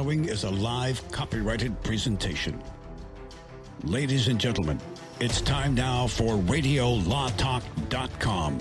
following 0.00 0.24
is 0.30 0.44
a 0.44 0.50
live 0.50 0.98
copyrighted 1.12 1.78
presentation. 1.82 2.58
Ladies 3.84 4.28
and 4.28 4.40
gentlemen, 4.40 4.80
it's 5.20 5.42
time 5.42 5.74
now 5.74 6.06
for 6.06 6.36
RadioLawTalk.com 6.36 8.58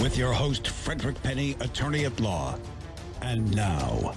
with 0.00 0.18
your 0.18 0.32
host, 0.32 0.66
Frederick 0.66 1.22
Penny, 1.22 1.54
attorney 1.60 2.06
at 2.06 2.18
law. 2.18 2.58
And 3.22 3.54
now, 3.54 4.16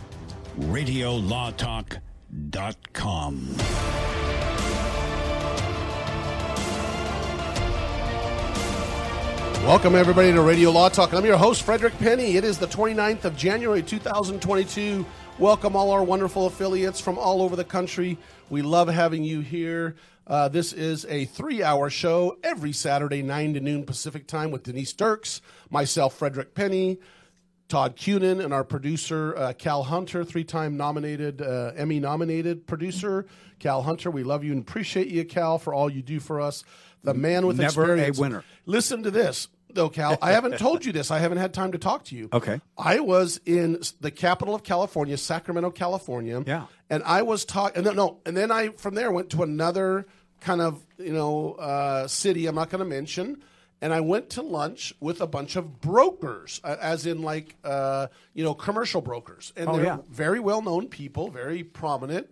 RadioLawTalk.com. 0.61 3.55
Welcome, 9.63 9.93
everybody, 9.93 10.31
to 10.31 10.41
Radio 10.41 10.71
Law 10.71 10.89
Talk. 10.89 11.13
I'm 11.13 11.23
your 11.23 11.37
host, 11.37 11.61
Frederick 11.61 11.95
Penny. 11.99 12.35
It 12.35 12.43
is 12.43 12.57
the 12.57 12.65
29th 12.65 13.25
of 13.25 13.37
January, 13.37 13.83
2022. 13.83 15.05
Welcome, 15.39 15.75
all 15.75 15.91
our 15.91 16.03
wonderful 16.03 16.47
affiliates 16.47 16.99
from 16.99 17.19
all 17.19 17.43
over 17.43 17.55
the 17.55 17.63
country. 17.63 18.17
We 18.49 18.63
love 18.63 18.87
having 18.87 19.23
you 19.23 19.41
here. 19.41 19.95
Uh, 20.25 20.47
this 20.47 20.73
is 20.73 21.05
a 21.05 21.25
three 21.25 21.61
hour 21.61 21.91
show 21.91 22.39
every 22.43 22.73
Saturday, 22.73 23.21
9 23.21 23.53
to 23.53 23.59
noon 23.59 23.83
Pacific 23.85 24.25
time 24.25 24.49
with 24.49 24.63
Denise 24.63 24.93
Dirks, 24.93 25.41
myself, 25.69 26.15
Frederick 26.17 26.55
Penny, 26.55 26.97
Todd 27.69 27.95
Cunin, 27.95 28.43
and 28.43 28.51
our 28.51 28.63
producer, 28.63 29.37
uh, 29.37 29.53
Cal 29.53 29.83
Hunter, 29.83 30.23
three 30.25 30.43
time 30.43 30.75
nominated, 30.75 31.43
uh, 31.43 31.71
Emmy 31.75 31.99
nominated 31.99 32.65
producer, 32.65 33.27
Cal 33.59 33.83
Hunter. 33.83 34.09
We 34.09 34.23
love 34.23 34.43
you 34.43 34.53
and 34.53 34.61
appreciate 34.61 35.07
you, 35.07 35.23
Cal, 35.23 35.59
for 35.59 35.71
all 35.71 35.87
you 35.87 36.01
do 36.01 36.19
for 36.19 36.41
us. 36.41 36.63
The 37.03 37.13
man 37.13 37.45
with 37.45 37.59
Never 37.59 37.83
a 37.83 37.85
experience. 37.91 38.17
winner. 38.17 38.43
Listen 38.65 39.03
to 39.03 39.11
this, 39.11 39.49
though, 39.73 39.89
Cal. 39.89 40.17
I 40.21 40.31
haven't 40.31 40.57
told 40.57 40.85
you 40.85 40.91
this. 40.91 41.11
I 41.11 41.19
haven't 41.19 41.37
had 41.39 41.53
time 41.53 41.71
to 41.73 41.77
talk 41.77 42.05
to 42.05 42.15
you. 42.15 42.29
Okay. 42.33 42.59
I 42.77 42.99
was 42.99 43.39
in 43.45 43.81
the 44.01 44.11
capital 44.11 44.55
of 44.55 44.63
California, 44.63 45.17
Sacramento, 45.17 45.71
California. 45.71 46.43
Yeah. 46.45 46.65
And 46.89 47.03
I 47.03 47.21
was 47.23 47.45
talking. 47.45 47.83
No, 47.83 47.91
no. 47.91 48.19
And 48.25 48.35
then 48.35 48.51
I 48.51 48.69
from 48.69 48.95
there 48.95 49.11
went 49.11 49.29
to 49.31 49.43
another 49.43 50.05
kind 50.41 50.61
of 50.61 50.81
you 50.97 51.13
know 51.13 51.53
uh, 51.53 52.07
city. 52.07 52.45
I'm 52.47 52.55
not 52.55 52.69
going 52.69 52.79
to 52.83 52.89
mention. 52.89 53.41
And 53.79 53.93
I 53.93 53.99
went 54.01 54.31
to 54.31 54.41
lunch 54.41 54.91
with 54.99 55.21
a 55.21 55.27
bunch 55.27 55.55
of 55.55 55.79
brokers, 55.81 56.59
uh, 56.63 56.77
as 56.81 57.05
in 57.05 57.21
like 57.21 57.55
uh, 57.63 58.07
you 58.33 58.43
know 58.43 58.55
commercial 58.55 59.01
brokers, 59.01 59.53
and 59.55 59.69
Oh, 59.69 59.75
they're 59.75 59.85
yeah. 59.85 59.97
very 60.09 60.39
well 60.39 60.63
known 60.63 60.87
people, 60.87 61.29
very 61.29 61.63
prominent. 61.63 62.27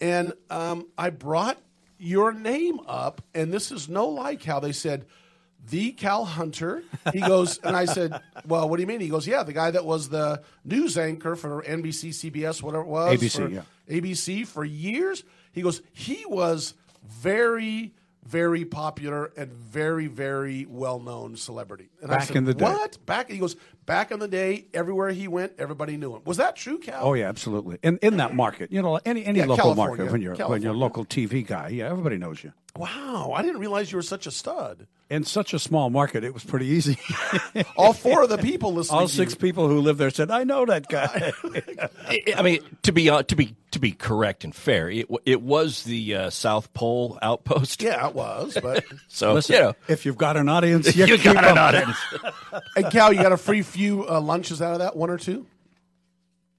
And 0.00 0.34
um, 0.50 0.86
I 0.96 1.10
brought 1.10 1.58
your 1.98 2.32
name 2.32 2.78
up, 2.86 3.22
and 3.34 3.52
this 3.52 3.72
is 3.72 3.88
no 3.88 4.06
lie, 4.06 4.36
Cal. 4.36 4.60
They 4.60 4.70
said 4.72 5.06
the 5.70 5.92
Cal 5.92 6.24
Hunter. 6.24 6.82
He 7.12 7.20
goes, 7.20 7.58
and 7.58 7.76
I 7.76 7.84
said, 7.86 8.20
"Well, 8.46 8.68
what 8.68 8.76
do 8.76 8.82
you 8.82 8.86
mean?" 8.86 9.00
He 9.00 9.08
goes, 9.08 9.26
"Yeah, 9.26 9.42
the 9.42 9.52
guy 9.52 9.70
that 9.70 9.84
was 9.84 10.08
the 10.08 10.42
news 10.64 10.98
anchor 10.98 11.36
for 11.36 11.62
NBC, 11.62 12.10
CBS, 12.10 12.62
whatever 12.62 12.84
it 12.84 12.88
was, 12.88 13.20
ABC, 13.20 13.36
for 13.36 13.48
yeah. 13.48 13.62
ABC 13.88 14.46
for 14.46 14.64
years." 14.64 15.24
He 15.52 15.62
goes, 15.62 15.82
"He 15.92 16.24
was 16.26 16.74
very." 17.02 17.94
Very 18.26 18.64
popular 18.64 19.30
and 19.36 19.52
very, 19.52 20.06
very 20.06 20.64
well 20.64 20.98
known 20.98 21.36
celebrity. 21.36 21.90
And 22.00 22.10
I 22.10 22.14
Back 22.14 22.28
said, 22.28 22.36
in 22.36 22.44
the 22.46 22.54
day. 22.54 22.64
What? 22.64 22.96
Back 23.04 23.30
he 23.30 23.36
goes, 23.36 23.54
back 23.84 24.10
in 24.10 24.18
the 24.18 24.28
day, 24.28 24.64
everywhere 24.72 25.10
he 25.10 25.28
went, 25.28 25.52
everybody 25.58 25.98
knew 25.98 26.16
him. 26.16 26.22
Was 26.24 26.38
that 26.38 26.56
true, 26.56 26.78
Cal? 26.78 27.04
Oh 27.04 27.12
yeah, 27.12 27.28
absolutely. 27.28 27.78
In 27.82 27.98
in 28.00 28.16
that 28.16 28.34
market, 28.34 28.72
you 28.72 28.80
know, 28.80 28.98
any 29.04 29.26
any 29.26 29.40
Yeah, 29.40 29.44
local 29.44 29.74
California. 29.74 30.04
market 30.06 30.12
when 30.12 30.22
you're 30.22 30.48
when 30.48 30.62
you're 30.62 30.72
a 30.72 30.74
local 30.74 31.04
TV 31.04 31.46
guy, 31.46 31.68
yeah, 31.68 31.90
everybody 31.90 32.16
knows 32.16 32.42
you. 32.42 32.54
Wow, 32.76 33.34
I 33.36 33.42
didn't 33.42 33.60
realize 33.60 33.92
you 33.92 33.98
were 33.98 34.02
such 34.02 34.26
a 34.26 34.30
stud. 34.30 34.86
In 35.10 35.22
such 35.24 35.52
a 35.52 35.58
small 35.58 35.90
market, 35.90 36.24
it 36.24 36.32
was 36.32 36.42
pretty 36.44 36.64
easy. 36.66 36.98
All 37.76 37.92
four 37.92 38.22
of 38.22 38.30
the 38.30 38.38
people 38.38 38.72
listening. 38.72 39.00
All 39.00 39.06
to 39.06 39.12
six 39.12 39.32
you. 39.34 39.38
people 39.38 39.68
who 39.68 39.80
live 39.80 39.98
there 39.98 40.08
said, 40.08 40.30
"I 40.30 40.44
know 40.44 40.64
that 40.64 40.88
guy." 40.88 41.32
I 42.08 42.22
I 42.38 42.42
mean, 42.42 42.60
to 42.84 42.92
be 42.92 43.10
uh, 43.10 43.22
to 43.24 43.36
be 43.36 43.54
to 43.72 43.78
be 43.78 43.92
correct 43.92 44.44
and 44.44 44.54
fair, 44.54 44.88
it 44.90 45.06
it 45.26 45.42
was 45.42 45.84
the 45.84 46.14
uh, 46.14 46.30
South 46.30 46.72
Pole 46.72 47.18
outpost. 47.20 47.82
Yeah, 47.82 48.08
it 48.08 48.14
was. 48.14 48.56
But 48.62 48.84
So 49.08 49.34
Listen, 49.34 49.54
you 49.54 49.60
know, 49.60 49.74
if 49.88 50.06
you've 50.06 50.16
got 50.16 50.38
an 50.38 50.48
audience, 50.48 50.96
you, 50.96 51.04
you 51.04 51.22
got 51.22 51.44
an 51.44 51.58
audience. 51.58 51.98
and 52.74 52.90
Cal, 52.90 53.12
you 53.12 53.20
got 53.20 53.32
a 53.32 53.36
free 53.36 53.62
few 53.62 54.08
uh, 54.08 54.20
lunches 54.22 54.62
out 54.62 54.72
of 54.72 54.78
that, 54.78 54.96
one 54.96 55.10
or 55.10 55.18
two. 55.18 55.46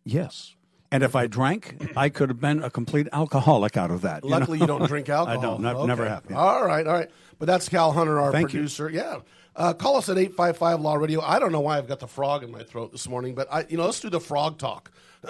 Yes. 0.03 0.53
And 0.91 1.03
if 1.03 1.15
I 1.15 1.27
drank, 1.27 1.93
I 1.97 2.09
could 2.09 2.29
have 2.29 2.39
been 2.39 2.63
a 2.63 2.69
complete 2.69 3.07
alcoholic 3.11 3.75
out 3.75 3.91
of 3.91 4.01
that. 4.01 4.23
you 4.23 4.29
know? 4.29 4.37
Luckily, 4.37 4.59
you 4.59 4.67
don't 4.67 4.87
drink 4.87 5.09
alcohol. 5.09 5.37
I 5.39 5.41
don't. 5.41 5.61
Never, 5.61 5.79
Okay. 5.79 5.87
never 5.87 6.07
have. 6.07 6.23
yeah. 6.29 6.37
All 6.37 6.65
right, 6.65 6.85
all 6.87 6.93
right. 6.93 7.09
But 7.39 7.47
that's 7.47 7.67
Cal 7.67 7.91
Hunter, 7.91 8.19
our 8.19 8.31
Thank 8.31 8.53
you. 8.53 8.59
producer. 8.59 8.89
Yeah. 8.89 9.19
Uh, 9.57 9.73
call 9.73 9.97
us 9.97 10.09
at 10.09 10.17
855 10.17 10.81
Law 10.81 10.95
Radio. 10.95 11.21
I 11.21 11.39
don't 11.39 11.51
know 11.51 11.61
why 11.61 11.77
I've 11.77 11.87
got 11.87 11.99
the 11.99 12.07
frog 12.07 12.43
in 12.43 12.51
my 12.51 12.63
throat 12.63 12.91
this 12.91 13.07
morning, 13.09 13.35
but 13.35 13.47
I, 13.51 13.65
you 13.69 13.77
know, 13.77 13.85
let's 13.85 13.99
do 13.99 14.09
the 14.09 14.19
frog 14.19 14.57
talk. 14.57 14.91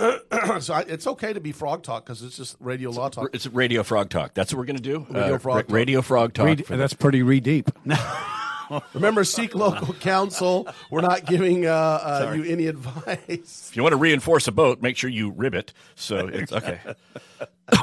so 0.60 0.74
I, 0.74 0.82
it's 0.88 1.08
okay 1.08 1.32
to 1.32 1.40
be 1.40 1.52
frog 1.52 1.84
talk 1.84 2.06
because 2.06 2.22
it's 2.22 2.36
just 2.36 2.58
radio 2.60 2.90
law 2.92 3.08
talk. 3.10 3.30
It's 3.34 3.48
Radio 3.48 3.82
Frog 3.84 4.10
Talk. 4.10 4.34
That's 4.34 4.52
what 4.54 4.58
we're 4.60 4.66
going 4.66 4.76
to 4.78 4.82
do. 4.84 5.06
Radio 5.10 5.38
Frog 5.38 5.56
ra- 5.56 5.62
Talk. 5.62 5.72
Radio 5.72 6.02
Frog 6.02 6.34
Talk. 6.34 6.46
Read- 6.48 6.66
that's 6.68 6.94
pretty 6.94 7.24
re 7.24 7.40
deep. 7.40 7.70
Remember, 8.94 9.24
seek 9.24 9.56
local 9.56 9.94
counsel. 9.96 10.68
We're 10.90 11.02
not 11.02 11.26
giving 11.26 11.66
uh, 11.66 11.72
uh, 11.72 12.34
you 12.36 12.44
any 12.44 12.68
advice. 12.68 13.70
if 13.70 13.76
you 13.76 13.84
want 13.84 13.94
to 13.94 13.98
reinforce 13.98 14.48
a 14.48 14.52
boat, 14.52 14.82
make 14.82 14.98
sure 14.98 15.10
you 15.10 15.32
rivet. 15.32 15.74
So 15.96 16.28
it's 16.28 16.52
okay. 16.52 16.80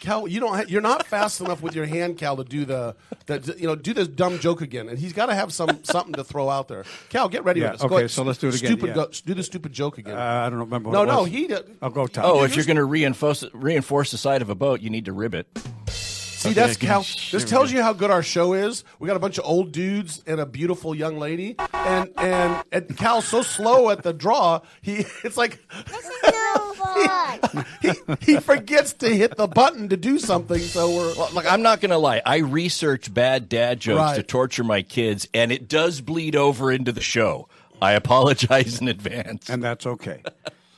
Cal, 0.00 0.26
you 0.26 0.40
don't. 0.40 0.56
Ha- 0.56 0.64
you're 0.66 0.80
not 0.80 1.06
fast 1.06 1.40
enough 1.40 1.62
with 1.62 1.76
your 1.76 1.86
hand, 1.86 2.18
Cal, 2.18 2.36
to 2.36 2.42
do 2.42 2.64
the, 2.64 2.96
the 3.26 3.54
you 3.56 3.68
know, 3.68 3.76
do 3.76 3.94
this 3.94 4.08
dumb 4.08 4.40
joke 4.40 4.60
again. 4.60 4.88
And 4.88 4.98
he's 4.98 5.12
got 5.12 5.26
to 5.26 5.34
have 5.34 5.52
some 5.52 5.84
something 5.84 6.14
to 6.14 6.24
throw 6.24 6.48
out 6.48 6.66
there. 6.66 6.84
Cal, 7.08 7.28
get 7.28 7.44
ready 7.44 7.60
Yeah, 7.60 7.70
with 7.70 7.80
this. 7.82 7.88
Go 7.88 7.94
okay, 7.94 7.96
ahead. 8.02 8.10
so 8.10 8.24
let's 8.24 8.40
do 8.40 8.48
it 8.48 8.56
again, 8.56 8.72
Stupid, 8.72 8.88
yeah. 8.88 8.94
go, 8.94 9.10
do 9.24 9.34
the 9.34 9.44
stupid 9.44 9.72
joke 9.72 9.98
again. 9.98 10.16
Uh, 10.18 10.20
I 10.46 10.50
don't 10.50 10.58
remember. 10.58 10.90
What 10.90 10.96
no, 10.96 11.02
it 11.04 11.06
no, 11.06 11.24
he. 11.24 11.46
Did, 11.46 11.76
I'll 11.80 11.90
go. 11.90 12.08
Tom. 12.08 12.24
Oh, 12.26 12.42
if 12.42 12.56
you're 12.56 12.64
going 12.64 12.78
to 12.78 12.84
reinforce 12.84 13.44
reinforce 13.52 14.10
the 14.10 14.18
side 14.18 14.42
of 14.42 14.50
a 14.50 14.56
boat, 14.56 14.80
you 14.80 14.90
need 14.90 15.04
to 15.04 15.12
rivet. 15.12 15.46
See, 16.42 16.52
that's 16.52 16.76
Cal. 16.76 17.02
This 17.30 17.44
tells 17.44 17.70
you 17.72 17.82
how 17.82 17.92
good 17.92 18.10
our 18.10 18.22
show 18.22 18.52
is. 18.52 18.84
We 18.98 19.06
got 19.06 19.16
a 19.16 19.20
bunch 19.20 19.38
of 19.38 19.44
old 19.44 19.72
dudes 19.72 20.22
and 20.26 20.40
a 20.40 20.46
beautiful 20.46 20.94
young 20.94 21.18
lady, 21.18 21.54
and 21.72 22.10
and, 22.16 22.64
and 22.72 22.96
Cal's 22.96 23.26
so 23.26 23.42
slow 23.42 23.90
at 23.90 24.02
the 24.02 24.12
draw. 24.12 24.60
He 24.80 25.04
it's 25.24 25.36
like 25.36 25.60
he, 27.82 27.92
he 28.20 28.36
forgets 28.38 28.92
to 28.94 29.08
hit 29.08 29.36
the 29.36 29.46
button 29.46 29.88
to 29.90 29.96
do 29.96 30.18
something. 30.18 30.58
So 30.58 30.90
we're 30.90 31.14
Well, 31.16 31.30
look, 31.32 31.50
I'm 31.50 31.62
not 31.62 31.80
going 31.80 31.90
to 31.90 31.98
lie. 31.98 32.22
I 32.24 32.38
research 32.38 33.12
bad 33.12 33.48
dad 33.48 33.80
jokes 33.80 33.98
Right. 33.98 34.16
to 34.16 34.22
torture 34.22 34.64
my 34.64 34.82
kids, 34.82 35.28
and 35.34 35.52
it 35.52 35.68
does 35.68 36.00
bleed 36.00 36.36
over 36.36 36.70
into 36.72 36.92
the 36.92 37.00
show. 37.00 37.48
I 37.80 37.92
apologize 37.92 38.80
in 38.80 38.88
advance. 38.88 39.48
and 39.48 39.62
that's 39.62 39.86
okay. 39.86 40.22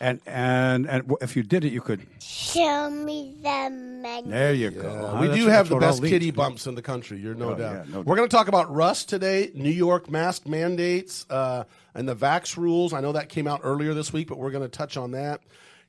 And 0.05 0.21
and 0.27 0.87
and 0.89 1.13
if 1.21 1.35
you 1.37 1.43
did 1.43 1.65
it, 1.65 1.73
you 1.73 1.81
could. 1.81 2.07
Show 2.21 2.91
me 2.91 3.35
the 3.43 3.71
menu. 3.71 4.31
There 4.31 4.53
you 4.53 4.71
go. 4.71 5.17
we 5.21 5.27
That's- 5.29 5.39
do 5.45 5.47
have 5.49 5.69
the 5.69 5.77
best 5.79 6.01
leads 6.03 6.13
kitty 6.13 6.31
bumps 6.31 6.67
in 6.67 6.75
the 6.75 6.83
country. 6.83 7.19
You're 7.19 7.35
no 7.35 7.51
Oh, 7.51 7.55
doubt. 7.55 7.87
yeah, 7.89 7.93
no 7.95 8.01
We're 8.03 8.17
going 8.17 8.29
to 8.29 8.37
talk 8.37 8.49
about 8.49 8.73
Rust 8.73 9.09
today, 9.09 9.51
New 9.55 9.71
York 9.71 10.11
mask 10.11 10.47
mandates, 10.47 11.25
uh, 11.31 11.65
and 11.95 12.09
the 12.09 12.15
vax 12.15 12.57
rules. 12.57 12.93
I 12.93 13.01
know 13.01 13.13
that 13.13 13.29
came 13.29 13.47
out 13.47 13.61
earlier 13.65 13.95
this 13.95 14.13
week, 14.13 14.29
but 14.29 14.39
we're 14.39 14.51
going 14.51 14.63
to 14.65 14.69
touch 14.69 14.97
on 14.97 15.13
that. 15.13 15.41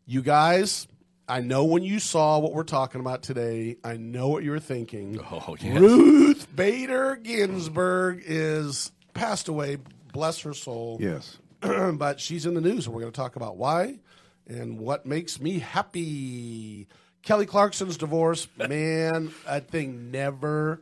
You 0.05 0.21
guys, 0.21 0.87
I 1.27 1.41
know 1.41 1.65
when 1.65 1.83
you 1.83 1.99
saw 1.99 2.39
what 2.39 2.53
we're 2.53 2.63
talking 2.63 3.01
about 3.01 3.21
today, 3.23 3.77
I 3.83 3.97
know 3.97 4.29
what 4.29 4.43
you 4.43 4.51
were 4.51 4.59
thinking. 4.59 5.19
Oh, 5.31 5.57
yes. 5.59 5.79
Ruth 5.79 6.47
Bader 6.55 7.15
Ginsburg 7.17 8.23
is 8.25 8.91
passed 9.13 9.47
away. 9.49 9.77
Bless 10.13 10.39
her 10.41 10.53
soul. 10.53 10.97
Yes. 11.01 11.37
but 11.93 12.19
she's 12.19 12.45
in 12.45 12.53
the 12.53 12.61
news, 12.61 12.85
and 12.85 12.95
we're 12.95 13.01
going 13.01 13.11
to 13.11 13.17
talk 13.17 13.35
about 13.35 13.57
why 13.57 13.99
and 14.47 14.79
what 14.79 15.05
makes 15.05 15.39
me 15.39 15.59
happy. 15.59 16.87
Kelly 17.23 17.45
Clarkson's 17.45 17.97
divorce, 17.97 18.47
man, 18.57 19.31
that 19.45 19.69
thing 19.69 20.11
never, 20.11 20.81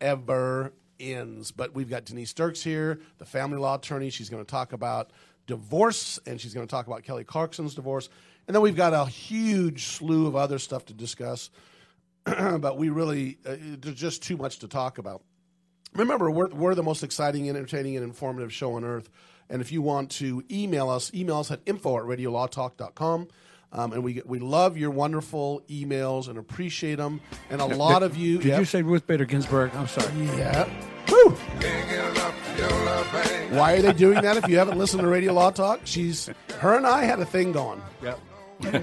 ever 0.00 0.72
ends. 0.98 1.50
But 1.50 1.74
we've 1.74 1.90
got 1.90 2.04
Denise 2.04 2.32
Dirks 2.32 2.62
here, 2.62 3.00
the 3.18 3.26
family 3.26 3.58
law 3.58 3.76
attorney. 3.76 4.10
She's 4.10 4.30
going 4.30 4.44
to 4.44 4.50
talk 4.50 4.72
about 4.72 5.10
divorce, 5.46 6.18
and 6.26 6.40
she's 6.40 6.54
going 6.54 6.66
to 6.66 6.70
talk 6.70 6.86
about 6.86 7.02
Kelly 7.02 7.24
Clarkson's 7.24 7.74
divorce. 7.74 8.08
And 8.46 8.54
then 8.54 8.62
we've 8.62 8.76
got 8.76 8.92
a 8.92 9.06
huge 9.06 9.86
slew 9.86 10.26
of 10.26 10.36
other 10.36 10.58
stuff 10.58 10.86
to 10.86 10.94
discuss. 10.94 11.50
but 12.24 12.76
we 12.76 12.88
really, 12.88 13.38
uh, 13.46 13.56
there's 13.80 13.96
just 13.96 14.22
too 14.22 14.36
much 14.36 14.60
to 14.60 14.68
talk 14.68 14.98
about. 14.98 15.22
Remember, 15.94 16.30
we're, 16.30 16.48
we're 16.48 16.74
the 16.74 16.82
most 16.82 17.02
exciting, 17.02 17.48
entertaining, 17.48 17.96
and 17.96 18.04
informative 18.04 18.52
show 18.52 18.74
on 18.74 18.84
earth. 18.84 19.10
And 19.52 19.60
if 19.60 19.70
you 19.70 19.82
want 19.82 20.10
to 20.12 20.42
email 20.50 20.88
us, 20.90 21.12
email 21.14 21.36
us 21.36 21.50
at 21.52 21.60
info 21.66 21.98
at 21.98 22.04
radiolawtalk.com. 22.04 23.28
Um, 23.74 23.92
and 23.92 24.02
we 24.02 24.20
we 24.26 24.38
love 24.38 24.76
your 24.76 24.90
wonderful 24.90 25.62
emails 25.70 26.28
and 26.28 26.38
appreciate 26.38 26.96
them. 26.96 27.20
And 27.50 27.60
a 27.60 27.66
lot 27.66 28.02
of 28.02 28.16
you, 28.16 28.38
Did 28.38 28.48
Yep. 28.48 28.58
you 28.60 28.64
say 28.64 28.82
Ruth 28.82 29.06
Bader 29.06 29.24
Ginsburg? 29.26 29.70
I'm 29.74 29.86
sorry. 29.88 30.10
Yeah. 30.36 30.68
Woo! 31.10 31.30
Why 33.56 33.74
are 33.74 33.82
they 33.82 33.92
doing 33.92 34.20
that? 34.22 34.36
If 34.38 34.48
you 34.48 34.56
haven't 34.58 34.78
listened 34.78 35.02
to 35.02 35.08
Radio 35.08 35.32
Law 35.34 35.50
Talk, 35.50 35.80
she's 35.84 36.28
her 36.58 36.74
and 36.76 36.86
I 36.86 37.04
had 37.04 37.20
a 37.20 37.26
thing 37.26 37.52
going. 37.52 37.80
Yep. 38.02 38.20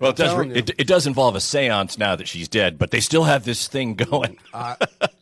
Well, 0.00 0.10
it 0.10 0.16
does. 0.16 0.46
It, 0.56 0.70
it 0.78 0.86
does 0.86 1.06
involve 1.06 1.36
a 1.36 1.38
séance 1.38 1.96
now 1.98 2.16
that 2.16 2.26
she's 2.28 2.48
dead, 2.48 2.78
but 2.78 2.90
they 2.90 3.00
still 3.00 3.24
have 3.24 3.44
this 3.44 3.68
thing 3.68 3.94
going. 4.10 4.38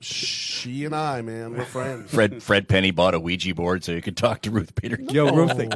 She 0.01 0.85
and 0.85 0.95
I, 0.95 1.23
man, 1.23 1.53
we're 1.57 1.65
friends. 1.65 2.11
Fred 2.11 2.43
Fred 2.43 2.69
Penny 2.69 2.91
bought 2.91 3.15
a 3.15 3.21
Ouija 3.21 3.55
board 3.55 3.85
so 3.85 3.93
you 3.93 4.03
could 4.03 4.17
talk 4.17 4.43
to 4.43 4.51
Ruth 4.51 4.75
Peter. 4.75 4.99
Yo, 5.01 5.31
Ruthie. 5.35 5.69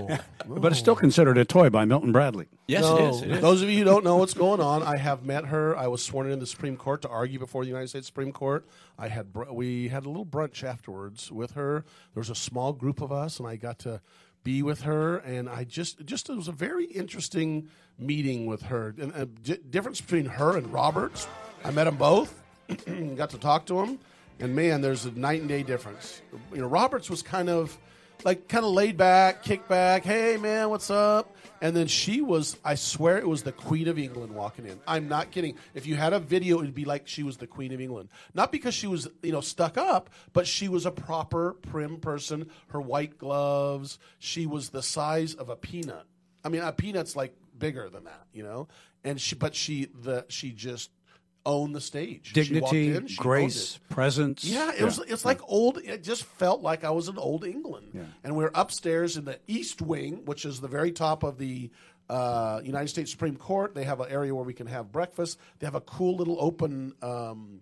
But 0.49 0.73
it's 0.73 0.79
still 0.81 0.97
considered 0.97 1.39
a 1.39 1.45
toy 1.45 1.71
by 1.71 1.85
Milton 1.85 2.13
Bradley. 2.13 2.47
Yes, 2.67 2.83
No, 2.83 2.97
it 2.97 3.11
is. 3.11 3.23
It 3.23 3.31
is. 3.33 3.41
Those 3.41 3.63
of 3.63 3.71
you 3.71 3.79
who 3.79 3.85
don't 3.85 4.05
know 4.05 4.17
what's 4.17 4.35
going 4.35 4.61
on, 4.61 4.83
I 4.83 4.97
have 4.97 5.25
met 5.25 5.47
her. 5.47 5.77
I 5.77 5.87
was 5.89 6.03
sworn 6.03 6.31
in 6.31 6.39
the 6.39 6.47
Supreme 6.47 6.77
Court 6.77 7.03
to 7.03 7.09
argue 7.09 7.39
before 7.39 7.63
the 7.63 7.69
United 7.69 7.89
States 7.89 8.07
Supreme 8.07 8.33
Court. 8.33 8.67
I 8.99 9.09
had 9.09 9.33
br- 9.33 9.51
we 9.53 9.89
had 9.89 10.05
a 10.07 10.09
little 10.09 10.27
brunch 10.27 10.65
afterwards 10.65 11.31
with 11.31 11.53
her. 11.53 11.85
There 12.15 12.21
was 12.21 12.31
a 12.31 12.35
small 12.35 12.73
group 12.73 13.01
of 13.01 13.13
us, 13.13 13.39
and 13.39 13.47
I 13.49 13.57
got 13.57 13.79
to 13.81 14.01
be 14.47 14.63
with 14.63 14.83
her. 14.83 15.17
And 15.19 15.49
I 15.49 15.65
just 15.65 16.07
just 16.07 16.31
it 16.31 16.37
was 16.37 16.47
a 16.47 16.53
very 16.53 16.85
interesting 16.85 17.69
meeting 17.99 18.47
with 18.47 18.63
her. 18.63 18.95
And 18.99 19.13
a 19.15 19.27
di- 19.27 19.59
difference 19.69 20.01
between 20.01 20.27
her 20.27 20.57
and 20.57 20.73
Roberts. 20.73 21.27
I 21.65 21.73
met 21.73 21.85
them 21.85 21.97
both. 21.97 22.43
got 23.17 23.31
to 23.31 23.39
talk 23.39 23.67
to 23.67 23.75
them, 23.75 23.99
and 24.41 24.55
man, 24.55 24.81
there's 24.81 25.05
a 25.05 25.11
night 25.13 25.41
and 25.41 25.49
day 25.49 25.63
difference. 25.63 26.23
You 26.53 26.61
know, 26.61 26.67
Roberts 26.67 27.11
was 27.11 27.23
kind 27.23 27.49
of 27.49 27.77
like 28.25 28.49
kind 28.49 28.65
of 28.65 28.73
laid 28.73 28.97
back, 28.97 29.43
kick 29.43 29.69
back. 29.69 30.05
Hey 30.05 30.37
man, 30.37 30.71
what's 30.71 30.91
up? 30.91 31.35
And 31.61 31.75
then 31.75 31.87
she 31.87 32.21
was, 32.21 32.57
I 32.65 32.75
swear 32.75 33.19
it 33.19 33.27
was 33.27 33.43
the 33.43 33.53
Queen 33.53 33.89
of 33.89 33.99
England 33.99 34.35
walking 34.35 34.67
in. 34.67 34.79
I'm 34.87 35.09
not 35.09 35.31
kidding. 35.31 35.57
If 35.75 35.87
you 35.87 35.97
had 35.97 36.13
a 36.13 36.19
video, 36.19 36.59
it'd 36.61 36.75
be 36.75 36.85
like 36.85 37.09
she 37.09 37.23
was 37.23 37.39
the 37.39 37.47
Queen 37.47 37.73
of 37.73 37.81
England. 37.81 38.11
Not 38.35 38.53
because 38.53 38.75
she 38.75 38.87
was, 38.87 39.09
you 39.23 39.33
know, 39.33 39.41
stuck 39.41 39.79
up, 39.79 40.11
but 40.33 40.47
she 40.47 40.69
was 40.69 40.85
a 40.85 40.91
proper 40.91 41.55
prim 41.55 41.97
person. 41.99 42.51
Her 42.69 42.81
white 42.81 43.19
gloves, 43.19 43.99
she 44.19 44.47
was 44.47 44.69
the 44.69 44.83
size 44.83 45.35
of 45.35 45.49
a 45.49 45.57
peanut. 45.57 46.05
I 46.45 46.51
mean, 46.51 46.63
a 46.63 46.73
peanut's 46.73 47.17
like 47.17 47.35
bigger 47.59 47.89
than 47.89 48.05
that, 48.05 48.27
you 48.33 48.43
know? 48.43 48.69
And 49.03 49.21
she, 49.21 49.35
but 49.35 49.55
she, 49.55 49.87
the, 49.87 50.27
she 50.29 50.53
just 50.53 50.91
owned 51.47 51.75
the 51.75 51.81
stage. 51.81 52.27
She 52.27 52.35
Dignity, 52.35 52.95
in, 52.95 53.09
grace, 53.17 53.79
presence. 53.89 54.45
Yeah, 54.45 54.73
it 54.77 54.85
was. 54.85 54.99
It's 54.99 55.25
like 55.25 55.41
old. 55.49 55.79
It 55.79 56.03
just 56.03 56.25
felt 56.25 56.61
like 56.61 56.85
I 56.85 56.91
was 56.91 57.09
in 57.09 57.17
old 57.17 57.45
England. 57.45 58.07
And 58.23 58.37
we 58.37 58.45
are 58.45 58.51
upstairs 58.55 59.17
in 59.17 59.25
the 59.25 59.39
East 59.47 59.81
Wing, 59.81 60.25
which 60.27 60.45
is 60.45 60.61
the 60.61 60.69
very 60.69 60.93
top 60.93 61.23
of 61.23 61.39
the 61.39 61.71
uh, 62.09 62.61
United 62.63 62.89
States 62.89 63.11
Supreme 63.11 63.37
Court. 63.37 63.75
They 63.75 63.85
have 63.85 64.01
an 64.01 64.11
area 64.11 64.35
where 64.35 64.45
we 64.45 64.55
can 64.55 64.67
have 64.67 64.93
breakfast. 64.93 65.39
They 65.59 65.67
have 65.67 65.75
a 65.75 65.81
cool 65.81 66.17
little 66.17 66.37
open. 66.41 66.95
Um, 67.03 67.61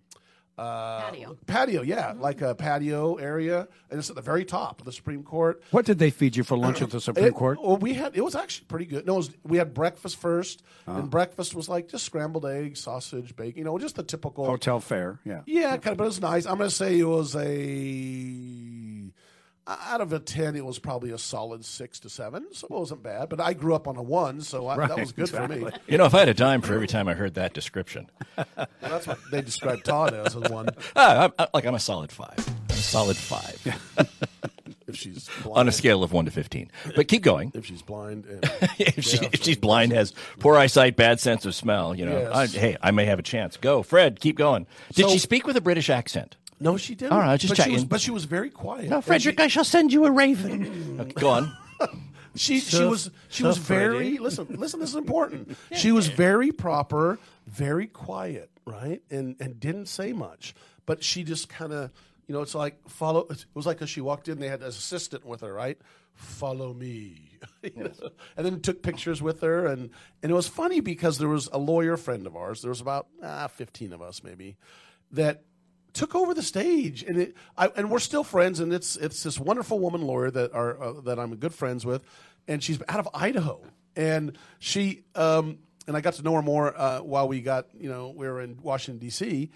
uh, 0.57 1.01
Patio. 1.03 1.37
patio, 1.47 1.83
yeah, 1.83 2.15
like 2.17 2.41
a 2.41 2.55
patio 2.55 3.17
area, 3.17 3.67
and 3.91 3.99
it's 3.99 4.09
at 4.09 4.15
the 4.17 4.23
very 4.23 4.45
top 4.45 4.81
of 4.81 4.85
the 4.87 4.93
Supreme 4.93 5.23
Court. 5.25 5.63
What 5.73 5.85
did 5.85 5.99
they 5.99 6.11
feed 6.11 6.37
you 6.37 6.45
for 6.45 6.57
lunch 6.57 6.81
at 6.81 6.91
the 6.91 7.01
Supreme 7.01 7.27
It- 7.27 7.35
Court? 7.35 7.61
Well, 7.61 7.77
we 7.77 7.95
had 7.95 8.17
it 8.17 8.25
was 8.25 8.35
actually 8.37 8.67
pretty 8.67 8.85
good. 8.87 9.05
No, 9.07 9.15
it 9.15 9.17
was, 9.17 9.31
we 9.43 9.59
had 9.59 9.75
breakfast 9.75 10.17
first, 10.17 10.63
Uh-huh. 10.87 10.99
and 11.01 11.11
breakfast 11.11 11.55
was 11.55 11.69
like 11.69 11.89
just 11.89 12.05
scrambled 12.05 12.47
eggs, 12.47 12.79
sausage, 12.81 13.35
bacon. 13.35 13.59
You 13.59 13.65
know, 13.65 13.79
just 13.79 13.97
the 13.97 14.03
typical 14.05 14.45
Hotel 14.47 14.79
fare. 14.81 15.19
Yeah. 15.25 15.41
yeah, 15.47 15.77
kind 15.77 15.89
of, 15.93 15.97
but 15.99 16.05
it 16.05 16.09
was 16.09 16.21
nice. 16.21 16.47
I'm 16.47 16.59
going 16.59 16.71
to 16.71 16.75
say 16.75 16.99
it 17.01 17.05
was 17.05 17.35
a 17.37 19.11
out 19.67 20.01
of 20.01 20.13
a 20.13 20.19
ten, 20.19 20.57
it 20.57 20.65
was 20.65 20.79
probably 20.79 21.11
a 21.11 21.19
solid 21.19 21.65
six 21.65 22.01
to 22.01 22.11
seven, 22.11 22.47
so 22.53 22.67
it 22.67 22.71
wasn't 22.71 23.03
bad. 23.03 23.29
But 23.29 23.41
I 23.41 23.55
grew 23.55 23.75
up 23.75 23.89
on 23.89 23.97
a 23.97 24.03
one, 24.03 24.41
so 24.43 24.69
I, 24.69 24.87
that 24.87 24.99
was 24.99 25.13
good 25.13 25.31
for 25.31 25.49
me. 25.49 25.67
You 25.87 25.99
know, 25.99 26.05
if 26.05 26.15
I 26.15 26.19
had 26.21 26.29
a 26.29 26.35
dime 26.35 26.61
for 26.61 26.75
every 26.75 26.87
time 26.87 27.09
I 27.09 27.15
heard 27.15 27.35
that 27.35 27.55
description, 27.55 28.11
That's 28.81 29.07
what 29.07 29.19
they 29.31 29.41
described 29.43 29.85
Todd 29.85 30.13
as 30.15 30.35
a 30.35 30.41
one. 30.41 30.69
ah, 30.97 31.31
I'm, 31.39 31.47
like 31.55 31.65
I'm 31.65 31.75
a 31.75 31.81
solid 31.81 32.13
five. 32.13 32.35
I'm 32.39 32.55
a 32.71 32.73
solid 32.75 33.17
five 33.17 33.81
If 34.87 34.97
she's 34.97 35.29
blind, 35.43 35.59
on 35.59 35.69
a 35.69 35.73
scale 35.73 36.03
of 36.05 36.13
one 36.13 36.27
to 36.27 36.31
fifteen. 36.31 36.71
But 36.95 37.09
keep 37.09 37.23
going. 37.23 37.51
if 37.55 37.65
she's 37.65 37.81
blind, 37.83 38.27
and, 38.27 38.41
if, 38.79 39.03
she, 39.05 39.17
if 39.33 39.43
she's 39.43 39.57
blind, 39.57 39.93
has 39.93 40.13
poor 40.41 40.57
eyesight, 40.57 40.95
bad 40.95 41.21
sense 41.21 41.47
of 41.47 41.55
smell, 41.55 41.95
you 41.95 42.05
know, 42.05 42.19
Yes. 42.19 42.33
I, 42.35 42.47
hey, 42.47 42.77
I 42.83 42.91
may 42.91 43.07
have 43.07 43.19
a 43.19 43.23
chance. 43.23 43.57
Go, 43.57 43.83
Fred. 43.83 44.21
Keep 44.21 44.37
going. 44.37 44.67
Did 44.93 45.07
So- 45.07 45.13
she 45.13 45.19
speak 45.19 45.47
with 45.47 45.57
a 45.57 45.61
British 45.63 45.89
accent? 45.89 46.37
No, 46.61 46.77
she 46.77 46.95
didn't. 46.95 47.13
All 47.13 47.19
right, 47.21 47.39
just 47.39 47.57
but 47.57 47.65
she 47.65 47.71
was, 47.73 47.85
but 47.85 48.01
she 48.01 48.11
was 48.11 48.25
very 48.25 48.51
quiet. 48.51 48.89
No, 48.89 48.97
And 48.97 49.05
Frederick, 49.05 49.41
I 49.41 49.49
shall 49.49 49.65
send 49.65 49.93
you 49.93 50.05
a 50.07 50.11
raven. 50.11 50.99
Okay, 51.01 51.13
go 51.13 51.31
on. 51.31 51.57
She 52.37 52.59
she 52.59 52.77
So- 52.77 52.89
was 52.91 53.11
she 53.29 53.43
so 53.43 53.49
was 53.51 53.59
very 53.59 53.97
Freddie. 53.99 54.19
listen 54.19 54.47
listen 54.59 54.81
this 54.81 54.89
is 54.91 54.97
important. 54.97 55.57
She 55.73 55.93
was 55.93 56.09
very 56.09 56.51
proper, 56.51 57.19
very 57.47 57.87
quiet, 57.87 58.51
right, 58.65 59.03
and 59.09 59.37
and 59.39 59.61
didn't 59.61 59.87
say 59.87 60.13
much, 60.13 60.53
but 60.85 61.05
she 61.05 61.23
just 61.23 61.49
kind 61.49 61.73
of 61.73 61.93
you 62.27 62.35
know 62.35 62.43
it's 62.43 62.55
like 62.57 62.77
follow. 62.89 63.27
It 63.31 63.45
was 63.55 63.67
like 63.67 63.81
as 63.83 63.89
she 63.91 64.01
walked 64.01 64.29
in, 64.29 64.41
they 64.41 64.49
had 64.49 64.63
an 64.63 64.67
assistant 64.69 65.25
with 65.25 65.43
her, 65.43 65.53
right. 65.53 65.79
Follow 66.15 66.73
me, 66.75 67.39
You 67.63 67.73
know? 67.85 67.91
and 68.37 68.45
then 68.47 68.61
took 68.61 68.83
pictures 68.83 69.23
with 69.23 69.41
her, 69.43 69.67
and 69.67 69.91
and 70.23 70.33
it 70.33 70.35
was 70.35 70.49
funny 70.49 70.81
because 70.81 71.19
there 71.19 71.29
was 71.29 71.49
a 71.53 71.59
lawyer 71.59 71.97
friend 71.97 72.27
of 72.27 72.35
ours. 72.37 72.63
There 72.63 72.69
was 72.71 72.81
about 72.81 73.07
ah, 73.23 73.47
fifteen 73.47 73.93
of 73.93 74.03
us 74.03 74.23
maybe 74.25 74.57
that 75.13 75.45
took 75.95 76.15
over 76.15 76.35
the 76.35 76.43
stage, 76.43 77.03
and 77.03 77.17
it, 77.17 77.37
I, 77.57 77.69
and 77.69 77.91
we're 77.91 78.01
still 78.01 78.25
friends. 78.25 78.61
And 78.61 78.73
it's 78.73 78.97
it's 78.97 79.23
this 79.23 79.41
wonderful 79.41 79.79
woman 79.79 80.03
lawyer 80.03 80.31
that 80.31 80.53
are 80.53 80.81
uh, 80.83 81.01
that 81.03 81.19
I'm 81.19 81.35
good 81.37 81.55
friends 81.55 81.87
with, 81.87 82.05
and 82.47 82.63
she's 82.63 82.79
out 82.89 83.01
of 83.01 83.09
Idaho, 83.15 83.63
and 83.97 84.37
she 84.59 85.05
um, 85.15 85.59
and 85.87 85.97
I 85.97 86.01
got 86.01 86.15
to 86.15 86.23
know 86.23 86.35
her 86.35 86.43
more 86.43 86.79
uh, 86.79 87.01
while 87.01 87.27
we 87.29 87.41
got 87.41 87.69
you 87.79 87.89
know 87.89 88.13
we 88.15 88.29
were 88.29 88.43
in 88.43 88.59
Washington 88.63 88.99
D.C. 88.99 89.51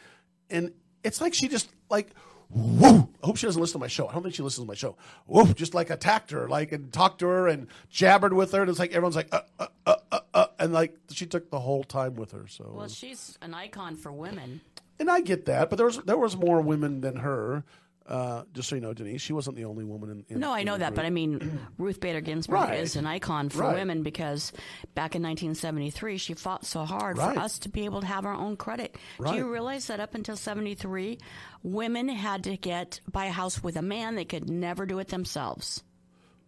and 0.49 0.73
it's 1.04 1.21
like 1.21 1.35
she 1.35 1.49
just 1.49 1.68
like. 1.90 2.09
Whoa! 2.50 3.11
I 3.23 3.26
hope 3.26 3.37
she 3.37 3.45
doesn't 3.45 3.61
listen 3.61 3.75
to 3.75 3.85
my 3.85 3.88
show. 3.88 4.09
I 4.09 4.14
don't 4.14 4.23
think 4.23 4.35
she 4.35 4.42
listens 4.42 4.64
to 4.64 4.68
my 4.68 4.75
show. 4.75 4.97
Whoa! 5.26 5.52
Just 5.52 5.75
like 5.75 5.90
attacked 5.90 6.30
her, 6.30 6.49
like 6.49 6.73
and 6.73 6.90
talked 6.90 7.18
to 7.18 7.26
her 7.26 7.47
and 7.47 7.66
jabbered 7.92 8.33
with 8.33 8.52
her. 8.52 8.62
And 8.62 8.71
it's 8.71 8.78
like 8.78 8.92
everyone's 8.92 9.16
like, 9.16 9.28
uh, 9.35 9.42
uh, 9.59 9.66
uh, 9.87 9.97
uh, 10.11 10.21
uh, 10.33 10.47
and 10.59 10.73
like 10.73 10.97
she 11.11 11.26
took 11.26 11.50
the 11.50 11.61
whole 11.61 11.85
time 11.85 12.14
with 12.14 12.33
her. 12.33 12.47
So 12.49 12.73
Well, 12.75 12.88
she's 12.88 13.37
an 13.42 13.52
icon 13.52 13.97
for 13.97 14.11
women. 14.11 14.62
And 15.00 15.11
I 15.11 15.21
get 15.21 15.47
that, 15.47 15.71
but 15.71 15.76
there 15.76 15.87
was 15.87 15.99
there 15.99 16.19
was 16.19 16.37
more 16.37 16.61
women 16.61 17.00
than 17.00 17.17
her. 17.17 17.64
Uh, 18.07 18.45
just 18.55 18.71
so 18.71 18.75
you 18.75 18.81
know, 18.81 18.95
Denise, 18.95 19.21
she 19.21 19.35
wasn't 19.35 19.55
the 19.55 19.67
only 19.67 19.85
woman 19.85 20.09
in. 20.11 20.25
in 20.37 20.40
No, 20.40 20.50
I 20.50 20.61
in 20.61 20.64
know 20.67 20.78
that, 20.78 20.95
but. 20.95 21.05
I 21.05 21.11
mean, 21.11 21.61
Ruth 21.76 22.00
Bader 22.00 22.23
Ginsburg 22.23 22.55
Right. 22.55 22.81
is 22.81 22.97
an 22.97 23.05
icon 23.05 23.50
for 23.50 23.64
Right. 23.64 23.75
women 23.75 24.02
because 24.02 24.50
back 24.95 25.14
in 25.14 25.21
1973, 25.23 26.17
she 26.17 26.33
fought 26.33 26.64
so 26.64 26.87
hard 26.87 27.19
Right. 27.19 27.35
for 27.35 27.40
us 27.40 27.59
to 27.59 27.69
be 27.69 27.85
able 27.85 28.00
to 28.00 28.07
have 28.07 28.25
our 28.25 28.33
own 28.33 28.57
credit. 28.57 28.97
Do 29.23 29.35
you 29.35 29.52
realize 29.52 29.88
that 29.88 30.00
up 30.00 30.14
until 30.14 30.37
73, 30.37 31.19
women 31.62 32.09
had 32.09 32.45
to 32.45 32.57
get 32.57 33.00
buy 33.12 33.26
a 33.26 33.31
house 33.31 33.62
with 33.62 33.76
a 33.76 33.83
man; 33.83 34.14
they 34.14 34.25
could 34.25 34.49
never 34.49 34.87
do 34.87 34.99
it 35.00 35.09
themselves. 35.09 35.85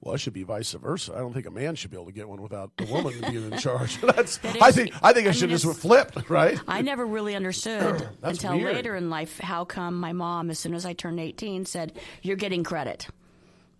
Well, 0.00 0.14
it 0.14 0.18
should 0.18 0.32
be 0.32 0.42
vice 0.42 0.72
versa. 0.72 1.12
I 1.14 1.18
don't 1.18 1.32
think 1.34 1.46
a 1.46 1.50
man 1.50 1.74
should 1.74 1.90
be 1.90 1.96
able 1.96 2.06
to 2.06 2.12
get 2.12 2.28
one 2.28 2.40
without 2.42 2.76
the 2.76 2.86
woman 2.86 3.14
being 3.30 3.52
in 3.52 3.58
charge. 3.58 4.00
That's 4.02 4.38
That 4.38 4.62
I 4.62 4.72
think 4.72 4.92
I 5.02 5.12
think 5.12 5.26
it 5.26 5.30
I 5.30 5.32
should 5.32 5.50
mean, 5.50 5.58
just 5.58 5.78
flipped, 5.80 6.30
right? 6.30 6.58
I 6.66 6.82
never 6.82 7.06
really 7.06 7.34
understood 7.34 8.08
until 8.22 8.56
weird. 8.56 8.74
later 8.74 8.96
in 8.96 9.10
life 9.10 9.38
how 9.40 9.64
come 9.64 9.98
my 10.00 10.12
mom, 10.12 10.50
as 10.50 10.58
soon 10.58 10.74
as 10.74 10.86
I 10.86 10.92
turned 10.94 11.20
18, 11.20 11.64
said, 11.66 11.98
You're 12.22 12.36
getting 12.36 12.64
credit. 12.64 13.08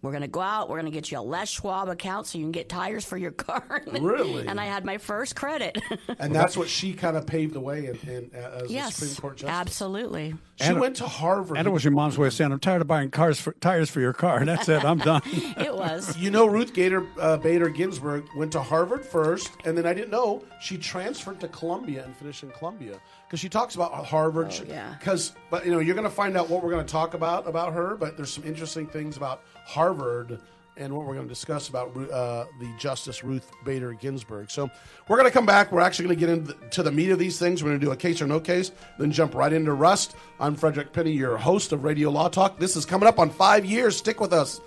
We're 0.02 0.12
going 0.12 0.22
to 0.22 0.28
go 0.28 0.40
out. 0.40 0.68
We're 0.70 0.80
going 0.80 0.90
to 0.90 0.96
get 0.96 1.10
you 1.10 1.18
a 1.18 1.20
Les 1.20 1.48
Schwab 1.50 1.88
account 1.88 2.26
so 2.26 2.38
you 2.38 2.44
can 2.44 2.52
get 2.52 2.68
tires 2.68 3.04
for 3.04 3.18
your 3.18 3.30
car. 3.46 3.82
Really? 3.86 4.46
and 4.46 4.58
I 4.60 4.64
had 4.64 4.84
my 4.84 4.98
first 4.98 5.36
credit. 5.36 5.78
And 6.18 6.34
that's 6.34 6.56
what 6.56 6.68
she 6.68 6.92
kind 6.92 7.16
of 7.16 7.26
paved 7.26 7.54
the 7.54 7.60
way 7.60 7.86
in, 7.86 7.96
in, 8.08 8.30
uh, 8.34 8.60
as 8.64 8.70
yes, 8.70 8.90
a 9.00 9.06
Supreme 9.06 9.20
Court 9.20 9.36
justice. 9.38 9.56
absolutely. 9.56 10.34
She 10.56 10.66
And 10.66 10.78
went 10.80 10.96
to 10.96 11.06
Harvard. 11.06 11.56
And 11.56 11.66
it 11.66 11.70
was 11.70 11.82
your 11.82 11.92
mom's 11.92 12.18
way 12.18 12.26
of 12.26 12.34
saying, 12.34 12.52
"I'm 12.52 12.60
tired 12.60 12.82
of 12.82 12.86
buying 12.86 13.10
cars 13.10 13.40
for 13.40 13.52
tires 13.54 13.88
for 13.88 14.00
your 14.00 14.12
car." 14.12 14.44
That's 14.44 14.68
it. 14.68 14.84
I'm 14.84 14.98
done. 14.98 15.22
It 15.56 15.74
was. 15.74 16.16
You 16.18 16.30
know, 16.30 16.46
Ruth 16.46 16.74
Gator 16.74 17.06
uh, 17.18 17.38
Bader 17.38 17.70
Ginsburg 17.70 18.24
went 18.36 18.52
to 18.52 18.60
Harvard 18.62 19.04
first, 19.04 19.50
and 19.64 19.76
then 19.78 19.86
I 19.86 19.94
didn't 19.94 20.10
know 20.10 20.42
she 20.60 20.76
transferred 20.76 21.40
to 21.40 21.48
Columbia 21.48 22.04
and 22.04 22.14
finished 22.16 22.42
in 22.42 22.50
Columbia 22.50 23.00
because 23.26 23.40
she 23.40 23.48
talks 23.48 23.74
about 23.74 23.92
Harvard. 24.04 24.52
Oh, 24.60 24.64
yeah. 24.68 24.94
Because, 24.98 25.32
but 25.50 25.64
you 25.64 25.72
know, 25.72 25.78
you're 25.78 25.94
going 25.94 26.04
to 26.04 26.10
find 26.14 26.36
out 26.36 26.50
what 26.50 26.62
we're 26.62 26.70
going 26.70 26.84
to 26.84 26.92
talk 26.92 27.14
about 27.14 27.48
about 27.48 27.72
her. 27.72 27.96
But 27.96 28.16
there's 28.18 28.32
some 28.32 28.44
interesting 28.44 28.86
things 28.86 29.16
about 29.16 29.42
Harvard 29.70 30.40
and 30.76 30.94
what 30.94 31.06
we're 31.06 31.14
going 31.14 31.26
to 31.26 31.32
discuss 31.32 31.68
about 31.68 31.94
uh, 31.96 32.46
the 32.58 32.72
Justice 32.78 33.22
Ruth 33.22 33.50
Bader 33.64 33.92
Ginsburg. 33.92 34.50
So 34.50 34.70
we're 35.08 35.16
going 35.16 35.28
to 35.28 35.32
come 35.32 35.46
back. 35.46 35.70
We're 35.70 35.80
actually 35.80 36.06
going 36.06 36.18
to 36.18 36.26
get 36.26 36.60
into 36.64 36.82
the 36.82 36.90
meat 36.90 37.10
of 37.10 37.18
these 37.18 37.38
things. 37.38 37.62
We're 37.62 37.70
going 37.70 37.80
to 37.80 37.86
do 37.86 37.92
a 37.92 37.96
case 37.96 38.22
or 38.22 38.26
no 38.26 38.40
case, 38.40 38.72
then 38.98 39.12
jump 39.12 39.34
right 39.34 39.52
into 39.52 39.72
Rust. 39.72 40.16
I'm 40.40 40.56
Frederick 40.56 40.92
Penny, 40.92 41.12
your 41.12 41.36
host 41.36 41.72
of 41.72 41.84
Radio 41.84 42.10
Law 42.10 42.28
Talk. 42.28 42.58
This 42.58 42.76
is 42.76 42.86
coming 42.86 43.08
up 43.08 43.18
on 43.18 43.30
five 43.30 43.64
years. 43.64 43.96
Stick 43.96 44.20
with 44.20 44.32
us. 44.32 44.60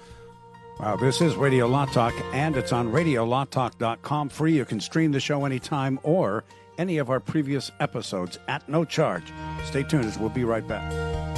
Wow, 0.80 0.96
this 0.98 1.22
is 1.22 1.36
Radio 1.36 1.68
Law 1.68 1.86
Talk, 1.86 2.14
and 2.34 2.56
it's 2.58 2.72
on 2.72 2.92
RadioLawTalk.com 2.92 4.30
free. 4.30 4.56
You 4.56 4.66
can 4.66 4.80
stream 4.80 5.12
the 5.12 5.20
show 5.20 5.46
anytime 5.46 6.00
or 6.04 6.44
any 6.78 6.98
of 6.98 7.10
our 7.10 7.20
previous 7.20 7.72
episodes 7.80 8.40
at 8.48 8.68
no 8.68 8.84
charge. 8.84 9.32
Stay 9.66 9.84
tuned, 9.84 10.06
as 10.06 10.18
we'll 10.18 10.30
be 10.30 10.44
right 10.44 10.68
back. 10.68 11.33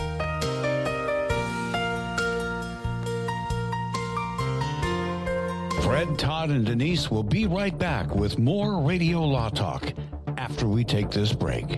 Fred, 5.85 6.17
Todd, 6.17 6.49
and 6.49 6.65
Denise 6.65 7.11
will 7.11 7.21
be 7.21 7.45
right 7.45 7.77
back 7.77 8.15
with 8.15 8.39
more 8.39 8.81
Radio 8.81 9.21
Law 9.21 9.49
Talk 9.49 9.93
after 10.35 10.67
we 10.67 10.83
take 10.83 11.11
this 11.11 11.31
break. 11.31 11.77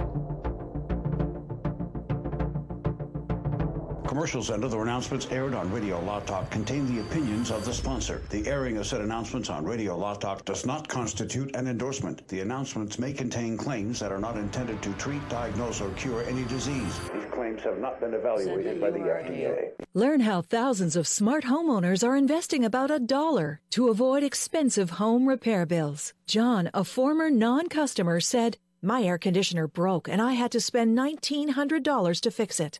Commercials 4.18 4.50
and 4.50 4.66
other 4.66 4.82
announcements 4.82 5.28
aired 5.30 5.54
on 5.54 5.72
Radio 5.72 6.00
Law 6.02 6.20
Talk 6.22 6.50
contain 6.50 6.88
the 6.88 7.02
opinions 7.02 7.52
of 7.52 7.64
the 7.64 7.72
sponsor. 7.72 8.24
The 8.32 8.48
airing 8.48 8.78
of 8.78 8.88
said 8.88 9.02
announcements 9.02 9.48
on 9.52 9.64
Radio 9.64 9.96
Law 9.96 10.16
Talk 10.16 10.44
does 10.44 10.66
not 10.66 10.88
constitute 10.88 11.56
an 11.56 11.68
endorsement. 11.68 12.28
The 12.28 12.40
announcements 12.40 12.98
may 12.98 13.14
contain 13.14 13.58
claims 13.58 14.00
that 14.00 14.12
are 14.12 14.18
not 14.18 14.36
intended 14.36 14.82
to 14.82 14.94
treat, 14.94 15.22
diagnose, 15.30 15.82
or 15.82 15.92
cure 15.92 16.24
any 16.24 16.46
disease. 16.46 17.00
These 17.14 17.32
claims 17.32 17.62
have 17.62 17.78
not 17.78 18.00
been 18.00 18.16
evaluated 18.16 18.82
by 18.82 18.90
the 18.90 18.98
FDA. 18.98 19.74
Learn 19.94 20.22
how 20.22 20.42
thousands 20.42 20.96
of 20.96 21.08
smart 21.08 21.44
homeowners 21.44 22.04
are 22.04 22.18
investing 22.18 22.66
about 22.66 22.90
a 22.90 22.98
dollar 22.98 23.62
to 23.70 23.90
avoid 23.90 24.24
expensive 24.24 24.90
home 24.90 25.30
repair 25.30 25.68
bills. 25.68 26.16
John, 26.26 26.72
a 26.74 26.84
former 26.84 27.30
non 27.30 27.70
customer, 27.70 28.20
said, 28.20 28.58
My 28.82 29.04
air 29.04 29.20
conditioner 29.20 29.68
broke 29.68 30.10
and 30.10 30.20
I 30.20 30.34
had 30.34 30.52
to 30.54 30.60
spend 30.60 30.98
$1,900 30.98 32.22
to 32.22 32.32
fix 32.32 32.60
it. 32.60 32.80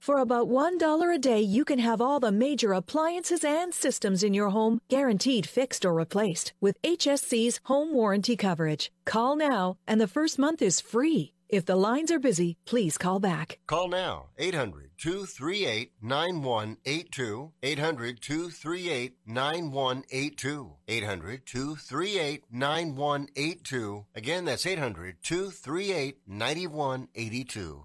For 0.00 0.16
about 0.18 0.48
$1 0.48 1.14
a 1.14 1.18
day, 1.18 1.42
you 1.42 1.62
can 1.62 1.78
have 1.78 2.00
all 2.00 2.20
the 2.20 2.32
major 2.32 2.72
appliances 2.72 3.44
and 3.44 3.74
systems 3.74 4.22
in 4.22 4.32
your 4.32 4.48
home 4.48 4.80
guaranteed 4.88 5.46
fixed 5.46 5.84
or 5.84 5.92
replaced 5.92 6.54
with 6.58 6.80
HSC's 6.80 7.60
home 7.64 7.92
warranty 7.92 8.34
coverage. 8.34 8.90
Call 9.04 9.36
now, 9.36 9.76
and 9.86 10.00
the 10.00 10.08
first 10.08 10.38
month 10.38 10.62
is 10.62 10.80
free. 10.80 11.34
If 11.50 11.66
the 11.66 11.76
lines 11.76 12.10
are 12.10 12.18
busy, 12.18 12.56
please 12.64 12.96
call 12.96 13.20
back. 13.20 13.58
Call 13.66 13.88
now 13.88 14.28
800 14.38 14.92
238 14.96 15.92
9182. 16.00 17.52
800 17.62 18.20
238 18.22 19.14
9182. 19.26 20.76
800 20.88 21.46
238 21.46 22.44
9182. 22.50 24.06
Again, 24.14 24.44
that's 24.46 24.64
800 24.64 25.16
238 25.22 26.18
9182. 26.26 27.84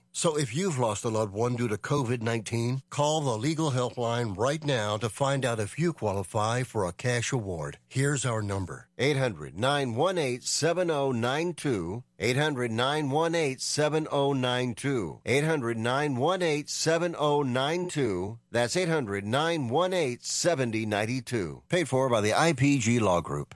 So 0.13 0.37
if 0.37 0.53
you've 0.53 0.77
lost 0.77 1.05
a 1.05 1.09
loved 1.09 1.33
one 1.33 1.55
due 1.55 1.69
to 1.69 1.77
COVID 1.77 2.21
19, 2.21 2.81
call 2.89 3.21
the 3.21 3.37
legal 3.37 3.71
helpline 3.71 4.37
right 4.37 4.63
now 4.63 4.97
to 4.97 5.07
find 5.07 5.45
out 5.45 5.59
if 5.59 5.79
you 5.79 5.93
qualify 5.93 6.63
for 6.63 6.85
a 6.85 6.91
cash 6.91 7.31
award. 7.31 7.77
Here's 7.87 8.25
our 8.25 8.41
number 8.41 8.89
800 8.97 9.57
918 9.57 10.41
7092. 10.41 12.03
800 12.19 12.71
918 12.71 13.57
7092. 13.57 15.21
800 15.25 15.77
918 15.77 16.67
7092. 16.67 18.39
That's 18.51 18.75
800 18.75 19.25
918 19.25 20.17
7092. 20.19 21.63
Paid 21.69 21.87
for 21.87 22.09
by 22.09 22.19
the 22.19 22.31
IPG 22.31 22.99
Law 22.99 23.21
Group. 23.21 23.55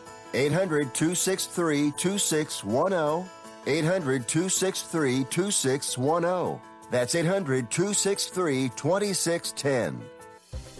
800 0.33 0.93
263 0.93 1.91
2610. 1.97 3.29
800 3.67 4.27
263 4.27 5.25
2610. 5.25 6.61
That's 6.89 7.15
800 7.15 7.69
263 7.69 8.69
2610. 8.75 10.01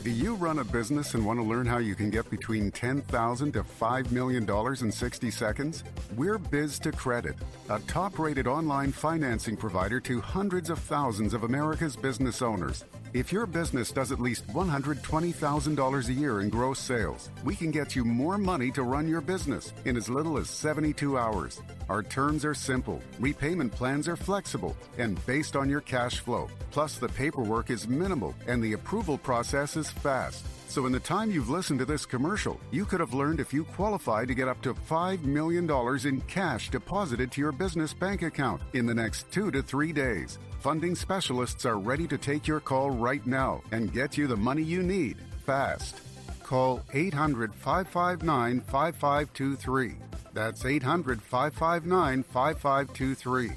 Do 0.04 0.10
you 0.10 0.34
run 0.34 0.58
a 0.58 0.64
business 0.64 1.14
and 1.14 1.24
want 1.24 1.40
to 1.40 1.46
learn 1.46 1.68
how 1.68 1.78
you 1.78 1.94
can 1.94 2.10
get 2.10 2.28
between 2.32 2.72
$10,000 2.72 3.54
to 3.54 3.62
$5 3.64 4.12
million 4.12 4.50
in 4.84 4.92
60 4.92 5.30
seconds? 5.30 5.84
We're 6.16 6.40
Biz2Credit, 6.40 7.36
a 7.70 7.80
top 7.82 8.18
rated 8.18 8.48
online 8.48 8.92
financing 8.92 9.56
provider 9.56 10.00
to 10.00 10.20
hundreds 10.20 10.72
of 10.72 10.80
thousands 10.80 11.36
of 11.36 11.44
America's 11.44 11.96
business 11.96 12.42
owners. 12.42 12.84
If 13.14 13.34
your 13.34 13.46
business 13.46 13.92
does 13.92 14.14
at 14.14 14.22
least 14.22 14.48
$120,000 14.48 16.08
a 16.08 16.14
year 16.14 16.40
in 16.40 16.48
gross 16.48 16.80
sales, 16.80 17.30
we 17.44 17.58
can 17.58 17.70
get 17.70 17.94
you 17.94 18.06
more 18.06 18.38
money 18.38 18.72
to 18.72 18.84
run 18.84 19.06
your 19.06 19.20
business 19.20 19.74
in 19.84 19.98
as 19.98 20.08
little 20.08 20.38
as 20.38 20.50
72 20.50 21.18
hours. 21.18 21.62
Our 21.90 22.04
terms 22.04 22.46
are 22.46 22.54
simple, 22.54 23.02
repayment 23.20 23.72
plans 23.72 24.08
are 24.08 24.16
flexible, 24.16 24.76
and 24.98 25.24
based 25.26 25.56
on 25.56 25.70
your 25.70 25.82
cash 25.82 26.20
flow. 26.20 26.48
Plus, 26.72 26.98
the 26.98 27.10
paperwork 27.10 27.70
is 27.70 27.88
minimal 27.88 28.34
and 28.48 28.64
the 28.64 28.74
approval 28.74 29.18
process 29.18 29.76
is 29.76 29.90
fast. 29.90 30.46
So, 30.68 30.86
in 30.86 30.94
the 30.94 31.02
time 31.02 31.32
you've 31.32 31.50
listened 31.50 31.80
to 31.80 31.86
this 31.86 32.06
commercial, 32.06 32.58
you 32.72 32.86
could 32.86 33.02
have 33.02 33.14
learned 33.14 33.42
if 33.42 33.54
you 33.54 33.66
qualify 33.66 34.24
to 34.24 34.34
get 34.34 34.48
up 34.48 34.62
to 34.62 34.74
$5 34.74 35.24
million 35.24 35.70
in 36.08 36.22
cash 36.22 36.70
deposited 36.70 37.30
to 37.34 37.42
your 37.42 37.52
business 37.52 37.94
bank 37.94 38.22
account 38.22 38.62
in 38.72 38.86
the 38.86 38.96
next 38.96 39.30
two 39.32 39.52
to 39.52 39.62
three 39.62 39.92
days. 39.92 40.40
Funding 40.62 40.96
specialists 40.96 41.66
are 41.66 41.78
ready 41.78 42.08
to 42.08 42.18
take 42.18 42.48
your 42.48 42.62
call 42.62 42.90
right 42.90 43.26
now 43.28 43.62
and 43.72 43.92
get 43.92 44.18
you 44.18 44.28
the 44.28 44.38
money 44.38 44.62
you 44.62 44.82
need 44.82 45.18
fast. 45.46 46.00
Call 46.42 46.82
800 46.94 47.54
559 47.54 48.62
5523. 48.62 50.11
That's 50.34 50.66
800 50.66 51.22
559 51.22 52.24
5523. 52.24 53.52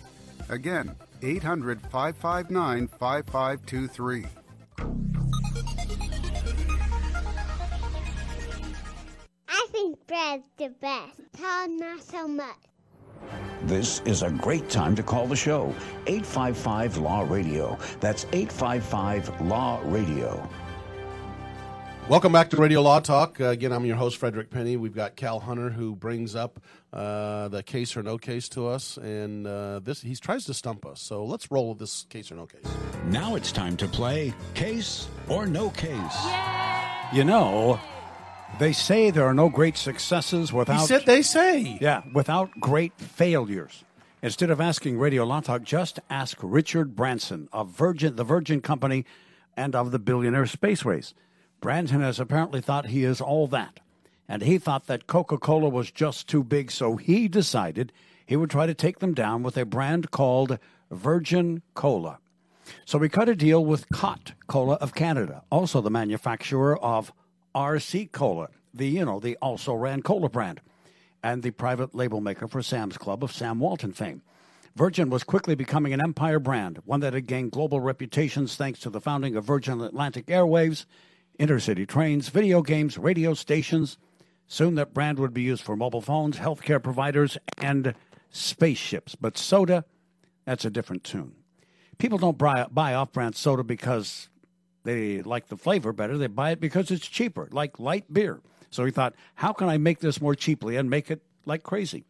Again, 0.48 0.96
800 1.22 1.80
559 1.82 2.88
5523. 2.88 4.26
I 9.48 9.66
think 9.70 9.98
Brad's 10.06 10.46
the 10.58 10.68
best. 10.80 11.20
Todd, 11.38 11.70
not 11.70 12.02
so 12.02 12.26
much. 12.26 12.56
This 13.62 14.02
is 14.04 14.22
a 14.22 14.30
great 14.30 14.68
time 14.68 14.94
to 14.96 15.02
call 15.02 15.26
the 15.26 15.36
show. 15.36 15.72
855 16.06 16.98
Law 16.98 17.22
Radio. 17.22 17.78
That's 18.00 18.26
855 18.32 19.40
Law 19.42 19.80
Radio. 19.84 20.46
Welcome 22.06 22.32
back 22.32 22.50
to 22.50 22.58
Radio 22.58 22.82
Law 22.82 23.00
Talk. 23.00 23.40
Uh, 23.40 23.46
again, 23.46 23.72
I'm 23.72 23.86
your 23.86 23.96
host, 23.96 24.18
Frederick 24.18 24.50
Penny. 24.50 24.76
We've 24.76 24.94
got 24.94 25.16
Cal 25.16 25.40
Hunter 25.40 25.70
who 25.70 25.96
brings 25.96 26.36
up 26.36 26.60
uh, 26.92 27.48
the 27.48 27.62
case 27.62 27.96
or 27.96 28.02
no 28.02 28.18
case 28.18 28.46
to 28.50 28.66
us, 28.66 28.98
and 28.98 29.46
uh, 29.46 29.78
this 29.78 30.02
he 30.02 30.14
tries 30.14 30.44
to 30.44 30.52
stump 30.52 30.84
us. 30.84 31.00
So 31.00 31.24
let's 31.24 31.50
roll 31.50 31.70
with 31.70 31.78
this 31.78 32.04
case 32.10 32.30
or 32.30 32.34
no 32.34 32.44
case. 32.44 32.60
Now 33.06 33.36
it's 33.36 33.50
time 33.50 33.78
to 33.78 33.88
play 33.88 34.34
Case 34.52 35.08
or 35.28 35.46
No 35.46 35.70
Case. 35.70 36.26
You 37.14 37.24
know, 37.24 37.80
they 38.58 38.74
say 38.74 39.10
there 39.10 39.24
are 39.24 39.32
no 39.32 39.48
great 39.48 39.78
successes 39.78 40.52
without. 40.52 40.80
He 40.80 40.86
said 40.86 41.06
they 41.06 41.22
say. 41.22 41.78
Yeah, 41.80 42.02
without 42.12 42.50
great 42.60 42.92
failures. 42.98 43.82
Instead 44.22 44.50
of 44.50 44.60
asking 44.60 44.98
Radio 44.98 45.24
Law 45.24 45.40
Talk, 45.40 45.62
just 45.62 46.00
ask 46.10 46.36
Richard 46.42 46.94
Branson 46.94 47.48
of 47.50 47.70
Virgin, 47.70 48.16
the 48.16 48.24
Virgin 48.24 48.60
Company, 48.60 49.06
and 49.56 49.74
of 49.74 49.90
the 49.90 49.98
billionaire 49.98 50.44
space 50.44 50.84
race. 50.84 51.14
Branson 51.64 52.02
has 52.02 52.20
apparently 52.20 52.60
thought 52.60 52.88
he 52.88 53.04
is 53.04 53.22
all 53.22 53.46
that, 53.46 53.80
and 54.28 54.42
he 54.42 54.58
thought 54.58 54.86
that 54.86 55.06
Coca 55.06 55.38
Cola 55.38 55.70
was 55.70 55.90
just 55.90 56.28
too 56.28 56.44
big, 56.44 56.70
so 56.70 56.96
he 56.96 57.26
decided 57.26 57.90
he 58.26 58.36
would 58.36 58.50
try 58.50 58.66
to 58.66 58.74
take 58.74 58.98
them 58.98 59.14
down 59.14 59.42
with 59.42 59.56
a 59.56 59.64
brand 59.64 60.10
called 60.10 60.58
Virgin 60.90 61.62
Cola. 61.72 62.18
So 62.84 62.98
we 62.98 63.08
cut 63.08 63.30
a 63.30 63.34
deal 63.34 63.64
with 63.64 63.88
Cott 63.88 64.34
Cola 64.46 64.74
of 64.74 64.94
Canada, 64.94 65.42
also 65.50 65.80
the 65.80 65.90
manufacturer 65.90 66.78
of 66.78 67.14
RC 67.54 68.12
Cola, 68.12 68.50
the 68.74 68.86
you 68.86 69.06
know 69.06 69.18
the 69.18 69.38
also 69.40 69.72
ran 69.72 70.02
cola 70.02 70.28
brand, 70.28 70.60
and 71.22 71.42
the 71.42 71.50
private 71.50 71.94
label 71.94 72.20
maker 72.20 72.46
for 72.46 72.60
Sam's 72.60 72.98
Club 72.98 73.24
of 73.24 73.32
Sam 73.32 73.58
Walton 73.58 73.94
fame. 73.94 74.20
Virgin 74.76 75.08
was 75.08 75.24
quickly 75.24 75.54
becoming 75.54 75.94
an 75.94 76.02
empire 76.02 76.40
brand, 76.40 76.80
one 76.84 77.00
that 77.00 77.14
had 77.14 77.26
gained 77.26 77.52
global 77.52 77.80
reputations 77.80 78.54
thanks 78.54 78.80
to 78.80 78.90
the 78.90 79.00
founding 79.00 79.34
of 79.34 79.46
Virgin 79.46 79.80
Atlantic 79.80 80.30
Airways, 80.30 80.84
intercity 81.38 81.86
trains, 81.86 82.28
video 82.28 82.62
games, 82.62 82.98
radio 82.98 83.34
stations. 83.34 83.98
Soon 84.46 84.74
that 84.74 84.94
brand 84.94 85.18
would 85.18 85.34
be 85.34 85.42
used 85.42 85.62
for 85.62 85.76
mobile 85.76 86.00
phones, 86.00 86.38
healthcare 86.38 86.82
providers, 86.82 87.38
and 87.58 87.94
spaceships. 88.30 89.14
But 89.14 89.38
soda, 89.38 89.84
that's 90.44 90.64
a 90.64 90.70
different 90.70 91.04
tune. 91.04 91.34
People 91.98 92.18
don't 92.18 92.36
buy, 92.36 92.66
buy 92.70 92.94
off 92.94 93.12
brand 93.12 93.36
soda 93.36 93.64
because 93.64 94.28
they 94.82 95.22
like 95.22 95.48
the 95.48 95.56
flavor 95.56 95.92
better. 95.92 96.18
They 96.18 96.26
buy 96.26 96.50
it 96.50 96.60
because 96.60 96.90
it's 96.90 97.06
cheaper, 97.06 97.48
like 97.50 97.78
light 97.78 98.12
beer. 98.12 98.40
So 98.70 98.84
he 98.84 98.90
thought, 98.90 99.14
how 99.36 99.52
can 99.52 99.68
I 99.68 99.78
make 99.78 100.00
this 100.00 100.20
more 100.20 100.34
cheaply 100.34 100.76
and 100.76 100.90
make 100.90 101.10
it 101.10 101.22
like 101.46 101.62
crazy? 101.62 102.04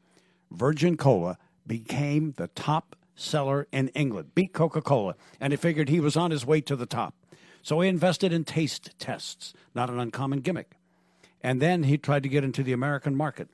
Virgin 0.51 0.97
Cola 0.97 1.39
became 1.67 2.33
the 2.37 2.49
top 2.49 2.97
seller 3.15 3.69
in 3.71 3.89
England, 3.89 4.35
beat 4.35 4.53
Coca 4.53 4.83
Cola, 4.83 5.15
and 5.41 5.53
he 5.53 5.57
figured 5.57 5.89
he 5.89 6.01
was 6.01 6.17
on 6.17 6.31
his 6.31 6.45
way 6.45 6.61
to 6.63 6.75
the 6.75 6.87
top. 6.87 7.15
So 7.65 7.81
he 7.81 7.89
invested 7.89 8.31
in 8.31 8.45
taste 8.45 8.91
tests, 8.99 9.55
not 9.75 9.89
an 9.89 9.99
uncommon 9.99 10.41
gimmick. 10.41 10.73
And 11.43 11.63
then 11.63 11.85
he 11.85 11.97
tried 11.97 12.23
to 12.25 12.29
get 12.29 12.45
into 12.45 12.63
the 12.63 12.75
American 12.75 13.17
market. 13.17 13.49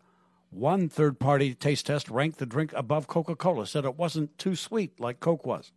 One 0.51 0.89
third 0.89 1.21
party 1.21 1.55
taste 1.55 1.87
test 1.87 2.11
ranked 2.11 2.39
the 2.39 2.45
drink 2.45 2.73
above 2.75 3.07
Coca 3.07 3.37
Cola, 3.37 3.69
said 3.69 3.85
it 3.85 3.97
wasn't 3.97 4.37
too 4.37 4.57
sweet 4.57 4.99
like 4.99 5.21
Coke 5.21 5.47
was. 5.47 5.71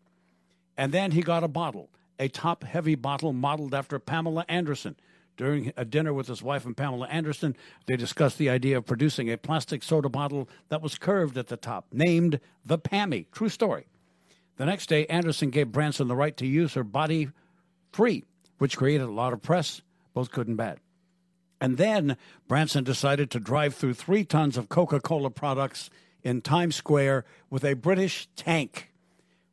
And 0.75 0.91
then 0.91 1.11
he 1.11 1.21
got 1.21 1.43
a 1.43 1.47
bottle, 1.47 1.91
a 2.17 2.27
top 2.27 2.63
heavy 2.63 2.95
bottle 2.95 3.33
modeled 3.33 3.75
after 3.75 3.99
Pamela 3.99 4.45
Anderson. 4.49 4.95
During 5.37 5.71
a 5.77 5.85
dinner 5.85 6.11
with 6.11 6.25
his 6.25 6.41
wife 6.41 6.65
and 6.65 6.75
Pamela 6.75 7.07
Anderson, 7.09 7.55
they 7.85 7.95
discussed 7.95 8.39
the 8.39 8.49
idea 8.49 8.77
of 8.77 8.87
producing 8.87 9.31
a 9.31 9.37
plastic 9.37 9.83
soda 9.83 10.09
bottle 10.09 10.49
that 10.69 10.81
was 10.81 10.97
curved 10.97 11.37
at 11.37 11.49
the 11.49 11.57
top, 11.57 11.85
named 11.91 12.39
the 12.65 12.79
Pammy. 12.79 13.27
True 13.31 13.49
story. 13.49 13.85
The 14.57 14.65
next 14.65 14.89
day, 14.89 15.05
Anderson 15.05 15.51
gave 15.51 15.71
Branson 15.71 16.07
the 16.07 16.15
right 16.15 16.35
to 16.37 16.47
use 16.47 16.73
her 16.73 16.83
body 16.83 17.29
free, 17.93 18.25
which 18.63 18.77
created 18.77 19.03
a 19.03 19.11
lot 19.11 19.33
of 19.33 19.41
press, 19.41 19.81
both 20.13 20.31
good 20.31 20.47
and 20.47 20.55
bad. 20.55 20.79
And 21.59 21.75
then 21.75 22.15
Branson 22.47 22.85
decided 22.85 23.29
to 23.31 23.39
drive 23.41 23.75
through 23.75 23.95
three 23.95 24.23
tons 24.23 24.55
of 24.55 24.69
Coca 24.69 25.01
Cola 25.01 25.29
products 25.29 25.89
in 26.23 26.39
Times 26.39 26.77
Square 26.77 27.25
with 27.49 27.65
a 27.65 27.73
British 27.73 28.29
tank. 28.37 28.89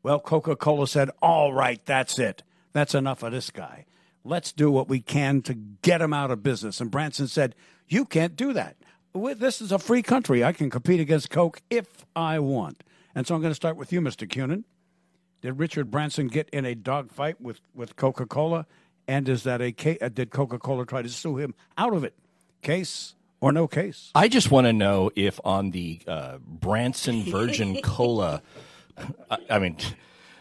Well, 0.04 0.20
Coca 0.20 0.54
Cola 0.54 0.86
said, 0.86 1.10
All 1.20 1.52
right, 1.52 1.84
that's 1.84 2.20
it. 2.20 2.44
That's 2.72 2.94
enough 2.94 3.24
of 3.24 3.32
this 3.32 3.50
guy. 3.50 3.84
Let's 4.22 4.52
do 4.52 4.70
what 4.70 4.88
we 4.88 5.00
can 5.00 5.42
to 5.42 5.54
get 5.54 6.00
him 6.00 6.12
out 6.12 6.30
of 6.30 6.44
business. 6.44 6.80
And 6.80 6.88
Branson 6.88 7.26
said, 7.26 7.56
You 7.88 8.04
can't 8.04 8.36
do 8.36 8.52
that. 8.52 8.76
This 9.12 9.60
is 9.60 9.72
a 9.72 9.80
free 9.80 10.02
country. 10.02 10.44
I 10.44 10.52
can 10.52 10.70
compete 10.70 11.00
against 11.00 11.30
Coke 11.30 11.62
if 11.68 12.06
I 12.14 12.38
want. 12.38 12.84
And 13.12 13.26
so 13.26 13.34
I'm 13.34 13.40
going 13.40 13.50
to 13.50 13.56
start 13.56 13.76
with 13.76 13.92
you, 13.92 14.00
Mr. 14.00 14.28
Cunin. 14.28 14.62
Did 15.42 15.58
Richard 15.58 15.90
Branson 15.90 16.28
get 16.28 16.48
in 16.50 16.64
a 16.64 16.74
dogfight 16.74 17.40
with, 17.40 17.60
with 17.74 17.96
Coca 17.96 18.26
Cola? 18.26 18.66
And 19.08 19.28
is 19.28 19.42
that 19.44 19.60
a 19.60 19.72
case? 19.72 19.98
Did 20.12 20.30
Coca 20.30 20.58
Cola 20.58 20.86
try 20.86 21.02
to 21.02 21.08
sue 21.08 21.36
him 21.36 21.54
out 21.76 21.92
of 21.94 22.04
it? 22.04 22.14
Case 22.62 23.14
or 23.40 23.52
no 23.52 23.66
case? 23.66 24.10
I 24.14 24.28
just 24.28 24.50
want 24.50 24.66
to 24.66 24.72
know 24.72 25.10
if 25.16 25.40
on 25.44 25.70
the 25.70 26.00
uh, 26.06 26.38
Branson 26.38 27.22
Virgin 27.30 27.80
Cola, 27.82 28.42
I, 29.30 29.38
I 29.48 29.58
mean, 29.58 29.76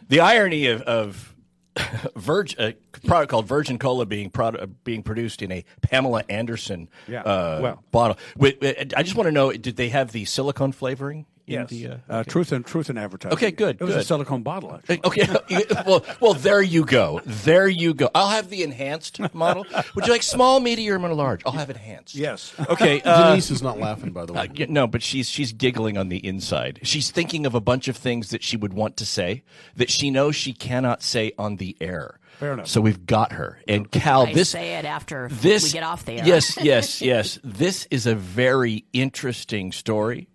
the 0.08 0.20
irony 0.20 0.68
of, 0.68 0.82
of 0.84 1.36
Virgin, 2.16 2.60
a 2.60 2.74
product 3.06 3.30
called 3.32 3.48
Virgin 3.48 3.78
Cola 3.80 4.06
being 4.06 4.30
product, 4.30 4.84
being 4.84 5.04
produced 5.04 5.42
in 5.42 5.52
a 5.52 5.64
Pamela 5.82 6.24
Anderson 6.30 6.90
Yeah, 7.08 7.22
uh, 7.22 7.60
well. 7.62 7.84
bottle. 7.92 8.18
Wait, 8.38 8.60
wait, 8.62 8.94
I 8.96 9.04
just 9.04 9.16
want 9.16 9.28
to 9.28 9.32
know: 9.32 9.52
Did 9.52 9.76
they 9.76 9.90
have 9.90 10.12
the 10.12 10.26
silicone 10.26 10.72
flavoring? 10.72 11.26
In 11.48 11.54
Yes. 11.62 11.70
The, 11.72 11.88
uh, 11.88 11.98
Uh, 12.08 12.24
truth 12.24 12.52
and 12.52 12.64
truth 12.64 12.90
and 12.92 13.00
advertising. 13.00 13.34
Okay, 13.34 13.50
good, 13.50 13.78
It 13.82 13.84
was 13.84 13.96
a 13.96 14.04
silicone 14.04 14.44
bottle. 14.44 14.76
Actually. 14.76 15.00
Okay. 15.04 15.28
well, 15.88 16.06
well, 16.20 16.36
there 16.36 16.62
you 16.62 16.86
go. 16.86 17.22
There 17.26 17.68
you 17.68 17.96
go. 17.96 18.08
I'll 18.14 18.30
have 18.30 18.52
the 18.52 18.62
enhanced 18.62 19.20
model. 19.34 19.66
Would 19.96 20.06
you 20.06 20.12
like 20.12 20.22
small, 20.22 20.60
medium, 20.60 21.04
or 21.04 21.12
large? 21.12 21.42
I'll 21.48 21.54
have 21.54 21.72
enhanced. 21.72 22.14
Yes. 22.14 22.54
Okay. 22.70 23.02
Uh, 23.10 23.30
Denise 23.32 23.50
is 23.50 23.64
not 23.64 23.80
laughing, 23.80 24.12
by 24.12 24.26
the 24.26 24.34
way. 24.34 24.42
uh, 24.42 24.48
yeah, 24.54 24.68
no, 24.70 24.86
but 24.86 25.02
she's 25.02 25.28
she's 25.28 25.52
giggling 25.52 25.98
on 25.98 26.10
the 26.10 26.18
inside. 26.24 26.80
She's 26.84 27.10
thinking 27.10 27.48
of 27.48 27.56
a 27.56 27.60
bunch 27.62 27.88
of 27.88 27.98
things 27.98 28.30
that 28.30 28.44
she 28.44 28.56
would 28.56 28.74
want 28.74 28.96
to 28.98 29.06
say 29.06 29.42
that 29.76 29.90
she 29.90 30.12
knows 30.12 30.36
she 30.36 30.54
cannot 30.54 31.02
say 31.02 31.32
on 31.40 31.56
the 31.56 31.76
air. 31.82 32.20
Fair 32.40 32.54
enough. 32.54 32.68
So 32.68 32.80
we've 32.80 33.06
got 33.06 33.34
her. 33.34 33.60
And 33.68 33.92
Cal, 33.92 34.22
I 34.26 34.34
this 34.34 34.50
say 34.50 34.76
it 34.76 34.86
after 34.86 35.28
this 35.30 35.64
we 35.66 35.72
get 35.72 35.84
off 35.84 36.06
the 36.06 36.14
air. 36.14 36.26
Yes, 36.26 36.58
yes, 36.62 37.02
yes. 37.02 37.38
This 37.44 37.86
is 37.92 38.06
a 38.06 38.16
very 38.16 38.86
interesting 38.94 39.72
story. 39.74 40.30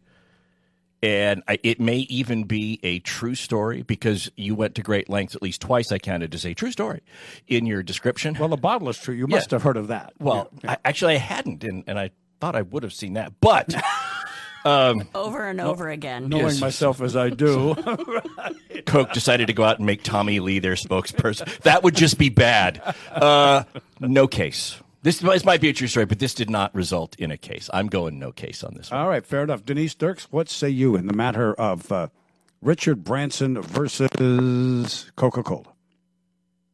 And 1.03 1.43
I, 1.49 1.59
it 1.63 1.81
may 1.81 1.99
even 1.99 2.45
be 2.45 2.81
a 2.83 2.99
true 3.01 3.35
story 3.35 3.83
because 3.83 4.31
you 4.37 4.55
went 4.55 4.75
to 4.77 4.83
great 4.83 5.09
lengths, 5.11 5.35
at 5.35 5.43
least 5.43 5.61
twice 5.61 5.93
I 5.93 5.99
counted, 5.99 6.33
to 6.33 6.39
say 6.39 6.55
true 6.55 6.71
story 6.71 7.03
in 7.47 7.67
your 7.67 7.83
description. 7.83 8.37
Well, 8.39 8.49
the 8.49 8.57
bottle 8.57 8.89
is 8.89 8.99
true. 8.99 9.15
You 9.15 9.27
Yeah. 9.29 9.37
must 9.37 9.51
have 9.51 9.63
heard 9.63 9.77
of 9.77 9.89
that. 9.89 10.13
Well, 10.19 10.51
Yeah. 10.63 10.73
I, 10.73 10.77
actually, 10.85 11.15
I 11.15 11.19
hadn't, 11.19 11.63
and, 11.65 11.85
and 11.87 11.99
I 11.99 12.11
thought 12.41 12.57
I 12.57 12.63
would 12.63 12.83
have 12.85 12.93
seen 12.95 13.15
that. 13.15 13.33
But 13.41 13.75
um, 14.65 15.09
Over 15.15 15.47
and 15.49 15.61
over 15.61 15.89
again. 15.89 16.29
knowing 16.29 16.45
yes. 16.47 16.61
myself 16.61 17.01
as 17.01 17.17
I 17.17 17.31
do, 17.31 17.75
Coke 18.87 19.13
decided 19.13 19.47
to 19.49 19.53
go 19.53 19.65
out 19.65 19.79
and 19.79 19.87
make 19.87 20.03
Tommy 20.03 20.41
Lee 20.41 20.59
their 20.59 20.75
spokesperson. 20.75 21.59
That 21.61 21.83
would 21.83 21.95
just 21.95 22.19
be 22.19 22.29
bad. 22.29 22.81
Uh, 23.11 23.65
no 24.01 24.27
case. 24.27 24.81
This, 25.03 25.19
this 25.19 25.45
might 25.45 25.61
be 25.61 25.69
a 25.69 25.73
true 25.75 25.87
story, 25.87 26.07
but 26.07 26.19
this 26.19 26.33
did 26.33 26.49
not 26.49 26.75
result 26.75 27.15
in 27.17 27.31
a 27.31 27.37
case. 27.37 27.69
I'm 27.75 27.89
going 27.89 28.19
no 28.19 28.33
case 28.33 28.65
on 28.65 28.73
this 28.75 28.91
one. 28.91 29.01
all 29.01 29.09
right, 29.09 29.25
fair 29.25 29.43
enough. 29.43 29.65
Denise 29.65 29.95
Dirks, 29.95 30.25
what 30.33 30.49
say 30.49 30.71
you 30.71 30.97
in 30.97 31.07
the 31.07 31.13
matter 31.13 31.53
of 31.55 31.93
uh, 31.93 32.09
Richard 32.63 33.05
Branson 33.05 33.61
versus 33.61 35.11
Coca 35.17 35.43
Cola? 35.43 35.65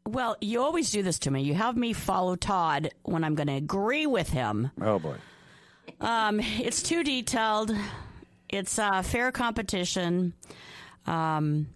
Well, 0.07 0.37
you 0.41 0.63
always 0.63 0.91
do 0.91 1.03
this 1.03 1.19
to 1.21 1.31
me. 1.31 1.43
You 1.43 1.55
have 1.55 1.77
me 1.77 1.93
follow 1.93 2.37
Todd 2.37 2.91
when 3.03 3.25
I'm 3.25 3.35
going 3.35 3.49
to 3.49 3.55
agree 3.55 4.07
with 4.07 4.31
him. 4.31 4.71
Oh 4.81 4.99
boy. 4.99 5.17
Um, 6.01 6.41
it's 6.41 6.83
too 6.83 7.05
detailed. 7.05 7.75
It's 8.49 8.79
uh, 8.79 9.03
fair 9.03 9.31
competition. 9.33 10.33
Um, 11.07 11.69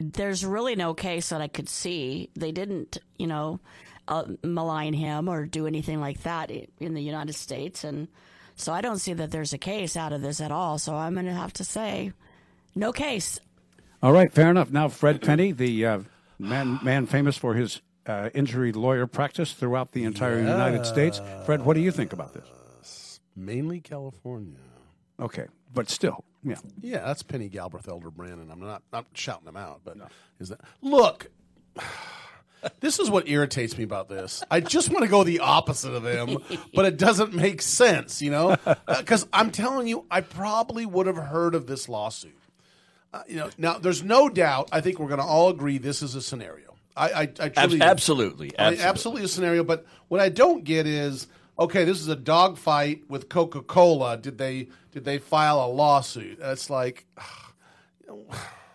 there's 0.00 0.44
really 0.44 0.74
no 0.74 0.94
case 0.94 1.28
that 1.30 1.40
I 1.40 1.48
could 1.48 1.68
see. 1.68 2.30
They 2.34 2.52
didn't, 2.52 2.98
you 3.18 3.26
know, 3.26 3.60
uh, 4.08 4.24
malign 4.42 4.94
him 4.94 5.28
or 5.28 5.46
do 5.46 5.66
anything 5.66 6.00
like 6.00 6.22
that 6.22 6.50
in 6.50 6.94
the 6.94 7.02
United 7.02 7.34
States, 7.34 7.84
and 7.84 8.08
so 8.56 8.72
I 8.72 8.80
don't 8.80 8.98
see 8.98 9.12
that 9.12 9.30
there's 9.30 9.52
a 9.52 9.58
case 9.58 9.96
out 9.96 10.12
of 10.12 10.22
this 10.22 10.40
at 10.40 10.50
all. 10.50 10.78
So 10.78 10.94
I'm 10.94 11.14
going 11.14 11.26
to 11.26 11.32
have 11.32 11.52
to 11.54 11.64
say, 11.64 12.12
no 12.74 12.92
case. 12.92 13.40
All 14.02 14.12
right, 14.12 14.32
fair 14.32 14.50
enough. 14.50 14.70
Now, 14.70 14.88
Fred 14.88 15.22
Penny, 15.22 15.52
the 15.52 15.86
uh, 15.86 15.98
man, 16.38 16.78
man 16.82 17.06
famous 17.06 17.36
for 17.36 17.54
his 17.54 17.80
uh, 18.06 18.30
injury 18.34 18.72
lawyer 18.72 19.06
practice 19.06 19.52
throughout 19.52 19.92
the 19.92 20.04
entire 20.04 20.38
United 20.38 20.84
States. 20.84 21.20
Fred, 21.46 21.64
what 21.64 21.74
do 21.74 21.80
you 21.80 21.90
think 21.92 22.12
about 22.12 22.34
this? 22.34 22.44
Mainly 23.36 23.80
California. 23.80 24.58
Okay, 25.20 25.46
but 25.72 25.88
still, 25.88 26.24
yeah. 26.42 26.56
Yeah, 26.80 27.04
that's 27.04 27.22
Penny 27.22 27.48
Galbraith, 27.48 27.88
Elder 27.88 28.10
Brandon. 28.10 28.50
I'm 28.50 28.60
not 28.60 28.82
not 28.92 29.06
shouting 29.14 29.44
them 29.44 29.56
out, 29.56 29.80
but 29.84 29.96
is 30.40 30.50
that 30.50 30.60
look? 30.80 31.30
This 32.78 33.00
is 33.00 33.10
what 33.10 33.28
irritates 33.28 33.76
me 33.76 33.82
about 33.82 34.08
this. 34.08 34.44
I 34.48 34.60
just 34.60 34.88
want 34.90 35.02
to 35.02 35.08
go 35.08 35.24
the 35.24 35.40
opposite 35.40 35.94
of 35.94 36.04
them, 36.04 36.38
but 36.74 36.84
it 36.84 36.96
doesn't 36.96 37.34
make 37.34 37.60
sense, 37.60 38.22
you 38.22 38.30
know? 38.30 38.56
Because 38.86 39.26
I'm 39.32 39.50
telling 39.50 39.88
you, 39.88 40.06
I 40.08 40.20
probably 40.20 40.86
would 40.86 41.08
have 41.08 41.16
heard 41.16 41.56
of 41.56 41.66
this 41.66 41.88
lawsuit. 41.88 42.38
Uh, 43.12 43.22
you 43.26 43.34
know, 43.34 43.50
now 43.58 43.78
there's 43.78 44.04
no 44.04 44.28
doubt. 44.28 44.68
I 44.70 44.80
think 44.80 45.00
we're 45.00 45.08
going 45.08 45.18
to 45.18 45.26
all 45.26 45.48
agree 45.48 45.78
this 45.78 46.02
is 46.02 46.14
a 46.14 46.22
scenario. 46.22 46.76
I, 46.96 47.08
I, 47.08 47.20
I 47.22 47.48
truly 47.48 47.78
do. 47.78 47.84
absolutely, 47.84 48.58
I 48.58 48.62
absolutely. 48.62 48.84
absolutely 48.84 49.24
a 49.24 49.28
scenario. 49.28 49.64
But 49.64 49.86
what 50.08 50.20
I 50.20 50.28
don't 50.28 50.62
get 50.62 50.86
is 50.86 51.26
okay. 51.62 51.84
This 51.84 52.00
is 52.00 52.08
a 52.08 52.16
dogfight 52.16 53.02
with 53.08 53.28
Coca 53.28 53.62
Cola. 53.62 54.16
Did 54.16 54.38
they 54.38 54.68
did 54.92 55.04
they 55.04 55.18
file 55.18 55.64
a 55.64 55.66
lawsuit? 55.66 56.38
It's 56.40 56.70
like 56.70 57.06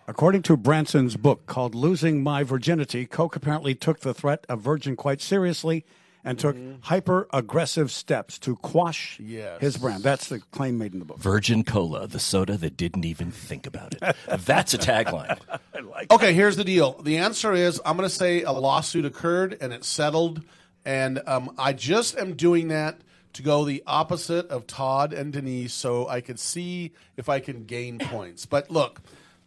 According 0.08 0.42
to 0.44 0.56
Branson's 0.56 1.16
book 1.16 1.44
called 1.44 1.74
Losing 1.74 2.22
My 2.22 2.42
Virginity, 2.42 3.04
Coke 3.04 3.36
apparently 3.36 3.74
took 3.74 4.00
the 4.00 4.14
threat 4.14 4.46
of 4.48 4.62
Virgin 4.62 4.96
quite 4.96 5.20
seriously 5.20 5.84
and 6.24 6.38
took 6.38 6.56
mm-hmm. 6.56 6.80
hyper 6.80 7.28
aggressive 7.32 7.90
steps 7.90 8.38
to 8.38 8.56
quash 8.56 9.20
Yes. 9.20 9.60
his 9.60 9.76
brand. 9.76 10.02
That's 10.02 10.28
the 10.28 10.40
claim 10.50 10.78
made 10.78 10.92
in 10.92 10.98
the 10.98 11.04
book. 11.04 11.18
Virgin 11.18 11.62
Cola, 11.62 12.06
the 12.06 12.18
soda 12.18 12.56
that 12.56 12.76
didn't 12.76 13.04
even 13.04 13.30
think 13.30 13.66
about 13.66 13.94
it. 13.94 14.16
That's 14.46 14.74
a 14.74 14.78
tagline. 14.78 15.38
okay. 16.10 16.32
Here's 16.32 16.56
the 16.56 16.64
deal. 16.64 17.00
The 17.02 17.18
answer 17.18 17.52
is 17.52 17.80
I'm 17.84 17.96
going 17.96 18.08
to 18.08 18.14
say 18.14 18.42
a 18.42 18.52
lawsuit 18.52 19.04
occurred 19.04 19.58
and 19.60 19.72
it 19.72 19.84
settled, 19.84 20.42
and 20.88 21.20
um, 21.26 21.54
I 21.58 21.74
just 21.74 22.16
am 22.16 22.34
doing 22.34 22.68
that 22.68 22.98
to 23.34 23.42
go 23.42 23.66
the 23.66 23.82
opposite 23.86 24.48
of 24.48 24.66
Todd 24.66 25.12
and 25.12 25.32
Denise, 25.32 25.74
so 25.74 26.08
I 26.08 26.22
could 26.22 26.40
see 26.40 26.92
if 27.18 27.28
I 27.28 27.40
can 27.40 27.64
gain 27.64 27.98
points. 27.98 28.46
But 28.46 28.70
look. 28.70 29.00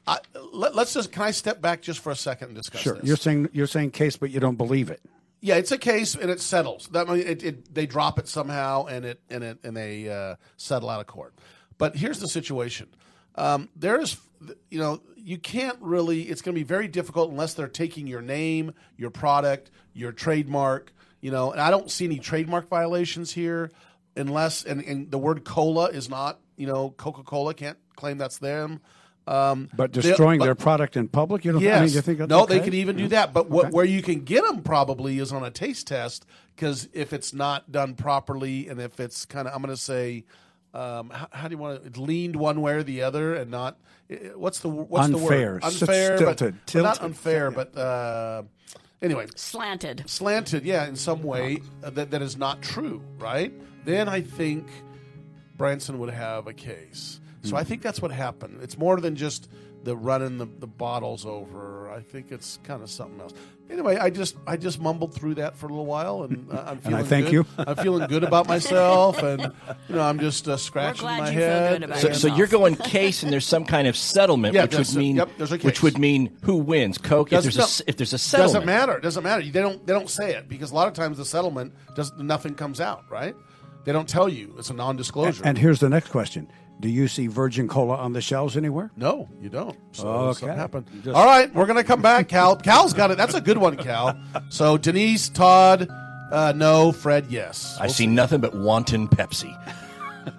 I, 0.07 0.17
let, 0.51 0.75
us 0.75 0.95
just. 0.95 1.11
Can 1.11 1.21
I 1.21 1.31
step 1.31 1.61
back 1.61 1.83
just 1.83 1.99
for 1.99 2.11
a 2.11 2.15
second 2.15 2.47
and 2.49 2.57
discuss 2.57 2.81
Sure, 2.81 2.95
this? 2.95 3.03
you're 3.03 3.17
saying 3.17 3.49
you're 3.53 3.67
saying 3.67 3.91
case, 3.91 4.17
but 4.17 4.31
you 4.31 4.39
don't 4.39 4.55
believe 4.55 4.89
it. 4.89 4.99
Yeah, 5.41 5.55
it's 5.55 5.71
a 5.71 5.77
case 5.77 6.15
and 6.15 6.29
it 6.31 6.41
settles. 6.41 6.87
That 6.87 7.07
it, 7.09 7.43
it, 7.43 7.73
they 7.73 7.85
drop 7.85 8.17
it 8.17 8.27
somehow 8.27 8.85
and 8.85 9.05
it 9.05 9.21
and 9.29 9.43
it 9.43 9.59
and 9.63 9.77
they 9.77 10.09
uh, 10.09 10.35
settle 10.57 10.89
out 10.89 11.01
of 11.01 11.07
court. 11.07 11.35
But 11.77 11.95
here's 11.95 12.19
the 12.19 12.27
situation: 12.27 12.87
um, 13.35 13.69
there 13.75 13.99
is, 13.99 14.17
you 14.69 14.79
know, 14.79 15.01
you 15.15 15.37
can't 15.37 15.77
really. 15.81 16.23
It's 16.23 16.41
going 16.41 16.55
to 16.55 16.59
be 16.59 16.63
very 16.63 16.87
difficult 16.87 17.29
unless 17.29 17.53
they're 17.53 17.67
taking 17.67 18.07
your 18.07 18.21
name, 18.21 18.73
your 18.97 19.11
product, 19.11 19.69
your 19.93 20.11
trademark. 20.11 20.91
You 21.21 21.31
know, 21.31 21.51
and 21.51 21.61
I 21.61 21.69
don't 21.71 21.89
see 21.89 22.05
any 22.05 22.17
trademark 22.19 22.67
violations 22.67 23.31
here, 23.31 23.71
unless 24.15 24.63
and, 24.63 24.81
and 24.83 25.09
the 25.11 25.17
word 25.19 25.43
cola 25.45 25.85
is 25.89 26.09
not. 26.09 26.39
You 26.57 26.67
know, 26.67 26.89
Coca 26.91 27.23
Cola 27.23 27.53
can't 27.53 27.77
claim 27.95 28.17
that's 28.17 28.37
them. 28.39 28.81
Um, 29.27 29.69
But 29.75 29.93
they- 29.93 30.01
destroying 30.01 30.39
but- 30.39 30.45
their 30.45 30.55
product 30.55 30.97
in 30.97 31.07
public, 31.07 31.45
you 31.45 31.51
don't. 31.53 31.61
Yes. 31.61 31.77
I 31.81 31.85
mean, 31.85 31.93
you 31.93 32.01
think 32.01 32.17
that's 32.17 32.29
no, 32.29 32.45
they 32.47 32.55
okay? 32.57 32.65
can 32.65 32.73
even 32.73 32.95
do 32.97 33.07
that. 33.09 33.33
But 33.33 33.49
what, 33.49 33.65
Okay. 33.67 33.71
where 33.73 33.85
you 33.85 34.01
can 34.01 34.21
get 34.21 34.43
them 34.43 34.61
probably 34.63 35.19
is 35.19 35.31
on 35.31 35.43
a 35.43 35.51
taste 35.51 35.87
test 35.87 36.25
because 36.55 36.89
if 36.93 37.13
it's 37.13 37.33
not 37.33 37.71
done 37.71 37.93
properly 37.93 38.67
and 38.67 38.81
if 38.81 38.99
it's 38.99 39.25
kind 39.25 39.47
of, 39.47 39.53
I'm 39.53 39.61
going 39.61 39.73
to 39.75 39.81
say, 39.81 40.25
um, 40.73 41.11
how, 41.11 41.27
how 41.31 41.47
do 41.47 41.53
you 41.53 41.57
want 41.59 41.93
to? 41.93 42.01
Leaned 42.01 42.35
one 42.35 42.61
way 42.61 42.73
or 42.73 42.83
the 42.83 43.03
other 43.03 43.35
and 43.35 43.51
not. 43.51 43.77
i- 44.09 44.13
i- 44.15 44.17
What's 44.35 44.59
the 44.59 44.69
what's 44.69 45.05
Unfair. 45.05 45.19
the 45.19 45.25
word? 45.53 45.63
Unfair, 45.65 46.09
but, 46.11 46.37
stilted. 46.37 46.55
but 46.73 46.81
not 46.81 47.01
unfair. 47.03 47.51
But 47.51 47.77
uh, 47.77 48.43
anyway, 49.01 49.27
Slanted. 49.35 50.03
slanted. 50.07 50.63
Yeah, 50.63 50.87
in 50.87 50.95
some 50.95 51.23
way 51.23 51.61
uh, 51.83 51.89
that 51.91 52.11
that 52.11 52.21
is 52.21 52.37
not 52.37 52.61
true. 52.61 53.01
Right? 53.17 53.53
Then 53.85 54.07
I 54.07 54.21
think 54.21 54.67
Branson 55.57 55.99
would 55.99 56.09
have 56.13 56.47
a 56.47 56.53
case. 56.53 57.19
So 57.43 57.55
I 57.55 57.63
think 57.63 57.81
that's 57.81 57.99
what 57.99 58.11
happened. 58.11 58.59
It's 58.61 58.77
more 58.77 58.99
than 59.01 59.15
just 59.15 59.49
the 59.83 59.95
running 59.95 60.37
the, 60.37 60.47
the 60.59 60.67
bottles 60.67 61.25
over. 61.25 61.89
I 61.89 62.01
think 62.01 62.31
it's 62.31 62.59
kind 62.63 62.81
of 62.83 62.89
something 62.89 63.19
else. 63.19 63.33
Anyway, 63.69 63.95
I 63.97 64.09
just 64.09 64.35
I 64.45 64.57
just 64.57 64.81
mumbled 64.81 65.13
through 65.13 65.35
that 65.35 65.55
for 65.55 65.65
a 65.67 65.69
little 65.69 65.85
while, 65.85 66.23
and 66.23 66.51
uh, 66.51 66.63
I'm 66.67 66.77
I 66.85 66.89
feeling 66.89 67.05
thank 67.05 67.25
good. 67.27 67.33
you. 67.33 67.45
I'm 67.57 67.75
feeling 67.77 68.07
good 68.07 68.23
about 68.25 68.47
myself, 68.47 69.23
and 69.23 69.41
you 69.87 69.95
know 69.95 70.01
I'm 70.01 70.19
just 70.19 70.45
uh, 70.47 70.57
scratching 70.57 71.01
glad 71.03 71.19
my 71.19 71.29
you 71.29 71.37
feel 71.37 71.47
head. 71.47 71.79
good 71.79 71.83
about 71.89 71.97
So, 71.99 72.11
so 72.11 72.27
you're 72.35 72.47
going 72.47 72.75
case, 72.75 73.23
and 73.23 73.31
there's 73.31 73.45
some 73.45 73.63
kind 73.65 73.87
of 73.87 73.95
settlement, 73.95 74.53
Yeah, 74.55 74.63
which 74.63 74.71
there's 74.73 74.89
would 74.89 74.97
a- 74.97 74.99
mean 74.99 75.15
yep, 75.15 75.29
there's 75.37 75.53
a 75.53 75.57
which 75.57 75.81
would 75.83 75.97
mean 75.97 76.37
who 76.43 76.57
wins, 76.57 76.97
Coke. 76.97 77.27
If 77.27 77.37
Doesn't- 77.37 77.43
there's 77.53 77.55
a 77.55 77.59
no, 77.59 77.63
s- 77.63 77.81
if 77.87 77.95
there's 77.97 78.13
a 78.13 78.17
settlement, 78.17 78.53
Doesn't 78.53 78.65
matter. 78.65 78.99
Doesn't 78.99 79.23
matter. 79.23 79.41
They 79.43 79.61
don't. 79.61 79.87
They 79.87 79.93
don't 79.93 80.09
say 80.09 80.33
it 80.35 80.49
because 80.49 80.71
a 80.71 80.75
lot 80.75 80.87
of 80.89 80.93
times 80.93 81.17
the 81.17 81.25
settlement 81.25 81.73
does 81.95 82.11
nothing 82.17 82.55
comes 82.55 82.81
out. 82.81 83.05
Right? 83.09 83.35
They 83.85 83.93
don't 83.93 84.07
tell 84.07 84.27
you. 84.29 84.53
It's 84.59 84.69
a 84.69 84.73
non-disclosure. 84.73 85.43
And 85.45 85.57
here's 85.57 85.79
the 85.79 85.89
next 85.89 86.09
question: 86.09 86.51
Do 86.81 86.89
you 86.89 87.07
see 87.07 87.27
Virgin 87.27 87.67
Cola 87.69 87.95
on 87.95 88.11
the 88.13 88.21
shelves 88.21 88.57
anywhere? 88.57 88.91
No, 88.97 89.29
you 89.39 89.49
don't. 89.49 89.77
So 89.93 90.07
Okay. 90.07 90.39
something 90.39 90.57
happened. 90.57 90.85
Just- 91.03 91.15
All 91.15 91.25
right, 91.25 91.53
we're 91.55 91.67
gonna 91.67 91.83
come 91.83 92.01
back. 92.01 92.27
Cal, 92.27 92.55
Cal's 92.57 92.91
got 92.93 93.11
it. 93.11 93.17
That's 93.17 93.35
a 93.35 93.41
good 93.41 93.57
one, 93.59 93.77
Cal. 93.77 94.17
So 94.49 94.77
Denise, 94.77 95.29
Todd, 95.29 95.87
uh, 96.31 96.53
no. 96.55 96.91
Fred, 96.91 97.27
yes. 97.29 97.77
I 97.79 97.87
see 97.87 98.07
nothing 98.07 98.41
but 98.41 98.53
wanton 98.55 99.07
Pepsi. 99.07 99.55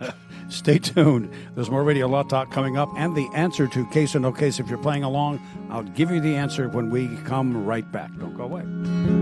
Stay 0.49 0.79
tuned. 0.79 1.33
There's 1.55 1.71
more 1.71 1.83
Radio 1.83 2.07
Law 2.09 2.25
Talk 2.25 2.51
coming 2.51 2.77
up, 2.77 2.91
and 2.99 3.17
the 3.17 3.27
answer 3.35 3.67
to 3.69 3.87
case 3.87 4.15
or 4.15 4.21
no 4.21 4.33
case. 4.33 4.61
If 4.61 4.69
you're 4.69 4.77
playing 4.83 5.03
along, 5.05 5.41
I'll 5.71 5.83
give 5.83 6.11
you 6.11 6.21
the 6.21 6.37
answer 6.37 6.69
when 6.69 6.91
we 6.91 7.09
come 7.25 7.65
right 7.65 7.91
back. 7.91 8.11
Don't 8.19 8.37
go 8.37 8.45
away. 8.45 9.22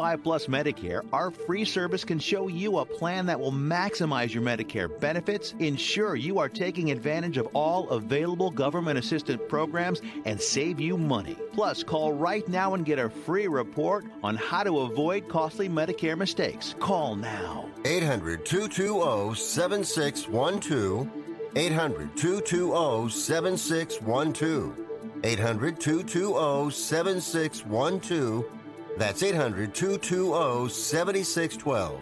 Plus 0.01 0.47
Medicare, 0.47 1.05
our 1.13 1.29
free 1.29 1.63
service 1.63 2.03
can 2.03 2.17
show 2.17 2.47
you 2.47 2.79
a 2.79 2.85
plan 2.85 3.27
that 3.27 3.39
will 3.39 3.51
maximize 3.51 4.33
your 4.33 4.41
Medicare 4.41 4.89
benefits, 4.99 5.53
ensure 5.59 6.15
you 6.15 6.39
are 6.39 6.49
taking 6.49 6.89
advantage 6.91 7.37
of 7.37 7.47
all 7.53 7.87
available 7.91 8.49
government 8.49 8.97
assistance 8.97 9.39
programs, 9.47 10.01
and 10.25 10.41
save 10.41 10.79
you 10.79 10.97
money. 10.97 11.35
Plus, 11.53 11.83
call 11.83 12.13
right 12.13 12.47
now 12.47 12.73
and 12.73 12.83
get 12.83 12.97
a 12.97 13.11
free 13.11 13.47
report 13.47 14.05
on 14.23 14.35
how 14.35 14.63
to 14.63 14.79
avoid 14.79 15.29
costly 15.29 15.69
Medicare 15.69 16.17
mistakes. 16.17 16.73
Call 16.79 17.15
now. 17.15 17.69
800 17.85 18.43
220 18.43 19.35
7612. 19.35 21.07
800 21.55 22.17
220 22.17 23.09
7612. 23.11 24.75
800 25.23 25.79
220 25.79 26.71
7612. 26.71 28.60
That's 28.97 29.23
800 29.23 29.73
220 29.73 30.69
7612. 30.69 32.01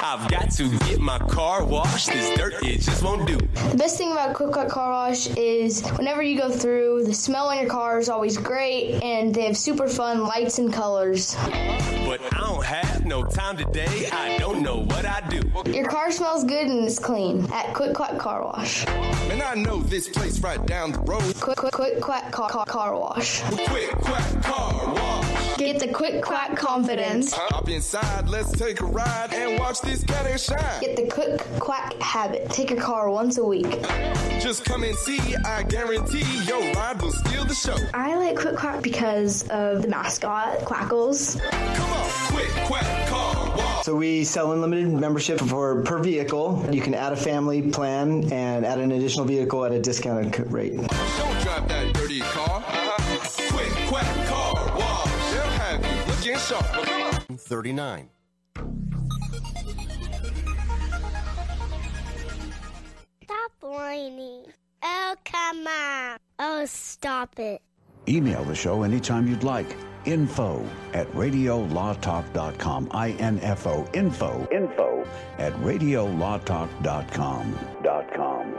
I've 0.00 0.30
got 0.30 0.50
to 0.52 0.78
get 0.80 1.00
my 1.00 1.18
car 1.18 1.64
washed. 1.64 2.08
This 2.08 2.36
dirt, 2.38 2.54
it 2.62 2.80
just 2.80 3.02
won't 3.02 3.26
do. 3.26 3.36
The 3.36 3.76
best 3.76 3.98
thing 3.98 4.12
about 4.12 4.34
Quick 4.34 4.52
Quack 4.52 4.68
Car 4.68 4.90
Wash 4.90 5.26
is 5.36 5.86
whenever 5.90 6.22
you 6.22 6.38
go 6.38 6.50
through, 6.50 7.04
the 7.04 7.14
smell 7.14 7.50
in 7.50 7.58
your 7.58 7.68
car 7.68 7.98
is 7.98 8.08
always 8.08 8.36
great, 8.36 9.02
and 9.02 9.34
they 9.34 9.44
have 9.44 9.56
super 9.56 9.88
fun 9.88 10.22
lights 10.22 10.58
and 10.58 10.72
colors. 10.72 11.34
But 11.34 12.20
I 12.32 12.40
don't 12.40 12.64
have 12.64 13.04
no 13.04 13.24
time 13.24 13.56
today. 13.56 14.08
I 14.10 14.38
don't 14.38 14.62
know 14.62 14.84
what 14.84 15.04
I 15.04 15.20
do. 15.28 15.42
Your 15.70 15.88
car 15.88 16.10
smells 16.10 16.44
good 16.44 16.66
and 16.66 16.84
is 16.84 16.98
clean 16.98 17.50
at 17.52 17.74
Quick 17.74 17.94
Quack 17.94 18.18
Car 18.18 18.44
Wash. 18.44 18.86
And 18.86 19.42
I 19.42 19.54
know 19.54 19.80
this 19.82 20.08
place 20.08 20.38
right 20.40 20.64
down 20.64 20.92
the 20.92 21.00
road. 21.00 21.34
Quick 21.40 21.58
Quick 21.58 21.72
Quick 21.72 22.00
Quack 22.00 22.30
Car, 22.30 22.48
car, 22.48 22.64
car 22.64 22.98
Wash. 22.98 23.42
Quick 23.42 23.90
Quack 23.90 24.42
Car 24.42 24.94
Wash. 24.94 25.58
Get 25.58 25.80
the 25.80 25.88
Quick 25.88 26.22
Quack 26.22 26.56
confidence. 26.56 27.32
Hop 27.34 27.68
inside, 27.68 28.28
let's 28.28 28.52
take 28.52 28.80
a 28.80 28.86
ride 28.86 29.34
and 29.34 29.58
watch 29.58 29.80
this 29.88 30.04
cat 30.04 30.26
and 30.26 30.38
shine. 30.38 30.80
Get 30.80 30.96
the 30.96 31.06
Quick 31.08 31.40
Quack 31.58 31.94
habit. 32.00 32.50
Take 32.50 32.70
your 32.70 32.80
car 32.80 33.10
once 33.10 33.38
a 33.38 33.44
week. 33.44 33.70
Just 34.40 34.64
come 34.64 34.84
and 34.84 34.94
see, 34.96 35.18
I 35.46 35.62
guarantee 35.62 36.24
your 36.44 36.60
ride 36.74 37.00
will 37.00 37.12
steal 37.12 37.44
the 37.44 37.54
show. 37.54 37.76
I 37.94 38.14
like 38.16 38.38
Quick 38.38 38.56
Quack 38.56 38.82
because 38.82 39.48
of 39.48 39.82
the 39.82 39.88
mascot, 39.88 40.60
Quackles. 40.60 41.40
Come 41.40 41.92
on, 41.92 42.10
Quick 42.32 42.50
Quack 42.66 43.08
Car 43.08 43.56
Wash. 43.56 43.84
So 43.84 43.96
we 43.96 44.24
sell 44.24 44.52
unlimited 44.52 44.88
membership 44.92 45.40
for 45.40 45.82
per 45.82 45.98
vehicle. 45.98 46.68
You 46.70 46.82
can 46.82 46.94
add 46.94 47.12
a 47.12 47.16
family 47.16 47.70
plan 47.70 48.30
and 48.32 48.66
add 48.66 48.78
an 48.78 48.92
additional 48.92 49.24
vehicle 49.24 49.64
at 49.64 49.72
a 49.72 49.80
discounted 49.80 50.52
rate. 50.52 50.76
Don't 50.76 50.88
drive 51.40 51.66
that 51.68 51.94
dirty 51.94 52.20
car. 52.20 52.58
Uh-huh. 52.58 53.54
Quick 53.56 53.88
Quack 53.88 54.26
Car 54.26 54.54
Wash. 54.78 55.32
They'll 55.32 55.42
have 55.42 55.84
you 55.84 56.12
looking 56.12 56.38
sharp. 56.38 57.38
39. 57.38 58.10
Stop 63.48 63.70
whining. 63.70 64.44
Oh, 64.82 65.14
come 65.24 65.66
on. 65.66 66.18
Oh, 66.38 66.66
stop 66.66 67.38
it. 67.38 67.62
Email 68.06 68.44
the 68.44 68.54
show 68.54 68.82
anytime 68.82 69.26
you'd 69.26 69.42
like. 69.42 69.74
Info 70.04 70.62
at 70.92 71.10
radiolawtalk.com. 71.12 72.88
I-N-F-O. 72.92 73.88
Info. 73.92 74.46
Info 74.52 75.06
at 75.38 75.52
radiolawtalk.com. 75.54 77.58
Dot 77.82 78.14
com. 78.14 78.54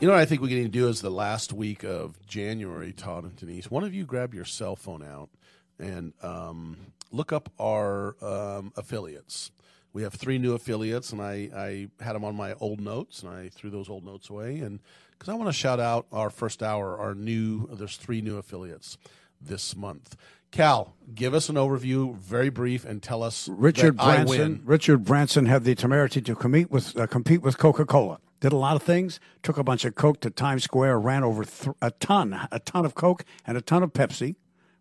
You 0.00 0.08
know 0.08 0.12
what 0.12 0.20
I 0.20 0.26
think 0.26 0.42
we 0.42 0.50
need 0.50 0.64
to 0.64 0.68
do 0.68 0.88
is 0.88 1.00
the 1.00 1.08
last 1.10 1.54
week 1.54 1.82
of 1.82 2.24
January, 2.26 2.92
Todd 2.92 3.24
and 3.24 3.34
Denise. 3.36 3.70
One 3.70 3.82
of 3.82 3.94
you 3.94 4.04
grab 4.04 4.34
your 4.34 4.44
cell 4.44 4.76
phone 4.76 5.02
out 5.02 5.30
and 5.78 6.12
um, 6.22 6.76
look 7.10 7.32
up 7.32 7.50
our 7.58 8.22
um, 8.22 8.74
affiliates. 8.76 9.50
We 9.96 10.02
have 10.02 10.12
three 10.12 10.36
new 10.36 10.52
affiliates, 10.52 11.10
and 11.10 11.22
I, 11.22 11.48
I 11.56 11.88
had 12.04 12.14
them 12.14 12.22
on 12.22 12.36
my 12.36 12.52
old 12.60 12.82
notes, 12.82 13.22
and 13.22 13.32
I 13.32 13.48
threw 13.48 13.70
those 13.70 13.88
old 13.88 14.04
notes 14.04 14.28
away. 14.28 14.58
And 14.58 14.80
because 15.12 15.30
I 15.30 15.34
want 15.34 15.48
to 15.48 15.54
shout 15.54 15.80
out 15.80 16.06
our 16.12 16.28
first 16.28 16.62
hour, 16.62 16.98
our 16.98 17.14
new, 17.14 17.66
there's 17.72 17.96
three 17.96 18.20
new 18.20 18.36
affiliates 18.36 18.98
this 19.40 19.74
month. 19.74 20.14
Cal, 20.50 20.94
give 21.14 21.32
us 21.32 21.48
an 21.48 21.54
overview, 21.54 22.14
very 22.14 22.50
brief, 22.50 22.84
and 22.84 23.02
tell 23.02 23.22
us 23.22 23.48
Richard 23.48 23.96
Branson. 23.96 24.26
win. 24.28 24.60
Richard 24.66 25.02
Branson 25.02 25.46
had 25.46 25.64
the 25.64 25.74
temerity 25.74 26.20
to 26.20 26.34
compete 26.34 26.70
with 26.70 26.94
uh, 26.98 27.06
compete 27.06 27.40
with 27.40 27.56
Coca 27.56 27.86
Cola. 27.86 28.18
Did 28.40 28.52
a 28.52 28.56
lot 28.58 28.76
of 28.76 28.82
things. 28.82 29.18
Took 29.42 29.56
a 29.56 29.64
bunch 29.64 29.86
of 29.86 29.94
Coke 29.94 30.20
to 30.20 30.28
Times 30.28 30.62
Square. 30.62 31.00
Ran 31.00 31.24
over 31.24 31.44
th- 31.44 31.74
a 31.80 31.90
ton, 31.92 32.46
a 32.52 32.58
ton 32.58 32.84
of 32.84 32.94
Coke 32.94 33.24
and 33.46 33.56
a 33.56 33.62
ton 33.62 33.82
of 33.82 33.94
Pepsi. 33.94 34.34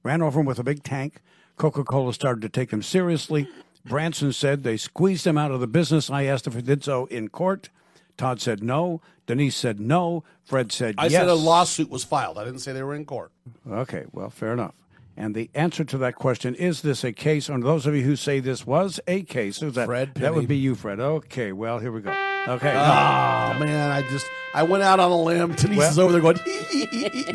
Ran 0.04 0.22
over 0.22 0.42
him 0.42 0.46
with 0.46 0.60
a 0.60 0.64
big 0.66 0.84
tank. 0.84 1.22
Coca 1.56 1.86
Cola 1.86 2.14
started 2.14 2.42
to 2.42 2.50
take 2.50 2.72
him 2.72 2.82
seriously. 2.82 3.48
Branson 3.86 4.34
said 4.34 4.64
they 4.64 4.78
squeezed 4.78 5.28
him 5.28 5.38
out 5.38 5.52
of 5.52 5.60
the 5.60 5.68
business. 5.68 6.10
I 6.10 6.24
asked 6.24 6.48
if 6.48 6.56
he 6.56 6.62
did 6.62 6.84
so 6.84 7.06
in 7.06 7.30
court. 7.30 7.70
Todd 8.18 8.42
said 8.42 8.64
no. 8.64 9.02
Denise 9.28 9.56
said 9.56 9.80
no. 9.80 10.24
Fred 10.44 10.72
said 10.72 10.96
yes. 10.98 11.04
I 11.04 11.08
yes. 11.08 11.22
said 11.22 11.28
a 11.28 11.34
lawsuit 11.36 11.90
was 11.90 12.04
filed. 12.04 12.38
I 12.38 12.46
didn't 12.46 12.60
say 12.60 12.74
they 12.74 12.84
were 12.84 12.96
in 12.96 13.06
court. 13.06 13.32
Okay, 13.70 14.06
well, 14.12 14.30
fair 14.30 14.54
enough. 14.54 14.74
And 15.18 15.34
the 15.34 15.50
answer 15.56 15.86
to 15.86 15.98
that 16.00 16.16
question 16.16 16.56
is 16.56 16.82
this 16.82 17.04
a 17.04 17.14
case? 17.14 17.48
And 17.48 17.64
those 17.64 17.86
of 17.86 17.96
you 17.96 18.04
who 18.04 18.16
say 18.16 18.42
this 18.42 18.68
was 18.68 19.00
a 19.08 19.24
case, 19.24 19.60
who's 19.60 19.76
that? 19.76 19.86
Fred 19.86 20.14
that 20.16 20.36
would 20.36 20.48
be 20.48 20.58
you, 20.58 20.76
Fred. 20.76 21.00
Okay, 21.00 21.54
well, 21.54 21.80
here 21.80 21.92
we 21.92 22.02
go. 22.02 22.12
Okay. 22.48 22.72
Oh 22.72 23.60
man, 23.60 23.92
I 23.92 24.02
just 24.10 24.28
I 24.54 24.64
went 24.64 24.84
out 24.84 25.00
on 25.00 25.12
a 25.12 25.22
limb. 25.22 25.54
Denise 25.56 25.78
Well- 25.78 25.92
is 25.92 26.00
over 26.00 26.12
there 26.12 26.22
going. 26.22 26.40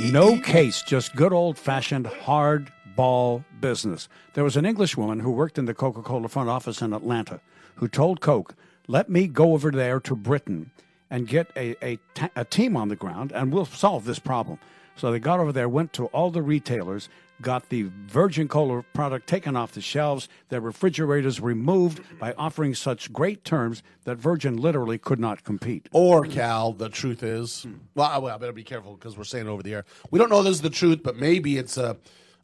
no 0.12 0.38
case, 0.40 0.82
just 0.82 1.16
good 1.16 1.32
old 1.32 1.58
fashioned 1.58 2.06
hard 2.06 2.70
ball 3.00 3.42
business. 3.62 4.10
There 4.34 4.44
was 4.44 4.58
an 4.58 4.66
Englishwoman 4.66 5.20
who 5.20 5.30
worked 5.30 5.56
in 5.56 5.64
the 5.64 5.72
Coca 5.72 6.02
Cola 6.02 6.28
front 6.28 6.50
office 6.50 6.82
in 6.82 6.92
Atlanta 6.92 7.40
who 7.76 7.88
told 7.88 8.20
Coke, 8.20 8.54
let 8.88 9.08
me 9.08 9.26
go 9.26 9.54
over 9.54 9.70
there 9.70 10.00
to 10.00 10.14
Britain 10.14 10.70
and 11.08 11.26
get 11.26 11.50
a, 11.56 11.74
a, 11.82 11.98
a 12.36 12.44
team 12.44 12.76
on 12.76 12.88
the 12.88 12.96
ground 12.96 13.32
and 13.32 13.54
we'll 13.54 13.64
solve 13.64 14.04
this 14.04 14.18
problem. 14.18 14.58
So 14.96 15.10
they 15.10 15.18
got 15.18 15.40
over 15.40 15.50
there, 15.50 15.66
went 15.66 15.94
to 15.94 16.08
all 16.08 16.30
the 16.30 16.42
retailers, 16.42 17.08
got 17.40 17.70
the 17.70 17.84
Virgin 18.04 18.48
Cola 18.48 18.84
product 18.92 19.26
taken 19.26 19.56
off 19.56 19.72
the 19.72 19.80
shelves, 19.80 20.28
their 20.50 20.60
refrigerators 20.60 21.40
removed 21.40 22.02
by 22.18 22.34
offering 22.34 22.74
such 22.74 23.10
great 23.14 23.46
terms 23.46 23.82
that 24.04 24.16
Virgin 24.16 24.58
literally 24.58 24.98
could 24.98 25.18
not 25.18 25.42
compete. 25.42 25.88
Or 25.92 26.26
Cal, 26.26 26.74
the 26.74 26.90
truth 26.90 27.22
is, 27.22 27.66
well, 27.94 28.10
I, 28.10 28.18
well, 28.18 28.34
I 28.34 28.36
better 28.36 28.52
be 28.52 28.62
careful 28.62 28.92
because 28.94 29.16
we're 29.16 29.24
saying 29.24 29.46
it 29.46 29.50
over 29.50 29.62
the 29.62 29.72
air. 29.72 29.84
We 30.10 30.18
don't 30.18 30.28
know 30.28 30.42
this 30.42 30.56
is 30.56 30.60
the 30.60 30.68
truth, 30.68 31.00
but 31.02 31.16
maybe 31.16 31.56
it's 31.56 31.78
a. 31.78 31.96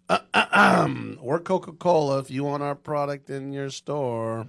Uh, 0.08 0.18
um, 0.52 1.18
or 1.20 1.40
Coca 1.40 1.72
Cola 1.72 2.18
if 2.20 2.30
you 2.30 2.44
want 2.44 2.62
our 2.62 2.74
product 2.76 3.28
in 3.28 3.52
your 3.52 3.70
store. 3.70 4.46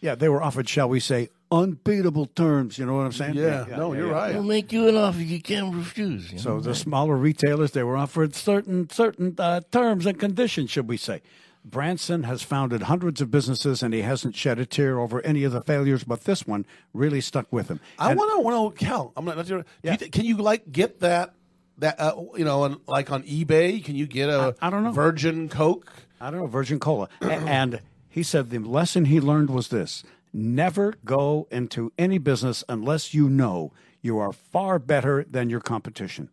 Yeah, 0.00 0.14
they 0.14 0.28
were 0.28 0.42
offered, 0.42 0.68
shall 0.68 0.88
we 0.90 1.00
say, 1.00 1.30
unbeatable 1.50 2.26
terms. 2.26 2.78
You 2.78 2.84
know 2.84 2.94
what 2.96 3.06
I'm 3.06 3.12
saying? 3.12 3.34
Yeah, 3.34 3.64
no, 3.70 3.94
you're 3.94 4.12
right. 4.12 4.34
We'll 4.34 4.42
make 4.42 4.72
you 4.72 4.88
an 4.88 4.96
offer 4.96 5.20
you 5.20 5.40
can't 5.40 5.74
refuse. 5.74 6.32
you 6.32 6.38
So 6.38 6.54
know? 6.54 6.60
the 6.60 6.74
smaller 6.74 7.16
retailers, 7.16 7.70
they 7.70 7.82
were 7.82 7.96
offered 7.96 8.34
certain 8.34 8.90
certain 8.90 9.34
uh, 9.38 9.62
terms 9.72 10.04
and 10.06 10.18
conditions, 10.18 10.70
should 10.70 10.88
we 10.88 10.96
say? 10.98 11.22
Branson 11.64 12.22
has 12.22 12.42
founded 12.42 12.82
hundreds 12.82 13.20
of 13.20 13.30
businesses, 13.30 13.82
and 13.82 13.92
he 13.92 14.02
hasn't 14.02 14.36
shed 14.36 14.60
a 14.60 14.66
tear 14.66 15.00
over 15.00 15.20
any 15.22 15.42
of 15.42 15.50
the 15.50 15.60
failures, 15.62 16.04
but 16.04 16.22
this 16.22 16.46
one 16.46 16.64
really 16.94 17.20
stuck 17.20 17.52
with 17.52 17.68
him. 17.68 17.80
I 17.98 18.14
want 18.14 18.32
to 18.32 18.40
want 18.40 18.76
to 18.78 18.84
Cal. 18.84 19.12
I'm 19.16 19.24
not. 19.24 19.36
not 19.36 19.46
do 19.46 19.64
you 19.82 19.96
can 19.96 20.24
you 20.24 20.36
like 20.36 20.70
get 20.70 21.00
that 21.00 21.34
that 21.78 22.00
uh, 22.00 22.14
you 22.36 22.44
know 22.44 22.62
on, 22.62 22.80
like 22.86 23.10
on 23.10 23.22
eBay? 23.24 23.84
Can 23.84 23.96
you 23.96 24.06
get 24.06 24.28
a 24.28 24.54
I 24.60 24.70
don't 24.70 24.84
know. 24.84 24.92
Virgin 24.92 25.48
Coke? 25.48 25.92
I 26.20 26.30
don't 26.30 26.40
know, 26.40 26.46
Virgin 26.46 26.78
Cola. 26.80 27.08
A- 27.20 27.26
and 27.32 27.80
he 28.08 28.22
said 28.22 28.50
the 28.50 28.58
lesson 28.58 29.06
he 29.06 29.20
learned 29.20 29.50
was 29.50 29.68
this 29.68 30.02
never 30.32 30.94
go 31.04 31.46
into 31.50 31.92
any 31.98 32.18
business 32.18 32.62
unless 32.68 33.14
you 33.14 33.28
know 33.28 33.72
you 34.02 34.18
are 34.18 34.32
far 34.32 34.78
better 34.78 35.24
than 35.30 35.50
your 35.50 35.60
competition. 35.60 36.30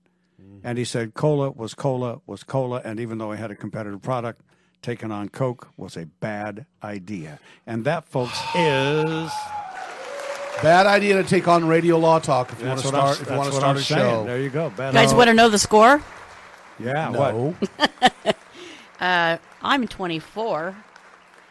And 0.65 0.77
he 0.77 0.85
said 0.85 1.13
cola 1.13 1.51
was 1.51 1.73
cola 1.73 2.21
was 2.25 2.43
cola. 2.43 2.81
And 2.85 2.99
even 2.99 3.17
though 3.17 3.31
he 3.33 3.37
had 3.37 3.51
a 3.51 3.55
competitive 3.55 4.01
product, 4.01 4.41
taking 4.81 5.11
on 5.11 5.27
Coke 5.29 5.69
was 5.75 5.97
a 5.97 6.05
bad 6.05 6.65
idea. 6.81 7.39
And 7.67 7.83
that, 7.83 8.07
folks, 8.07 8.39
is. 8.55 9.31
Bad 10.61 10.85
idea 10.87 11.15
to 11.21 11.23
take 11.27 11.47
on 11.47 11.67
Radio 11.67 11.97
Law 11.97 12.19
Talk 12.19 12.51
if 12.53 12.61
you 12.61 12.67
want 12.67 12.79
to 12.81 12.85
what 12.87 12.95
I'm- 12.95 13.13
start. 13.13 13.21
If 13.21 13.29
you 13.31 13.37
want 13.37 13.49
to 13.49 13.55
start 13.55 13.69
I'm 13.71 13.77
a 13.77 13.81
saying. 13.81 14.01
show, 14.01 14.23
There 14.25 14.39
you 14.39 14.49
go. 14.49 14.69
Bad 14.69 14.93
guys 14.93 15.13
want 15.13 15.27
to 15.27 15.33
know 15.33 15.49
the 15.49 15.59
score? 15.59 16.01
Yeah, 16.79 17.09
no. 17.09 17.55
Uh, 18.99 19.37
I'm 19.61 19.85
24. 19.85 20.77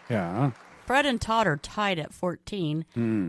Yeah. 0.08 0.52
Fred 0.86 1.04
and 1.04 1.20
Todd 1.20 1.46
are 1.46 1.58
tied 1.58 1.98
at 1.98 2.14
14. 2.14 2.86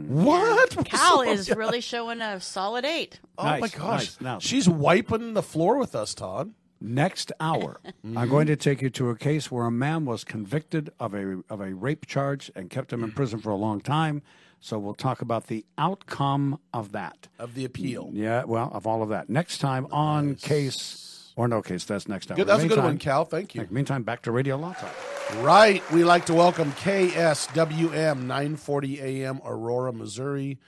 What? 0.07 0.85
Cal 0.85 1.19
is 1.21 1.49
really 1.49 1.81
showing 1.81 2.21
a 2.21 2.39
solid 2.39 2.85
eight. 2.85 3.19
Oh 3.37 3.43
my 3.43 3.67
gosh, 3.67 3.77
nice. 3.79 4.21
Now- 4.21 4.39
she's 4.39 4.69
wiping 4.69 5.33
the 5.33 5.43
floor 5.43 5.77
with 5.77 5.93
us, 5.93 6.13
Todd. 6.13 6.53
Next 6.79 7.33
hour, 7.41 7.81
I'm 8.15 8.29
going 8.29 8.47
to 8.47 8.55
take 8.55 8.81
you 8.81 8.89
to 8.91 9.09
a 9.09 9.15
case 9.17 9.51
where 9.51 9.65
a 9.65 9.71
man 9.71 10.05
was 10.05 10.23
convicted 10.23 10.89
of 11.01 11.13
a 11.13 11.41
of 11.49 11.59
a 11.59 11.73
rape 11.73 12.05
charge 12.05 12.49
and 12.55 12.69
kept 12.69 12.93
him 12.93 13.03
in 13.03 13.11
prison 13.11 13.39
for 13.39 13.49
a 13.49 13.55
long 13.57 13.81
time. 13.81 14.21
So 14.63 14.79
we'll 14.79 14.93
talk 14.93 15.21
about 15.21 15.47
the 15.47 15.65
outcome 15.77 16.57
of 16.73 16.93
that. 16.93 17.27
Of 17.37 17.53
the 17.53 17.65
appeal. 17.65 18.11
Yeah, 18.13 18.45
well, 18.45 18.71
of 18.71 18.87
all 18.87 19.03
of 19.03 19.09
that. 19.09 19.29
Next 19.29 19.57
time 19.57 19.87
on 19.91 20.35
case 20.35 21.33
or 21.35 21.49
no 21.49 21.61
case, 21.61 21.83
that's 21.83 22.07
next 22.07 22.27
time. 22.27 22.37
Good, 22.37 22.47
that's 22.47 22.63
a 22.63 22.69
good 22.69 22.77
one, 22.77 22.97
Cal. 22.97 23.25
Thank 23.25 23.55
you. 23.55 23.67
Meantime, 23.69 24.03
back 24.03 24.21
to 24.21 24.31
Radio 24.31 24.55
Law 24.55 24.71
Talk. 24.71 24.95
Right. 25.43 25.83
We 25.91 26.05
like 26.05 26.27
to 26.27 26.33
welcome 26.33 26.71
KSWM 26.71 28.19
940 28.21 29.01
AM 29.01 29.41
Aurora, 29.43 29.91
Missouri, 29.91 30.59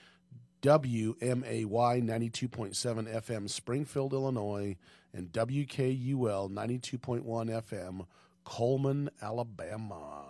WMAY 0.60 1.64
92.7 1.64 3.22
FM 3.22 3.48
Springfield, 3.48 4.12
Illinois, 4.12 4.76
and 5.14 5.32
WKUL 5.32 6.50
92.1 6.50 7.24
FM 7.24 8.06
Cullman, 8.44 9.08
Alabama. 9.22 10.26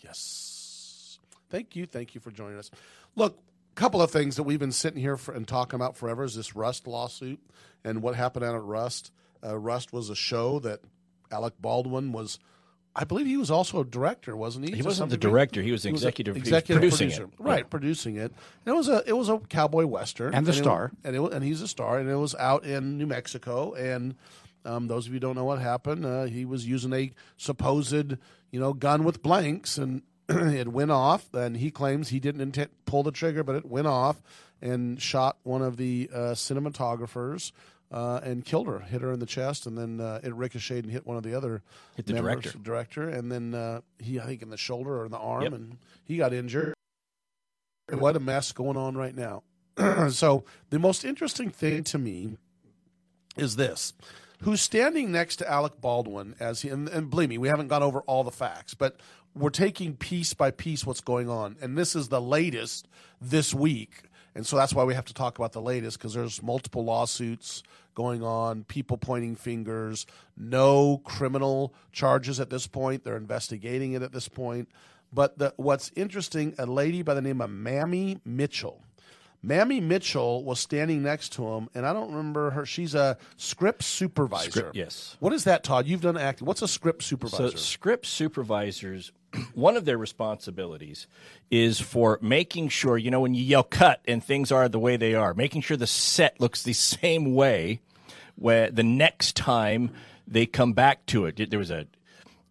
Yes. 0.00 0.51
Thank 1.52 1.76
you. 1.76 1.86
Thank 1.86 2.14
you 2.16 2.20
for 2.20 2.30
joining 2.32 2.58
us. 2.58 2.70
Look, 3.14 3.38
a 3.76 3.80
couple 3.80 4.02
of 4.02 4.10
things 4.10 4.36
that 4.36 4.42
we've 4.42 4.58
been 4.58 4.72
sitting 4.72 5.00
here 5.00 5.16
for, 5.16 5.32
and 5.34 5.46
talking 5.46 5.76
about 5.76 5.96
forever 5.96 6.24
is 6.24 6.34
this 6.34 6.56
Rust 6.56 6.86
lawsuit 6.88 7.38
and 7.84 8.02
what 8.02 8.14
happened 8.16 8.44
out 8.44 8.54
at 8.56 8.62
Rust. 8.62 9.12
Uh, 9.44 9.56
Rust 9.58 9.92
was 9.92 10.10
a 10.10 10.16
show 10.16 10.58
that 10.60 10.80
Alec 11.30 11.54
Baldwin 11.60 12.10
was 12.12 12.38
I 12.94 13.04
believe 13.04 13.24
he 13.26 13.38
was 13.38 13.50
also 13.50 13.80
a 13.80 13.84
director, 13.86 14.36
wasn't 14.36 14.68
he? 14.68 14.76
He 14.76 14.82
wasn't 14.82 15.08
the 15.08 15.16
director. 15.16 15.62
He 15.62 15.72
was 15.72 15.86
executive- 15.86 16.34
he 16.36 16.40
was 16.40 16.48
executive 16.48 16.80
producing 16.82 17.08
producer. 17.08 17.24
it. 17.24 17.30
right? 17.38 17.58
Yeah. 17.60 17.68
Producing 17.70 18.16
it. 18.16 18.32
And 18.66 18.74
it 18.74 18.76
was 18.76 18.88
a 18.88 19.02
it 19.06 19.14
was 19.16 19.28
a 19.30 19.38
cowboy 19.38 19.86
western, 19.86 20.34
And 20.34 20.44
the 20.46 20.50
it- 20.50 20.56
star. 20.56 20.90
and 21.04 21.16
it, 21.16 21.20
and 21.32 21.42
he's 21.44 21.62
a 21.62 21.68
star, 21.68 21.98
and 21.98 22.08
it 22.10 22.16
was 22.16 22.34
out 22.34 22.64
in 22.66 22.98
New 22.98 23.06
Mexico. 23.06 23.72
And 23.72 24.14
um, 24.66 24.88
those 24.88 25.06
of 25.06 25.12
you 25.12 25.16
who 25.16 25.20
don't 25.20 25.36
know 25.36 25.44
what 25.44 25.58
happened, 25.58 26.04
uh, 26.04 26.24
he 26.24 26.44
was 26.44 26.66
using 26.66 26.92
a 26.92 27.12
supposed 27.38 27.92
you 28.50 28.60
know 28.60 28.74
gun 28.74 29.04
with 29.04 29.22
blanks, 29.22 29.78
and 29.78 30.02
it 30.28 30.68
went 30.68 30.90
off. 30.90 31.32
And 31.34 31.56
he 31.56 31.70
claims 31.70 32.08
he 32.08 32.20
didn't 32.20 32.40
intent 32.40 32.70
pull 32.86 33.02
the 33.02 33.12
trigger, 33.12 33.42
but 33.42 33.54
it 33.56 33.64
went 33.66 33.86
off 33.86 34.22
and 34.60 35.00
shot 35.00 35.36
one 35.42 35.62
of 35.62 35.76
the 35.76 36.08
uh, 36.12 36.18
cinematographers. 36.34 37.52
Uh, 37.90 38.20
and 38.24 38.46
killed 38.46 38.66
her, 38.66 38.78
hit 38.78 39.02
her 39.02 39.12
in 39.12 39.20
the 39.20 39.26
chest, 39.26 39.66
and 39.66 39.76
then 39.76 40.00
uh, 40.00 40.18
it 40.24 40.34
ricocheted 40.34 40.84
and 40.84 40.90
hit 40.94 41.06
one 41.06 41.18
of 41.18 41.22
the 41.22 41.34
other 41.34 41.60
Hit 41.94 42.06
the 42.06 42.14
members- 42.14 42.44
director. 42.44 42.58
director, 42.58 43.08
and 43.10 43.30
then 43.30 43.54
uh, 43.54 43.82
he, 43.98 44.18
I 44.18 44.24
think, 44.24 44.40
in 44.40 44.48
the 44.48 44.56
shoulder 44.56 44.98
or 44.98 45.04
in 45.04 45.10
the 45.10 45.18
arm, 45.18 45.42
Yep. 45.42 45.52
and 45.52 45.76
he 46.02 46.16
got 46.16 46.32
injured. 46.32 46.72
What 47.90 48.16
a 48.16 48.20
mess 48.20 48.52
going 48.52 48.78
on 48.78 48.96
right 48.96 49.14
now. 49.14 49.42
so 50.08 50.44
the 50.70 50.78
most 50.78 51.04
interesting 51.04 51.50
thing 51.50 51.84
to 51.84 51.98
me 51.98 52.38
is 53.36 53.56
this: 53.56 53.92
who's 54.40 54.62
standing 54.62 55.12
next 55.12 55.36
to 55.36 55.50
Alec 55.50 55.78
Baldwin 55.82 56.34
as 56.40 56.62
he? 56.62 56.70
And, 56.70 56.88
and 56.88 57.10
believe 57.10 57.28
me, 57.28 57.36
we 57.36 57.48
haven't 57.48 57.68
gone 57.68 57.82
over 57.82 58.00
all 58.02 58.24
the 58.24 58.30
facts, 58.30 58.72
but 58.72 58.96
we're 59.34 59.50
taking 59.50 59.96
piece 59.96 60.34
by 60.34 60.50
piece 60.50 60.84
what's 60.86 61.00
going 61.00 61.28
on, 61.28 61.56
and 61.60 61.76
this 61.76 61.96
is 61.96 62.08
the 62.08 62.20
latest 62.20 62.88
this 63.20 63.54
week. 63.54 64.02
And 64.34 64.46
so 64.46 64.56
that's 64.56 64.72
why 64.72 64.84
we 64.84 64.94
have 64.94 65.04
to 65.06 65.14
talk 65.14 65.38
about 65.38 65.52
the 65.52 65.60
latest 65.60 65.98
because 65.98 66.14
there's 66.14 66.42
multiple 66.42 66.84
lawsuits 66.84 67.62
going 67.94 68.22
on, 68.22 68.64
people 68.64 68.96
pointing 68.96 69.36
fingers, 69.36 70.06
no 70.36 70.98
criminal 71.04 71.74
charges 71.92 72.40
at 72.40 72.48
this 72.48 72.66
point. 72.66 73.04
They're 73.04 73.16
investigating 73.16 73.92
it 73.92 74.02
at 74.02 74.12
this 74.12 74.28
point. 74.28 74.68
But 75.12 75.38
the, 75.38 75.52
what's 75.56 75.92
interesting, 75.94 76.54
a 76.58 76.64
lady 76.64 77.02
by 77.02 77.12
the 77.12 77.20
name 77.20 77.42
of 77.42 77.50
Mamie 77.50 78.20
Mitchell. 78.24 78.82
Mamie 79.42 79.80
Mitchell 79.80 80.44
was 80.44 80.60
standing 80.60 81.02
next 81.02 81.32
to 81.32 81.46
him, 81.48 81.68
and 81.74 81.84
I 81.84 81.92
don't 81.92 82.10
remember 82.10 82.50
her. 82.50 82.64
She's 82.64 82.94
a 82.94 83.18
script 83.36 83.82
supervisor. 83.82 84.50
Script, 84.50 84.76
yes. 84.76 85.16
What 85.18 85.32
is 85.32 85.44
that, 85.44 85.64
Todd? 85.64 85.86
You've 85.86 86.00
done 86.00 86.16
acting. 86.16 86.46
What's 86.46 86.62
a 86.62 86.68
script 86.68 87.02
supervisor? 87.02 87.50
So 87.50 87.56
script 87.56 88.06
supervisors, 88.06 89.10
one 89.54 89.76
of 89.76 89.84
their 89.84 89.98
responsibilities 89.98 91.08
is 91.50 91.80
for 91.80 92.20
making 92.22 92.68
sure, 92.68 92.96
you 92.96 93.10
know, 93.10 93.20
when 93.20 93.34
you 93.34 93.42
yell 93.42 93.64
cut 93.64 94.00
and 94.06 94.22
things 94.22 94.52
are 94.52 94.68
the 94.68 94.78
way 94.78 94.96
they 94.96 95.14
are, 95.14 95.34
making 95.34 95.62
sure 95.62 95.76
the 95.76 95.88
set 95.88 96.40
looks 96.40 96.62
the 96.62 96.72
same 96.72 97.34
way 97.34 97.80
where 98.36 98.70
the 98.70 98.84
next 98.84 99.34
time 99.34 99.90
they 100.26 100.46
come 100.46 100.72
back 100.72 101.04
to 101.06 101.26
it. 101.26 101.50
There 101.50 101.58
was 101.58 101.70
a 101.70 101.86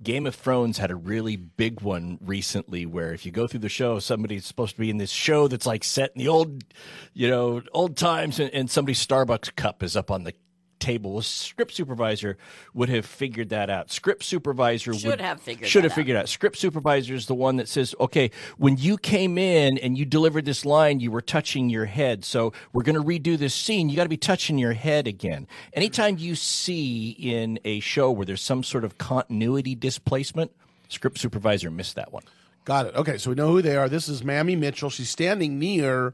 Game 0.04 0.26
of 0.26 0.36
Thrones 0.36 0.78
had 0.78 0.92
a 0.92 0.96
really 0.96 1.36
big 1.36 1.82
one 1.82 2.18
recently 2.22 2.86
where 2.86 3.14
if 3.14 3.26
you 3.26 3.32
go 3.32 3.48
through 3.48 3.60
the 3.60 3.70
show, 3.70 4.00
somebody's 4.00 4.46
supposed 4.46 4.76
to 4.76 4.82
be 4.82 4.90
in 4.90 4.98
this 4.98 5.12
show 5.12 5.48
that's 5.48 5.66
like 5.66 5.84
set 5.84 6.12
in 6.16 6.20
the 6.20 6.28
old, 6.28 6.64
you 7.14 7.30
know, 7.30 7.62
old 7.74 7.98
times 7.98 8.40
and, 8.40 8.50
and 8.52 8.70
somebody's 8.70 9.06
Starbucks 9.06 9.56
cup 9.56 9.84
is 9.84 9.96
up 9.96 10.10
on 10.10 10.24
the 10.24 10.34
table. 10.82 11.18
A 11.18 11.24
script 11.24 11.74
supervisor 11.74 12.38
would 12.74 12.90
have 12.90 13.06
figured 13.06 13.50
that 13.50 13.70
out. 13.70 13.92
Script 13.92 14.24
supervisor 14.24 14.94
Should 14.94 15.10
would, 15.10 15.22
have 15.22 15.42
figured 15.42 15.70
should 15.70 15.84
that 15.84 15.90
have 15.90 15.96
figured 15.96 16.18
out. 16.18 16.28
Script 16.28 16.58
supervisor 16.58 17.14
is 17.14 17.28
the 17.28 17.36
one 17.36 17.56
that 17.58 17.70
says, 17.70 17.96
okay, 18.00 18.32
when 18.58 18.78
you 18.78 18.98
came 18.98 19.38
in 19.38 19.78
and 19.78 19.98
you 19.98 20.06
delivered 20.06 20.46
this 20.46 20.66
line, 20.66 21.00
you 21.00 21.12
were 21.12 21.22
touching 21.22 21.70
your 21.70 21.86
head. 21.86 22.26
So 22.26 22.52
we're 22.74 22.84
going 22.84 22.96
to 22.96 23.04
redo 23.04 23.38
this 23.38 23.54
scene. 23.54 23.90
You 23.90 23.96
got 23.96 24.04
to 24.04 24.10
be 24.10 24.18
touching 24.18 24.58
your 24.58 24.74
head 24.74 25.08
again. 25.08 25.48
Anytime 25.74 26.18
you 26.18 26.36
see 26.36 27.12
in 27.12 27.60
a 27.64 27.80
show 27.80 28.12
where 28.12 28.26
there's 28.26 28.42
some 28.42 28.64
sort 28.64 28.84
of 28.84 28.98
continuity 28.98 29.76
displacement, 29.76 30.52
script 30.90 31.20
supervisor 31.20 31.72
missed 31.72 31.96
that 31.96 32.12
one. 32.12 32.24
Got 32.66 32.88
it. 32.88 32.96
Okay, 32.96 33.18
so 33.18 33.32
we 33.32 33.36
know 33.36 33.52
who 33.52 33.62
they 33.62 33.76
are. 33.76 33.90
This 33.90 34.08
is 34.08 34.24
Mamie 34.24 34.56
Mitchell. 34.56 34.90
She's 34.90 35.10
standing 35.10 35.58
near 35.58 36.14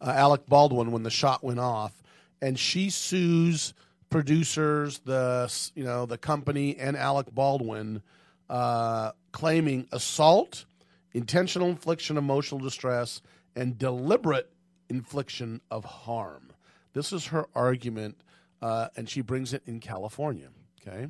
uh, 0.00 0.10
Alec 0.10 0.46
Baldwin 0.46 0.90
when 0.90 1.04
the 1.04 1.10
shot 1.10 1.44
went 1.44 1.60
off, 1.60 2.02
and 2.42 2.58
she 2.58 2.90
sues 2.90 3.74
producers, 4.14 5.00
the 5.00 5.52
you 5.74 5.82
know 5.82 6.06
the 6.06 6.16
company, 6.16 6.76
and 6.76 6.96
Alec 6.96 7.34
Baldwin, 7.34 8.00
uh, 8.48 9.10
claiming 9.32 9.88
assault, 9.90 10.66
intentional 11.12 11.68
infliction 11.68 12.16
of 12.16 12.22
emotional 12.22 12.60
distress, 12.60 13.20
and 13.56 13.76
deliberate 13.76 14.52
infliction 14.88 15.60
of 15.68 15.84
harm. 15.84 16.52
This 16.92 17.12
is 17.12 17.26
her 17.26 17.48
argument, 17.56 18.16
uh, 18.62 18.86
and 18.96 19.10
she 19.10 19.20
brings 19.20 19.52
it 19.52 19.64
in 19.66 19.80
California. 19.80 20.50
Okay, 20.80 21.08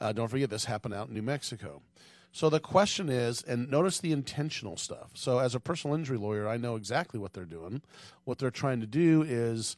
uh, 0.00 0.12
don't 0.12 0.28
forget 0.28 0.48
this 0.48 0.66
happened 0.66 0.94
out 0.94 1.08
in 1.08 1.14
New 1.14 1.22
Mexico. 1.22 1.82
So 2.30 2.48
the 2.48 2.60
question 2.60 3.08
is, 3.08 3.42
and 3.42 3.68
notice 3.68 3.98
the 3.98 4.12
intentional 4.12 4.76
stuff. 4.76 5.10
So 5.14 5.40
as 5.40 5.56
a 5.56 5.60
personal 5.60 5.96
injury 5.96 6.18
lawyer, 6.18 6.46
I 6.46 6.56
know 6.56 6.76
exactly 6.76 7.18
what 7.18 7.32
they're 7.32 7.44
doing. 7.44 7.82
What 8.24 8.38
they're 8.38 8.52
trying 8.52 8.80
to 8.80 8.86
do 8.86 9.24
is 9.26 9.76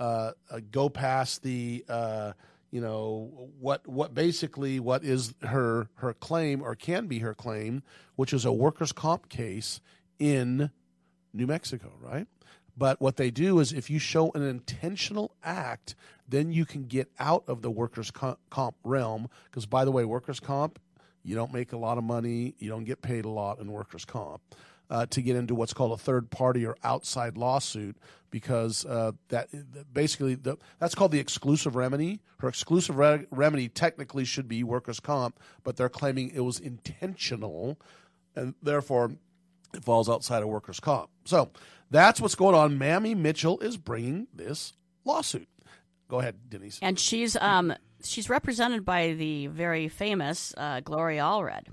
uh, 0.00 0.32
uh, 0.50 0.60
go 0.70 0.88
past 0.88 1.42
the, 1.42 1.84
uh, 1.88 2.32
you 2.70 2.80
know, 2.80 3.50
what 3.60 3.86
what 3.86 4.14
basically 4.14 4.80
what 4.80 5.04
is 5.04 5.34
her 5.42 5.88
her 5.96 6.14
claim 6.14 6.62
or 6.62 6.74
can 6.74 7.06
be 7.06 7.18
her 7.18 7.34
claim, 7.34 7.82
which 8.16 8.32
is 8.32 8.44
a 8.44 8.52
workers' 8.52 8.92
comp 8.92 9.28
case 9.28 9.80
in 10.18 10.70
New 11.34 11.46
Mexico, 11.46 11.92
right? 12.00 12.26
But 12.76 13.00
what 13.00 13.16
they 13.16 13.30
do 13.30 13.60
is 13.60 13.72
if 13.74 13.90
you 13.90 13.98
show 13.98 14.30
an 14.32 14.42
intentional 14.42 15.34
act, 15.44 15.94
then 16.26 16.50
you 16.50 16.64
can 16.64 16.86
get 16.86 17.10
out 17.18 17.44
of 17.46 17.60
the 17.60 17.70
workers' 17.70 18.10
comp 18.10 18.76
realm. 18.84 19.28
Because, 19.44 19.66
by 19.66 19.84
the 19.84 19.90
way, 19.90 20.06
workers' 20.06 20.40
comp, 20.40 20.78
you 21.22 21.34
don't 21.34 21.52
make 21.52 21.72
a 21.72 21.76
lot 21.76 21.98
of 21.98 22.04
money, 22.04 22.54
you 22.58 22.70
don't 22.70 22.84
get 22.84 23.02
paid 23.02 23.26
a 23.26 23.28
lot 23.28 23.58
in 23.58 23.70
workers' 23.70 24.06
comp. 24.06 24.40
Uh, 24.90 25.06
to 25.06 25.22
get 25.22 25.36
into 25.36 25.54
what's 25.54 25.72
called 25.72 25.92
a 25.92 25.96
third 25.96 26.30
party 26.30 26.66
or 26.66 26.76
outside 26.82 27.38
lawsuit 27.38 27.96
because 28.30 28.84
uh, 28.86 29.12
that 29.28 29.48
basically 29.92 30.34
the, 30.34 30.56
that's 30.78 30.94
called 30.94 31.12
the 31.12 31.20
exclusive 31.20 31.76
remedy. 31.76 32.20
Her 32.40 32.48
exclusive 32.48 32.96
re- 32.96 33.26
remedy 33.30 33.68
technically 33.68 34.24
should 34.24 34.48
be 34.48 34.64
workers' 34.64 35.00
comp, 35.00 35.38
but 35.62 35.76
they're 35.76 35.88
claiming 35.88 36.32
it 36.34 36.40
was 36.40 36.58
intentional, 36.58 37.78
and 38.34 38.54
therefore 38.62 39.12
it 39.74 39.84
falls 39.84 40.08
outside 40.08 40.42
of 40.42 40.48
workers' 40.48 40.80
comp. 40.80 41.10
So 41.24 41.50
that's 41.90 42.20
what's 42.20 42.34
going 42.34 42.54
on. 42.54 42.78
Mamie 42.78 43.14
Mitchell 43.14 43.58
is 43.60 43.76
bringing 43.76 44.26
this 44.34 44.72
lawsuit. 45.04 45.48
Go 46.08 46.18
ahead, 46.18 46.36
Denise. 46.48 46.78
And 46.82 46.98
she's 46.98 47.36
um 47.36 47.72
she's 48.02 48.28
represented 48.28 48.84
by 48.84 49.12
the 49.12 49.46
very 49.48 49.88
famous 49.88 50.54
uh, 50.56 50.80
Gloria 50.80 51.22
Allred. 51.22 51.66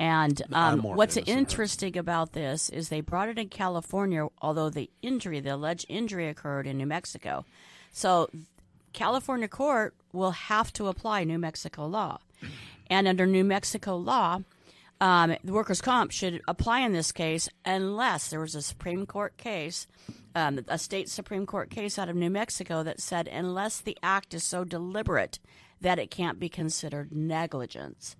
And 0.00 0.42
um, 0.52 0.82
what's 0.82 1.14
famous 1.14 1.26
than 1.26 1.34
her. 1.34 1.40
interesting 1.40 1.96
about 1.96 2.32
this 2.32 2.68
is 2.68 2.88
they 2.88 3.00
brought 3.00 3.28
it 3.28 3.38
in 3.38 3.48
California, 3.48 4.26
although 4.42 4.70
the 4.70 4.90
injury, 5.02 5.40
the 5.40 5.54
alleged 5.54 5.86
injury, 5.88 6.28
occurred 6.28 6.66
in 6.66 6.78
New 6.78 6.86
Mexico. 6.86 7.44
So 7.92 8.28
California 8.92 9.48
court 9.48 9.94
will 10.12 10.32
have 10.32 10.72
to 10.74 10.88
apply 10.88 11.24
New 11.24 11.38
Mexico 11.38 11.86
law. 11.86 12.18
And 12.90 13.06
under 13.06 13.26
New 13.26 13.44
Mexico 13.44 13.96
law, 13.96 14.40
um, 15.00 15.36
the 15.44 15.52
workers' 15.52 15.80
comp 15.80 16.12
should 16.12 16.40
apply 16.48 16.80
in 16.80 16.92
this 16.92 17.12
case 17.12 17.48
unless 17.64 18.28
there 18.28 18.40
was 18.40 18.54
a 18.54 18.62
Supreme 18.62 19.06
Court 19.06 19.36
case, 19.36 19.86
um, 20.34 20.60
a 20.68 20.78
state 20.78 21.08
Supreme 21.08 21.46
Court 21.46 21.70
case 21.70 21.98
out 21.98 22.08
of 22.08 22.16
New 22.16 22.30
Mexico 22.30 22.82
that 22.82 23.00
said 23.00 23.28
unless 23.28 23.80
the 23.80 23.98
act 24.02 24.34
is 24.34 24.44
so 24.44 24.64
deliberate 24.64 25.38
that 25.80 25.98
it 25.98 26.10
can't 26.10 26.38
be 26.38 26.48
considered 26.48 27.12
negligence. 27.12 28.16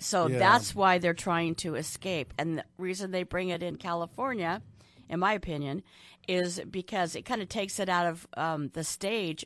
So 0.00 0.26
Yeah. 0.28 0.38
that's 0.38 0.74
why 0.74 0.98
they're 0.98 1.14
trying 1.14 1.54
to 1.56 1.74
escape. 1.74 2.32
And 2.38 2.58
the 2.58 2.64
reason 2.76 3.10
they 3.10 3.22
bring 3.22 3.48
it 3.48 3.62
in 3.62 3.76
California, 3.76 4.62
in 5.08 5.20
my 5.20 5.32
opinion, 5.32 5.82
is 6.26 6.60
because 6.70 7.16
it 7.16 7.22
kind 7.24 7.40
of 7.42 7.48
takes 7.48 7.78
it 7.80 7.88
out 7.88 8.06
of 8.06 8.26
um, 8.36 8.68
the 8.74 8.84
stage 8.84 9.44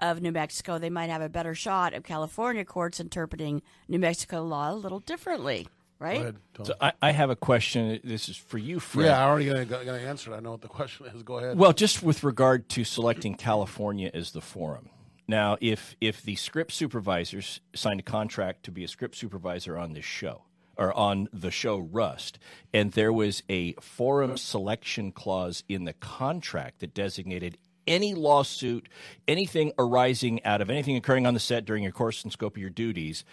of 0.00 0.20
New 0.20 0.32
Mexico. 0.32 0.78
They 0.78 0.90
might 0.90 1.10
have 1.10 1.22
a 1.22 1.28
better 1.28 1.54
shot 1.54 1.94
of 1.94 2.02
California 2.02 2.64
courts 2.64 2.98
interpreting 2.98 3.62
New 3.88 3.98
Mexico 4.00 4.42
law 4.42 4.72
a 4.72 4.74
little 4.74 4.98
differently, 4.98 5.68
right? 6.00 6.34
So 6.64 6.74
I, 6.80 6.92
I 7.00 7.10
have 7.12 7.30
a 7.30 7.36
question. 7.36 8.00
This 8.02 8.28
is 8.28 8.36
for 8.36 8.58
you, 8.58 8.80
Fred. 8.80 9.06
Yeah, 9.06 9.24
I 9.24 9.28
already 9.28 9.46
gonna, 9.46 9.64
gonna 9.64 9.98
answer 9.98 10.32
it. 10.32 10.36
I 10.36 10.40
know 10.40 10.50
what 10.50 10.62
the 10.62 10.68
question 10.80 11.06
is. 11.06 11.22
Go 11.22 11.38
ahead. 11.38 11.56
Well, 11.56 11.72
just 11.72 12.02
with 12.02 12.24
regard 12.24 12.68
to 12.70 12.82
selecting 12.82 13.36
California 13.36 14.10
as 14.12 14.32
the 14.32 14.40
forum. 14.40 14.88
Now, 15.26 15.56
if 15.60 15.96
if 16.00 16.22
the 16.22 16.36
script 16.36 16.72
supervisors 16.72 17.60
signed 17.74 18.00
a 18.00 18.04
contract 18.04 18.64
to 18.64 18.70
be 18.70 18.84
a 18.84 18.88
script 18.88 19.16
supervisor 19.16 19.78
on 19.78 19.92
this 19.92 20.04
show 20.04 20.42
or 20.76 20.92
on 20.92 21.28
the 21.32 21.50
show 21.50 21.78
Rust, 21.78 22.38
and 22.72 22.92
there 22.92 23.12
was 23.12 23.42
a 23.48 23.72
forum 23.74 24.36
selection 24.36 25.12
clause 25.12 25.64
in 25.68 25.84
the 25.84 25.92
contract 25.94 26.80
that 26.80 26.94
designated 26.94 27.56
any 27.86 28.14
lawsuit, 28.14 28.88
anything 29.28 29.72
arising 29.78 30.44
out 30.44 30.60
of 30.60 30.70
anything 30.70 30.96
occurring 30.96 31.26
on 31.26 31.34
the 31.34 31.40
set 31.40 31.64
during 31.64 31.82
your 31.82 31.92
course 31.92 32.22
and 32.22 32.32
scope 32.32 32.56
of 32.56 32.60
your 32.60 32.70
duties, 32.70 33.24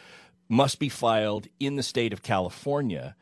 must 0.50 0.80
be 0.80 0.90
filed 0.90 1.48
in 1.60 1.76
the 1.76 1.84
state 1.84 2.14
of 2.14 2.22
California. 2.22 3.16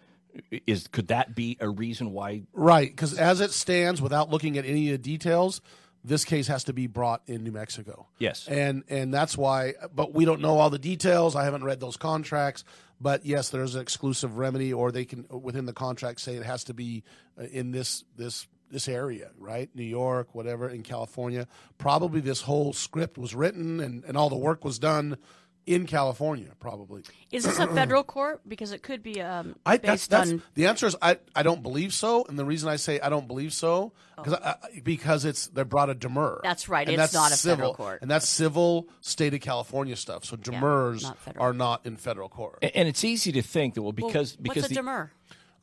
Is 0.68 0.88
could 0.88 1.08
that 1.08 1.36
be 1.36 1.58
a 1.60 1.70
reason 1.70 2.12
why 2.12 2.44
Right, 2.54 2.90
because 2.90 3.18
as 3.18 3.42
it 3.42 3.52
stands, 3.52 4.02
without 4.02 4.30
looking 4.30 4.58
at 4.58 4.66
any 4.66 4.92
of 4.92 5.02
the 5.02 5.12
details, 5.12 5.62
this 6.04 6.26
case 6.26 6.48
has 6.48 6.66
to 6.66 6.74
be 6.74 6.88
brought 6.88 7.22
in 7.28 7.44
New 7.44 7.52
Mexico. 7.52 8.08
Yes. 8.18 8.48
and 8.48 8.84
and 8.90 9.14
that's 9.14 9.38
why. 9.38 9.74
But 9.94 10.14
we 10.14 10.26
don't 10.26 10.42
know 10.42 10.58
all 10.60 10.70
the 10.70 10.80
details. 10.80 11.36
I 11.36 11.44
haven't 11.44 11.64
read 11.64 11.80
those 11.80 11.98
contracts. 11.98 12.64
But 13.02 13.26
yes, 13.26 13.50
there's 13.50 13.76
an 13.76 13.82
exclusive 13.82 14.38
remedy, 14.38 14.74
or 14.74 14.92
they 14.92 15.06
can 15.06 15.26
within 15.30 15.66
the 15.66 15.74
contract 15.74 16.20
say 16.20 16.36
it 16.36 16.44
has 16.44 16.66
to 16.66 16.74
be 16.74 17.04
uh, 17.40 17.44
in 17.44 17.72
this 17.72 18.04
this 18.18 18.48
this 18.72 18.88
area, 18.88 19.32
right? 19.38 19.70
New 19.74 19.84
York, 19.84 20.36
whatever, 20.36 20.70
in 20.70 20.84
California. 20.84 21.48
Probably 21.78 22.22
this 22.22 22.42
whole 22.42 22.74
script 22.74 23.18
was 23.18 23.34
written 23.34 23.80
and, 23.80 24.04
and 24.04 24.16
all 24.16 24.30
the 24.30 24.38
work 24.38 24.64
was 24.64 24.80
done 24.80 25.18
in 25.66 25.86
California, 25.86 26.50
probably. 26.60 27.04
Is 27.32 27.44
this 27.44 27.60
a 27.60 27.68
federal 27.76 28.04
court? 28.04 28.42
Because 28.48 28.72
it 28.72 28.82
could 28.82 29.04
be 29.04 29.22
um, 29.22 29.56
I, 29.66 29.78
that's, 29.78 30.04
based 30.04 30.10
that's, 30.10 30.32
on. 30.32 30.44
the 30.56 30.66
answer 30.66 30.88
is 30.88 30.96
I, 31.02 31.18
I 31.36 31.44
don't 31.44 31.62
believe 31.62 31.94
so, 31.94 32.26
and 32.28 32.38
the 32.38 32.46
reason 32.46 32.70
I 32.70 32.78
say 32.78 33.00
I 33.00 33.10
don't 33.10 33.28
believe 33.28 33.54
so 33.54 33.94
because 34.16 34.34
I, 34.34 34.56
because 34.84 35.26
it's 35.26 35.48
they 35.48 35.64
brought 35.64 35.90
a 35.90 35.96
demur. 35.96 36.42
That's 36.44 36.70
right, 36.70 36.88
And 36.88 37.00
it's 37.00 37.14
not 37.14 37.32
a 37.32 37.36
civil, 37.36 37.56
federal 37.56 37.74
court. 37.76 38.02
and 38.02 38.10
that's 38.10 38.28
civil 38.28 38.88
state 39.02 39.34
of 39.34 39.42
California 39.42 39.96
stuff. 39.96 40.26
So 40.26 40.36
demurs 40.36 41.04
not 41.04 41.18
are 41.38 41.54
not 41.54 41.86
in 41.86 41.98
federal 41.98 42.30
court. 42.30 42.60
And, 42.62 42.72
and 42.76 42.88
it's 42.88 43.04
easy 43.04 43.32
to 43.34 43.42
think 43.42 43.76
that 43.76 43.82
well 43.82 43.94
Well, 43.98 44.08
because 44.08 44.36
because 44.36 44.64
what's 44.64 44.68
a 44.68 44.70
the, 44.70 44.76
demur? 44.76 45.12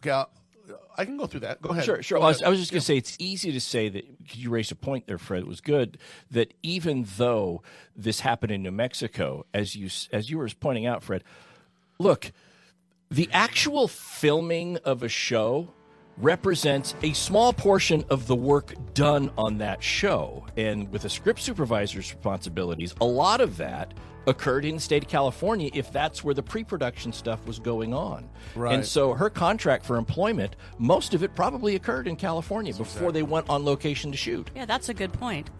Okay, 0.02 0.10
I'll, 0.10 0.30
I 0.96 1.04
can 1.04 1.16
go 1.16 1.26
through 1.26 1.40
that. 1.40 1.60
Go 1.60 1.70
ahead. 1.70 1.84
Sure, 1.84 2.02
sure. 2.02 2.18
Was, 2.18 2.36
ahead. 2.36 2.46
I 2.46 2.50
was 2.50 2.58
just 2.58 2.72
going 2.72 2.80
to 2.80 2.84
say 2.84 2.96
it's 2.96 3.16
easy 3.18 3.52
to 3.52 3.60
say 3.60 3.88
that 3.88 4.04
you 4.32 4.50
raised 4.50 4.72
a 4.72 4.74
point 4.74 5.06
there, 5.06 5.18
Fred. 5.18 5.42
It 5.42 5.46
was 5.46 5.60
good 5.60 5.98
that 6.30 6.54
even 6.62 7.06
though 7.16 7.62
this 7.94 8.20
happened 8.20 8.52
in 8.52 8.62
New 8.62 8.70
Mexico, 8.70 9.44
as 9.52 9.76
you 9.76 9.90
as 10.12 10.30
you 10.30 10.38
were 10.38 10.48
pointing 10.58 10.86
out, 10.86 11.02
Fred, 11.02 11.22
look, 11.98 12.32
the 13.10 13.28
actual 13.32 13.88
filming 13.88 14.78
of 14.78 15.02
a 15.02 15.08
show 15.08 15.68
represents 16.18 16.94
a 17.02 17.12
small 17.12 17.52
portion 17.52 18.04
of 18.10 18.26
the 18.26 18.36
work 18.36 18.74
done 18.94 19.30
on 19.36 19.58
that 19.58 19.82
show. 19.82 20.46
And 20.56 20.90
with 20.90 21.04
a 21.04 21.10
script 21.10 21.40
supervisor's 21.40 22.12
responsibilities, 22.12 22.94
a 23.00 23.04
lot 23.04 23.40
of 23.40 23.56
that 23.58 23.92
occurred 24.26 24.64
in 24.64 24.74
the 24.74 24.80
state 24.80 25.04
of 25.04 25.08
California 25.08 25.70
if 25.72 25.92
that's 25.92 26.24
where 26.24 26.34
the 26.34 26.42
pre-production 26.42 27.12
stuff 27.12 27.44
was 27.46 27.58
going 27.58 27.94
on. 27.94 28.28
Right. 28.54 28.74
And 28.74 28.84
so 28.84 29.12
her 29.12 29.30
contract 29.30 29.86
for 29.86 29.96
employment, 29.96 30.56
most 30.78 31.14
of 31.14 31.22
it 31.22 31.34
probably 31.34 31.76
occurred 31.76 32.08
in 32.08 32.16
California 32.16 32.74
before 32.74 33.12
they 33.12 33.22
went 33.22 33.48
on 33.48 33.64
location 33.64 34.10
to 34.10 34.16
shoot. 34.16 34.50
Yeah, 34.54 34.64
that's 34.64 34.88
a 34.88 34.94
good 34.94 35.12
point. 35.12 35.50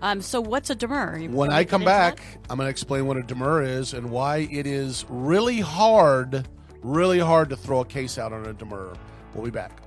Um, 0.00 0.20
so 0.20 0.40
what's 0.40 0.70
a 0.70 0.74
demur? 0.74 1.18
You 1.18 1.30
When 1.30 1.50
I 1.50 1.64
come 1.64 1.84
back, 1.84 2.16
that? 2.16 2.50
I'm 2.50 2.56
going 2.56 2.66
to 2.66 2.70
explain 2.70 3.06
what 3.06 3.16
a 3.16 3.22
demur 3.22 3.62
is 3.62 3.94
and 3.94 4.10
why 4.10 4.48
it 4.50 4.66
is 4.66 5.04
really 5.08 5.60
hard, 5.60 6.48
really 6.82 7.18
hard 7.18 7.50
to 7.50 7.56
throw 7.56 7.80
a 7.80 7.84
case 7.86 8.18
out 8.18 8.32
on 8.32 8.46
a 8.46 8.52
demur. 8.52 8.94
We'll 9.34 9.44
be 9.44 9.50
back. 9.50 9.83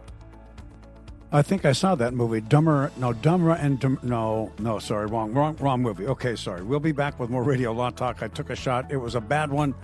I 1.32 1.42
think 1.42 1.66
I 1.66 1.74
saw 1.74 1.94
that 1.96 2.14
movie, 2.14 2.40
Dumber. 2.40 2.92
No, 2.98 3.12
Dumber 3.12 3.52
and 3.52 3.80
Dum- 3.80 4.00
no, 4.02 4.52
no. 4.60 4.80
Sorry, 4.80 5.08
wrong, 5.08 5.34
wrong, 5.34 5.58
wrong 5.60 5.82
movie. 5.82 6.08
Okay, 6.08 6.36
sorry. 6.38 6.64
We'll 6.64 6.80
be 6.80 6.94
back 6.94 7.20
with 7.20 7.30
more 7.30 7.44
Radio 7.44 7.74
Law 7.74 7.90
Talk. 7.90 8.24
I 8.24 8.30
took 8.30 8.50
a 8.50 8.56
shot. 8.56 8.92
It 8.92 8.98
was 8.98 9.16
a 9.16 9.22
bad 9.22 9.52
one. 9.52 9.76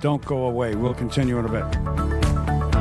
Don't 0.00 0.22
go 0.24 0.46
away. 0.46 0.74
We'll 0.74 0.94
continue 0.94 1.38
in 1.38 1.46
a 1.46 1.48
bit. 1.48 2.72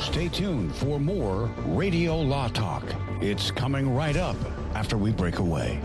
Stay 0.00 0.28
tuned 0.28 0.74
for 0.74 1.00
more 1.00 1.50
Radio 1.66 2.16
Law 2.20 2.48
Talk. 2.48 2.84
It's 3.20 3.50
coming 3.50 3.94
right 3.94 4.16
up 4.16 4.36
after 4.74 4.98
we 4.98 5.10
break 5.10 5.38
away. 5.38 5.80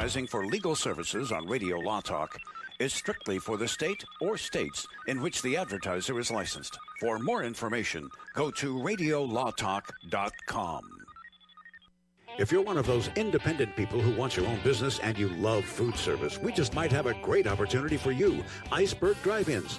Advertising 0.00 0.26
for 0.26 0.46
legal 0.46 0.74
services 0.74 1.30
on 1.30 1.46
Radio 1.46 1.78
Law 1.78 2.00
Talk 2.00 2.38
is 2.78 2.94
strictly 2.94 3.38
for 3.38 3.58
the 3.58 3.68
state 3.68 4.02
or 4.22 4.38
states 4.38 4.86
in 5.08 5.20
which 5.20 5.42
the 5.42 5.58
advertiser 5.58 6.18
is 6.18 6.30
licensed. 6.30 6.78
For 7.00 7.18
more 7.18 7.44
information, 7.44 8.08
go 8.34 8.50
to 8.50 8.76
radiolawtalk.com. 8.76 10.84
If 12.38 12.50
you're 12.50 12.62
one 12.62 12.78
of 12.78 12.86
those 12.86 13.10
independent 13.14 13.76
people 13.76 14.00
who 14.00 14.18
wants 14.18 14.38
your 14.38 14.46
own 14.46 14.60
business 14.64 15.00
and 15.00 15.18
you 15.18 15.28
love 15.28 15.66
food 15.66 15.96
service, 15.96 16.38
we 16.38 16.50
just 16.50 16.72
might 16.72 16.92
have 16.92 17.04
a 17.04 17.20
great 17.20 17.46
opportunity 17.46 17.98
for 17.98 18.10
you. 18.10 18.42
Iceberg 18.72 19.18
Drive-Ins. 19.22 19.78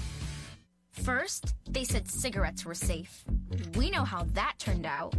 First, 0.91 1.55
they 1.69 1.83
said 1.83 2.09
cigarettes 2.09 2.65
were 2.65 2.73
safe. 2.73 3.23
We 3.75 3.89
know 3.89 4.03
how 4.03 4.23
that 4.33 4.55
turned 4.59 4.85
out. 4.85 5.13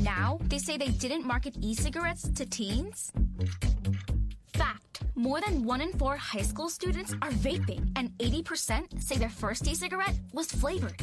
Now, 0.00 0.38
they 0.44 0.58
say 0.58 0.76
they 0.76 0.88
didn't 0.88 1.26
market 1.26 1.56
e 1.60 1.74
cigarettes 1.74 2.28
to 2.28 2.46
teens? 2.46 3.12
Fact 4.54 5.02
more 5.14 5.40
than 5.40 5.64
one 5.64 5.80
in 5.80 5.92
four 5.92 6.16
high 6.16 6.42
school 6.42 6.68
students 6.68 7.14
are 7.22 7.30
vaping, 7.30 7.90
and 7.96 8.10
80% 8.18 9.02
say 9.02 9.16
their 9.16 9.28
first 9.28 9.66
e 9.66 9.74
cigarette 9.74 10.18
was 10.32 10.46
flavored. 10.46 10.98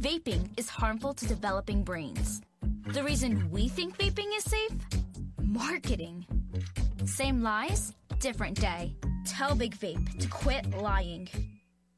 Vaping 0.00 0.48
is 0.56 0.68
harmful 0.68 1.14
to 1.14 1.26
developing 1.26 1.84
brains. 1.84 2.40
The 2.88 3.02
reason 3.02 3.50
we 3.50 3.68
think 3.68 3.96
vaping 3.98 4.36
is 4.36 4.44
safe? 4.44 4.72
Marketing. 5.40 6.26
Same 7.04 7.42
lies, 7.42 7.94
different 8.18 8.60
day. 8.60 8.96
Tell 9.26 9.54
Big 9.54 9.76
Vape 9.76 10.18
to 10.18 10.28
quit 10.28 10.70
lying. 10.76 11.28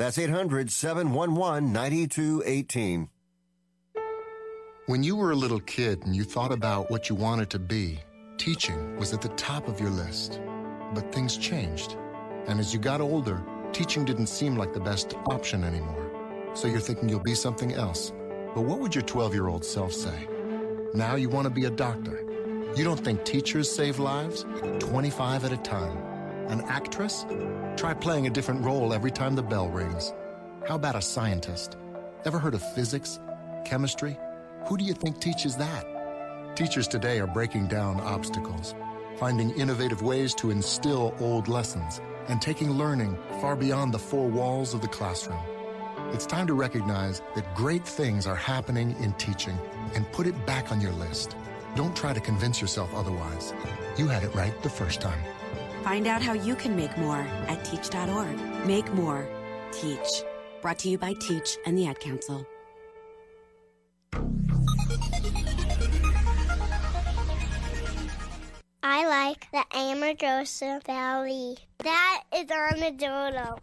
That's 0.00 0.16
800 0.16 0.70
711 0.70 1.74
9218. 1.74 3.10
When 4.86 5.02
you 5.02 5.14
were 5.14 5.32
a 5.32 5.36
little 5.36 5.60
kid 5.60 6.06
and 6.06 6.16
you 6.16 6.24
thought 6.24 6.52
about 6.52 6.90
what 6.90 7.10
you 7.10 7.14
wanted 7.14 7.50
to 7.50 7.58
be, 7.58 8.00
teaching 8.38 8.96
was 8.96 9.12
at 9.12 9.20
the 9.20 9.28
top 9.28 9.68
of 9.68 9.78
your 9.78 9.90
list. 9.90 10.40
But 10.94 11.12
things 11.12 11.36
changed. 11.36 11.98
And 12.46 12.58
as 12.58 12.72
you 12.72 12.80
got 12.80 13.02
older, 13.02 13.44
teaching 13.74 14.06
didn't 14.06 14.28
seem 14.28 14.56
like 14.56 14.72
the 14.72 14.80
best 14.80 15.18
option 15.26 15.64
anymore. 15.64 16.10
So 16.54 16.66
you're 16.66 16.80
thinking 16.80 17.10
you'll 17.10 17.20
be 17.20 17.34
something 17.34 17.74
else. 17.74 18.10
But 18.54 18.62
what 18.62 18.78
would 18.78 18.94
your 18.94 19.04
12 19.04 19.34
year 19.34 19.48
old 19.48 19.66
self 19.66 19.92
say? 19.92 20.26
Now 20.94 21.16
you 21.16 21.28
want 21.28 21.44
to 21.44 21.50
be 21.50 21.66
a 21.66 21.70
doctor. 21.70 22.24
You 22.74 22.84
don't 22.84 23.04
think 23.04 23.26
teachers 23.26 23.70
save 23.70 23.98
lives? 23.98 24.46
25 24.78 25.44
at 25.44 25.52
a 25.52 25.58
time. 25.58 26.09
An 26.50 26.62
actress? 26.62 27.24
Try 27.76 27.94
playing 27.94 28.26
a 28.26 28.30
different 28.30 28.64
role 28.64 28.92
every 28.92 29.12
time 29.12 29.36
the 29.36 29.42
bell 29.42 29.68
rings. 29.68 30.12
How 30.66 30.74
about 30.74 30.96
a 30.96 31.00
scientist? 31.00 31.76
Ever 32.24 32.40
heard 32.40 32.54
of 32.54 32.74
physics? 32.74 33.20
Chemistry? 33.64 34.18
Who 34.66 34.76
do 34.76 34.82
you 34.82 34.92
think 34.92 35.20
teaches 35.20 35.54
that? 35.58 35.86
Teachers 36.56 36.88
today 36.88 37.20
are 37.20 37.28
breaking 37.28 37.68
down 37.68 38.00
obstacles, 38.00 38.74
finding 39.16 39.50
innovative 39.50 40.02
ways 40.02 40.34
to 40.34 40.50
instill 40.50 41.14
old 41.20 41.46
lessons, 41.46 42.00
and 42.26 42.42
taking 42.42 42.72
learning 42.72 43.16
far 43.40 43.54
beyond 43.54 43.94
the 43.94 44.00
four 44.00 44.26
walls 44.26 44.74
of 44.74 44.80
the 44.80 44.88
classroom. 44.88 45.38
It's 46.12 46.26
time 46.26 46.48
to 46.48 46.54
recognize 46.54 47.22
that 47.36 47.54
great 47.54 47.86
things 47.86 48.26
are 48.26 48.34
happening 48.34 48.96
in 49.00 49.12
teaching 49.12 49.56
and 49.94 50.10
put 50.10 50.26
it 50.26 50.46
back 50.46 50.72
on 50.72 50.80
your 50.80 50.92
list. 50.94 51.36
Don't 51.76 51.94
try 51.94 52.12
to 52.12 52.20
convince 52.20 52.60
yourself 52.60 52.92
otherwise. 52.92 53.54
You 53.96 54.08
had 54.08 54.24
it 54.24 54.34
right 54.34 54.60
the 54.64 54.68
first 54.68 55.00
time. 55.00 55.22
Find 55.82 56.06
out 56.06 56.22
how 56.22 56.34
you 56.34 56.54
can 56.54 56.76
make 56.76 56.96
more 56.98 57.26
at 57.48 57.64
teach.org. 57.64 58.66
Make 58.66 58.92
more. 58.94 59.26
Teach. 59.72 60.24
Brought 60.62 60.78
to 60.80 60.90
you 60.90 60.98
by 60.98 61.14
Teach 61.14 61.56
and 61.64 61.76
the 61.76 61.86
Ad 61.86 62.00
Council. 62.00 62.46
I 68.82 69.06
like 69.06 69.50
the 69.52 69.64
Amargosa 69.72 70.84
Valley. 70.84 71.56
That 71.78 72.22
is 72.34 72.50
on 72.50 72.80
the 72.80 72.90
dodo. 72.90 73.58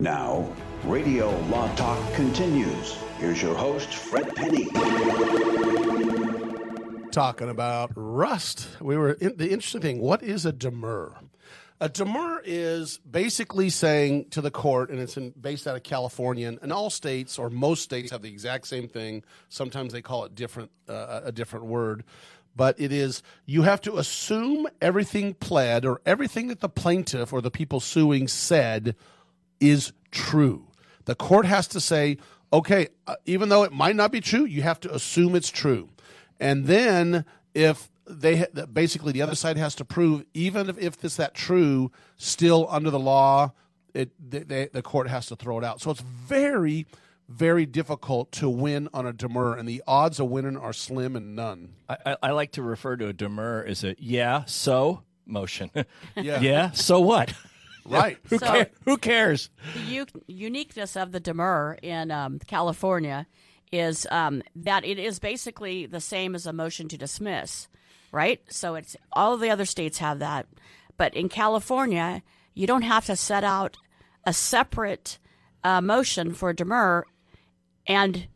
Now, 0.00 0.50
Radio 0.84 1.30
Law 1.48 1.74
Talk 1.76 2.14
continues. 2.14 2.96
Here's 3.18 3.42
your 3.42 3.54
host, 3.54 3.88
Fred 3.94 4.34
Penney. 4.36 4.68
Talking 7.10 7.48
about 7.48 7.92
rust. 7.96 8.68
We 8.80 8.96
were 8.96 9.12
in, 9.12 9.36
the 9.36 9.50
interesting 9.50 9.80
thing. 9.80 10.00
What 10.00 10.22
is 10.22 10.44
a 10.44 10.52
demur? 10.52 11.16
A 11.80 11.88
demur 11.88 12.42
is 12.44 12.98
basically 13.08 13.70
saying 13.70 14.30
to 14.30 14.40
the 14.40 14.50
court, 14.50 14.90
and 14.90 14.98
it's 14.98 15.16
in, 15.16 15.30
based 15.30 15.66
out 15.66 15.76
of 15.76 15.84
California, 15.84 16.48
and, 16.60 16.72
all 16.72 16.90
states 16.90 17.38
or 17.38 17.50
most 17.50 17.82
states 17.82 18.10
have 18.10 18.22
the 18.22 18.30
exact 18.30 18.66
same 18.66 18.88
thing. 18.88 19.22
Sometimes 19.48 19.92
they 19.92 20.02
call 20.02 20.24
it 20.24 20.34
different, 20.34 20.72
uh, 20.88 21.20
a 21.24 21.30
different 21.30 21.66
word, 21.66 22.02
but 22.56 22.80
it 22.80 22.90
is 22.90 23.22
you 23.46 23.62
have 23.62 23.80
to 23.82 23.96
assume 23.96 24.66
everything 24.80 25.34
pled 25.34 25.84
or 25.84 26.00
everything 26.04 26.48
that 26.48 26.60
the 26.60 26.68
plaintiff 26.68 27.32
or 27.32 27.40
the 27.40 27.50
people 27.50 27.78
suing 27.78 28.26
said 28.26 28.96
is 29.60 29.92
true. 30.10 30.66
The 31.04 31.14
court 31.14 31.46
has 31.46 31.68
to 31.68 31.80
say, 31.80 32.18
okay, 32.52 32.88
uh, 33.06 33.14
even 33.24 33.50
though 33.50 33.62
it 33.62 33.72
might 33.72 33.94
not 33.94 34.10
be 34.10 34.20
true, 34.20 34.44
you 34.44 34.62
have 34.62 34.80
to 34.80 34.92
assume 34.92 35.36
it's 35.36 35.50
true. 35.50 35.90
And 36.40 36.66
then 36.66 37.24
if 37.54 37.88
they 38.08 38.46
basically 38.72 39.12
the 39.12 39.22
other 39.22 39.34
side 39.34 39.56
has 39.56 39.74
to 39.76 39.84
prove, 39.84 40.24
even 40.34 40.68
if, 40.70 40.78
if 40.78 40.96
this 40.98 41.16
that 41.16 41.34
true, 41.34 41.90
still 42.16 42.66
under 42.70 42.90
the 42.90 42.98
law, 42.98 43.52
it 43.94 44.10
they, 44.18 44.40
they, 44.40 44.68
the 44.72 44.82
court 44.82 45.08
has 45.08 45.26
to 45.26 45.36
throw 45.36 45.58
it 45.58 45.64
out. 45.64 45.80
So 45.80 45.90
it's 45.90 46.00
very, 46.00 46.86
very 47.28 47.66
difficult 47.66 48.32
to 48.32 48.48
win 48.48 48.88
on 48.94 49.06
a 49.06 49.12
demur, 49.12 49.56
and 49.56 49.68
the 49.68 49.82
odds 49.86 50.18
of 50.20 50.28
winning 50.28 50.56
are 50.56 50.72
slim 50.72 51.16
and 51.16 51.36
none. 51.36 51.74
I, 51.88 51.96
I, 52.06 52.16
I 52.24 52.30
like 52.32 52.52
to 52.52 52.62
refer 52.62 52.96
to 52.96 53.08
a 53.08 53.12
demur 53.12 53.64
as 53.66 53.84
a 53.84 53.94
yeah, 53.98 54.44
so 54.46 55.02
motion. 55.26 55.70
Yeah. 56.16 56.40
yeah, 56.40 56.70
so 56.72 57.00
what? 57.00 57.34
Right. 57.84 58.18
Who, 58.28 58.38
So- 58.38 58.46
care- 58.46 58.70
who 58.84 58.96
cares? 58.98 59.50
The 59.74 59.80
u- 59.80 60.06
uniqueness 60.26 60.96
of 60.96 61.12
the 61.12 61.20
demur 61.20 61.78
in 61.82 62.10
um, 62.10 62.38
California 62.46 63.26
is 63.72 64.06
um, 64.10 64.42
that 64.56 64.84
it 64.84 64.98
is 64.98 65.18
basically 65.18 65.86
the 65.86 66.00
same 66.00 66.34
as 66.34 66.46
a 66.46 66.52
motion 66.52 66.88
to 66.88 66.96
dismiss, 66.98 67.68
right? 68.12 68.40
So 68.48 68.74
it's 68.74 68.96
all 69.12 69.36
the 69.36 69.50
other 69.50 69.64
states 69.64 69.98
have 69.98 70.18
that, 70.20 70.46
but 70.96 71.14
in 71.14 71.28
California, 71.28 72.22
you 72.54 72.66
don't 72.66 72.82
have 72.82 73.06
to 73.06 73.16
set 73.16 73.44
out 73.44 73.76
a 74.24 74.32
separate 74.32 75.18
uh, 75.64 75.80
motion 75.80 76.34
for 76.34 76.52
demur 76.52 77.04
and 77.86 78.26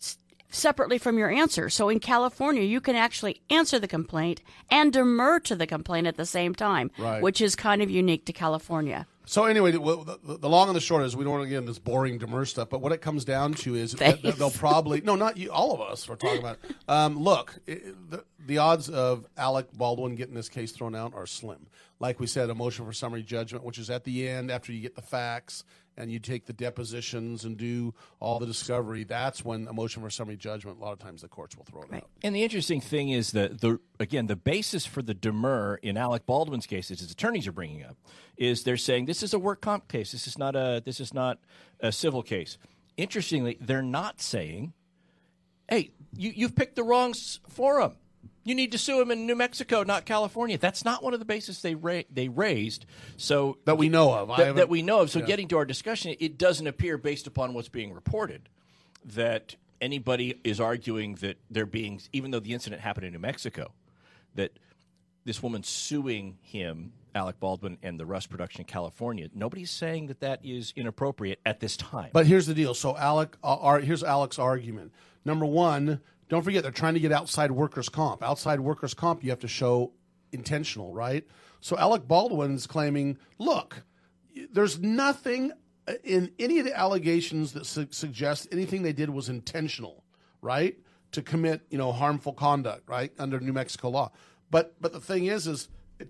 s- 0.00 0.18
separately 0.48 0.98
from 0.98 1.18
your 1.18 1.30
answer. 1.30 1.68
So 1.68 1.88
in 1.88 2.00
California, 2.00 2.62
you 2.62 2.80
can 2.80 2.96
actually 2.96 3.42
answer 3.50 3.78
the 3.78 3.88
complaint 3.88 4.40
and 4.70 4.92
demur 4.92 5.40
to 5.40 5.54
the 5.56 5.66
complaint 5.66 6.06
at 6.06 6.16
the 6.16 6.26
same 6.26 6.54
time, 6.54 6.90
Right. 6.98 7.22
which 7.22 7.40
is 7.40 7.54
kind 7.56 7.82
of 7.82 7.90
unique 7.90 8.24
to 8.26 8.32
California. 8.32 9.06
So 9.28 9.44
anyway, 9.44 9.72
the, 9.72 10.18
the, 10.24 10.38
the 10.38 10.48
long 10.48 10.68
and 10.68 10.76
the 10.76 10.80
short 10.80 11.04
is 11.04 11.14
we 11.14 11.22
don't 11.22 11.34
want 11.34 11.44
to 11.44 11.50
get 11.50 11.58
into 11.58 11.70
this 11.70 11.78
boring 11.78 12.16
demur 12.16 12.46
stuff, 12.46 12.70
but 12.70 12.80
what 12.80 12.92
it 12.92 13.02
comes 13.02 13.26
down 13.26 13.52
to 13.54 13.74
is 13.74 13.92
that 13.92 14.22
they'll 14.22 14.50
probably 14.50 15.02
no, 15.02 15.16
not 15.16 15.36
you, 15.36 15.52
all 15.52 15.74
of 15.74 15.82
us 15.82 16.08
We're 16.08 16.16
talking 16.16 16.38
about. 16.38 16.58
Um, 16.88 17.18
look, 17.18 17.58
it, 17.66 18.10
the, 18.10 18.24
the 18.46 18.58
odds 18.58 18.88
of 18.88 19.26
Alec 19.36 19.66
Baldwin 19.74 20.14
getting 20.14 20.34
this 20.34 20.48
case 20.48 20.72
thrown 20.72 20.94
out 20.94 21.12
are 21.14 21.26
slim. 21.26 21.66
Like 22.00 22.18
we 22.18 22.26
said, 22.26 22.48
a 22.48 22.54
motion 22.54 22.86
for 22.86 22.94
summary 22.94 23.22
judgment, 23.22 23.62
which 23.62 23.78
is 23.78 23.90
at 23.90 24.04
the 24.04 24.26
end 24.26 24.50
after 24.50 24.72
you 24.72 24.80
get 24.80 24.94
the 24.94 25.02
facts 25.02 25.64
and 25.98 26.10
you 26.10 26.18
take 26.20 26.46
the 26.46 26.52
depositions 26.52 27.44
and 27.44 27.56
do 27.56 27.92
all 28.20 28.38
the 28.38 28.46
discovery. 28.46 29.04
That's 29.04 29.44
when 29.44 29.66
a 29.66 29.72
motion 29.72 30.02
for 30.02 30.08
summary 30.08 30.36
judgment. 30.36 30.78
A 30.78 30.80
lot 30.80 30.92
of 30.92 31.00
times 31.00 31.22
the 31.22 31.28
courts 31.28 31.56
will 31.56 31.64
throw 31.64 31.82
it 31.82 31.92
out. 31.92 32.08
And 32.22 32.34
the 32.34 32.44
interesting 32.44 32.80
thing 32.80 33.10
is 33.10 33.32
that 33.32 33.60
the 33.60 33.80
again 33.98 34.28
the 34.28 34.36
basis 34.36 34.86
for 34.86 35.02
the 35.02 35.12
demur 35.12 35.74
in 35.82 35.96
Alec 35.96 36.24
Baldwin's 36.24 36.66
case, 36.66 36.90
as 36.90 37.00
his 37.00 37.10
attorneys 37.10 37.46
are 37.46 37.52
bringing 37.52 37.84
up, 37.84 37.96
is 38.36 38.62
they're 38.62 38.76
saying 38.76 39.06
this 39.06 39.22
is 39.22 39.34
a 39.34 39.38
work 39.38 39.60
comp 39.60 39.88
case. 39.88 40.12
This 40.12 40.26
is 40.26 40.38
not 40.38 40.54
a 40.54 40.80
this 40.84 41.00
is 41.00 41.12
not 41.12 41.38
a 41.80 41.90
civil 41.90 42.22
case. 42.22 42.56
Interestingly, 42.96 43.58
they're 43.60 43.82
not 43.82 44.20
saying, 44.20 44.72
"Hey, 45.68 45.90
you 46.16 46.32
you've 46.34 46.54
picked 46.54 46.76
the 46.76 46.84
wrong 46.84 47.12
forum. 47.48 47.96
You 48.48 48.54
need 48.54 48.72
to 48.72 48.78
sue 48.78 49.00
him 49.00 49.10
in 49.10 49.26
New 49.26 49.36
Mexico, 49.36 49.82
not 49.82 50.06
California." 50.06 50.58
That's 50.58 50.84
not 50.84 51.02
one 51.02 51.12
of 51.12 51.18
the 51.18 51.26
bases 51.26 51.60
they 51.62 51.74
ra- 51.74 52.02
they 52.10 52.28
raised. 52.28 52.86
So 53.16 53.58
That 53.64 53.78
we 53.78 53.88
know 53.88 54.12
of. 54.12 54.36
That, 54.36 54.56
that 54.56 54.68
we 54.68 54.82
know 54.82 55.00
of. 55.00 55.10
So 55.10 55.18
yeah. 55.18 55.26
getting 55.26 55.48
to 55.48 55.58
our 55.58 55.64
discussion, 55.64 56.16
it 56.18 56.38
doesn't 56.38 56.66
appear 56.66 56.98
based 56.98 57.26
upon 57.26 57.54
what's 57.54 57.68
being 57.68 57.92
reported 57.92 58.48
that 59.04 59.56
anybody 59.80 60.40
is 60.44 60.60
arguing 60.60 61.14
that 61.16 61.38
they're 61.50 61.66
being, 61.66 62.00
even 62.12 62.30
though 62.30 62.40
the 62.40 62.52
incident 62.52 62.82
happened 62.82 63.06
in 63.06 63.12
New 63.12 63.18
Mexico, 63.18 63.72
that 64.34 64.52
this 65.24 65.42
woman 65.42 65.62
suing 65.62 66.38
him, 66.42 66.92
Alec 67.14 67.38
Baldwin, 67.40 67.78
and 67.82 67.98
the 67.98 68.06
Rust 68.06 68.30
production 68.30 68.62
in 68.62 68.66
California, 68.66 69.28
nobody's 69.34 69.70
saying 69.70 70.06
that 70.08 70.20
that 70.20 70.44
is 70.44 70.72
inappropriate 70.74 71.38
at 71.44 71.60
this 71.60 71.76
time. 71.76 72.10
But 72.12 72.26
here's 72.26 72.46
the 72.46 72.54
deal. 72.54 72.74
So 72.74 72.96
Alec, 72.96 73.36
uh, 73.44 73.56
ar- 73.56 73.80
here's 73.80 74.02
Alec's 74.02 74.38
argument. 74.38 74.92
Number 75.24 75.44
one, 75.46 76.00
don't 76.28 76.42
forget 76.42 76.62
they're 76.62 76.72
trying 76.72 76.94
to 76.94 77.00
get 77.00 77.12
outside 77.12 77.50
workers' 77.50 77.88
comp. 77.88 78.22
Outside 78.22 78.60
workers' 78.60 78.94
comp, 78.94 79.24
you 79.24 79.30
have 79.30 79.40
to 79.40 79.48
show 79.48 79.92
intentional, 80.32 80.92
right? 80.92 81.26
So 81.60 81.76
Alec 81.76 82.06
Baldwin 82.06 82.54
is 82.54 82.66
claiming, 82.66 83.18
look, 83.38 83.82
there's 84.52 84.78
nothing 84.78 85.52
in 86.04 86.30
any 86.38 86.58
of 86.58 86.66
the 86.66 86.78
allegations 86.78 87.52
that 87.52 87.66
su- 87.66 87.88
suggest 87.90 88.48
anything 88.52 88.82
they 88.82 88.92
did 88.92 89.10
was 89.10 89.28
intentional, 89.28 90.04
right? 90.42 90.76
To 91.12 91.22
commit, 91.22 91.62
you 91.70 91.78
know, 91.78 91.92
harmful 91.92 92.32
conduct, 92.32 92.88
right, 92.88 93.12
under 93.18 93.40
New 93.40 93.52
Mexico 93.52 93.88
law. 93.88 94.12
But 94.50 94.74
but 94.80 94.92
the 94.92 95.00
thing 95.00 95.26
is, 95.26 95.46
is 95.46 95.68
it, 95.98 96.08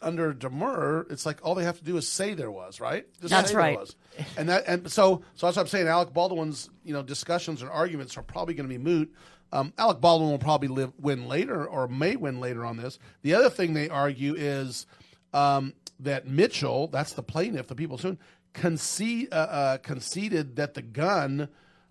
under 0.00 0.32
demur, 0.32 1.06
it's 1.10 1.24
like 1.24 1.38
all 1.42 1.54
they 1.54 1.64
have 1.64 1.78
to 1.78 1.84
do 1.84 1.96
is 1.96 2.08
say 2.08 2.34
there 2.34 2.50
was, 2.50 2.80
right? 2.80 3.06
Just 3.20 3.30
That's 3.30 3.54
right. 3.54 3.78
was. 3.78 3.94
And 4.36 4.48
that 4.48 4.64
and 4.66 4.90
so 4.90 5.22
so 5.34 5.46
that's 5.46 5.56
what 5.56 5.62
I'm 5.62 5.68
saying. 5.68 5.86
Alec 5.88 6.12
Baldwin's 6.12 6.68
you 6.84 6.92
know 6.92 7.02
discussions 7.02 7.62
and 7.62 7.70
arguments 7.70 8.16
are 8.16 8.22
probably 8.22 8.54
going 8.54 8.68
to 8.68 8.72
be 8.72 8.82
moot. 8.82 9.12
Um, 9.52 9.72
Alec 9.76 10.00
Baldwin 10.00 10.30
will 10.30 10.38
probably 10.38 10.68
live, 10.68 10.92
win 10.98 11.28
later 11.28 11.66
or 11.66 11.86
may 11.88 12.16
win 12.16 12.40
later 12.40 12.64
on 12.64 12.76
this. 12.78 12.98
The 13.22 13.34
other 13.34 13.50
thing 13.50 13.74
they 13.74 13.88
argue 13.88 14.34
is 14.34 14.86
um, 15.34 15.74
that 16.00 16.26
Mitchell, 16.26 16.88
that's 16.88 17.12
the 17.12 17.22
plaintiff, 17.22 17.66
the 17.66 17.74
people 17.74 17.98
suing, 17.98 18.18
concede, 18.54 19.28
uh, 19.32 19.36
uh, 19.36 19.76
conceded 19.78 20.56
that 20.56 20.74
the 20.74 20.82
gun 20.82 21.48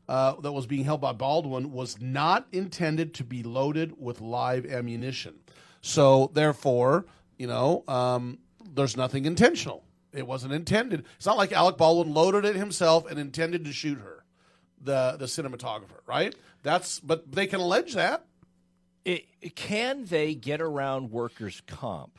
uh, 0.10 0.36
that 0.42 0.52
was 0.52 0.66
being 0.66 0.84
held 0.84 1.02
by 1.02 1.14
Baldwin 1.14 1.72
was 1.72 2.02
not 2.02 2.48
intended 2.52 3.14
to 3.16 3.24
be 3.24 3.44
loaded 3.44 3.94
with 3.98 4.20
live 4.22 4.66
ammunition. 4.66 5.36
So 5.82 6.32
therefore, 6.34 7.06
you 7.38 7.48
know, 7.48 7.84
um, 7.88 8.40
there's 8.74 8.98
nothing 8.98 9.26
intentional. 9.26 9.84
It 10.14 10.28
wasn't 10.28 10.54
intended. 10.54 11.06
It's 11.16 11.26
not 11.26 11.38
like 11.38 11.54
Alec 11.54 11.78
Baldwin 11.78 12.14
loaded 12.14 12.46
it 12.46 12.56
himself 12.56 13.10
and 13.10 13.18
intended 13.18 13.64
to 13.66 13.72
shoot 13.72 14.00
her, 14.00 14.21
the 14.84 15.16
the 15.20 15.26
cinematographer, 15.26 16.00
right? 16.08 16.34
That's 16.64 17.00
but 17.00 17.32
they 17.32 17.48
can 17.48 17.60
allege 17.60 17.94
that. 17.94 18.26
it, 19.06 19.26
can 19.56 20.06
they 20.06 20.36
get 20.36 20.62
around 20.62 21.12
workers' 21.12 21.62
comp 21.68 22.18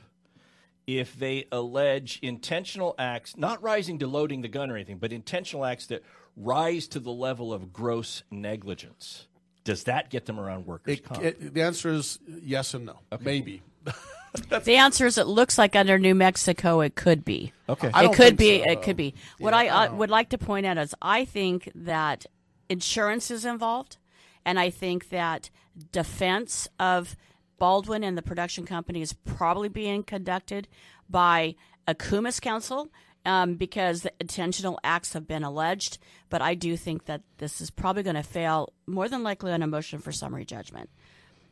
if 0.86 1.16
they 1.16 1.46
allege 1.52 2.18
intentional 2.22 2.94
acts, 2.98 3.36
not 3.36 3.62
rising 3.62 3.98
to 4.00 4.06
loading 4.06 4.42
the 4.42 4.48
gun 4.48 4.70
or 4.70 4.74
anything, 4.74 4.98
but 4.98 5.12
intentional 5.12 5.64
acts 5.64 5.86
that 5.86 6.02
rise 6.36 6.88
to 6.88 6.98
the 7.00 7.12
level 7.12 7.52
of 7.52 7.72
gross 7.72 8.22
negligence. 8.30 9.28
Does 9.64 9.84
that 9.84 10.10
get 10.10 10.26
them 10.26 10.40
around 10.40 10.66
workers' 10.66 10.98
It, 10.98 11.04
comp? 11.04 11.22
it- 11.22 11.54
the 11.54 11.62
answer 11.62 11.90
is 11.92 12.18
yes 12.26 12.74
and 12.74 12.86
no. 12.86 12.98
Maybe. 13.20 13.62
the 14.48 14.74
answer 14.74 15.06
is 15.06 15.18
it 15.18 15.28
looks 15.28 15.56
like 15.56 15.76
under 15.76 15.98
New 16.00 16.16
Mexico 16.16 16.80
it 16.80 16.96
could 16.96 17.24
be. 17.24 17.52
Okay. 17.68 17.90
I 17.94 18.06
it 18.06 18.12
could 18.14 18.36
be. 18.36 18.58
so, 18.64 18.70
it 18.70 18.74
though. 18.76 18.80
could 18.80 18.96
be. 18.96 19.14
What 19.38 19.52
Yeah, 19.52 19.58
I, 19.58 19.64
I 19.64 19.68
uh, 19.68 19.82
don't 19.84 19.92
know. 19.92 19.98
would 19.98 20.10
like 20.10 20.30
to 20.30 20.38
point 20.38 20.66
out 20.66 20.78
is 20.78 20.94
I 21.00 21.24
think 21.26 21.70
that 21.76 22.26
insurance 22.72 23.30
is 23.30 23.44
involved, 23.44 23.98
and 24.44 24.58
I 24.58 24.70
think 24.70 25.10
that 25.10 25.50
defense 25.92 26.68
of 26.80 27.16
Baldwin 27.58 28.02
and 28.02 28.18
the 28.18 28.22
production 28.22 28.66
company 28.66 29.02
is 29.02 29.12
probably 29.12 29.68
being 29.68 30.02
conducted 30.02 30.66
by 31.08 31.54
a 31.86 31.94
Cumis 31.94 32.40
counsel. 32.40 32.88
Um, 33.24 33.54
because 33.54 34.02
the 34.02 34.12
intentional 34.18 34.80
acts 34.82 35.12
have 35.12 35.28
been 35.28 35.44
alleged, 35.44 35.98
but 36.28 36.42
I 36.42 36.56
do 36.56 36.76
think 36.76 37.04
that 37.04 37.22
this 37.38 37.60
is 37.60 37.70
probably 37.70 38.02
going 38.02 38.16
to 38.16 38.22
fail 38.24 38.72
more 38.84 39.08
than 39.08 39.22
likely 39.22 39.52
on 39.52 39.62
a 39.62 39.68
motion 39.68 40.00
for 40.00 40.10
summary 40.10 40.44
judgment. 40.44 40.90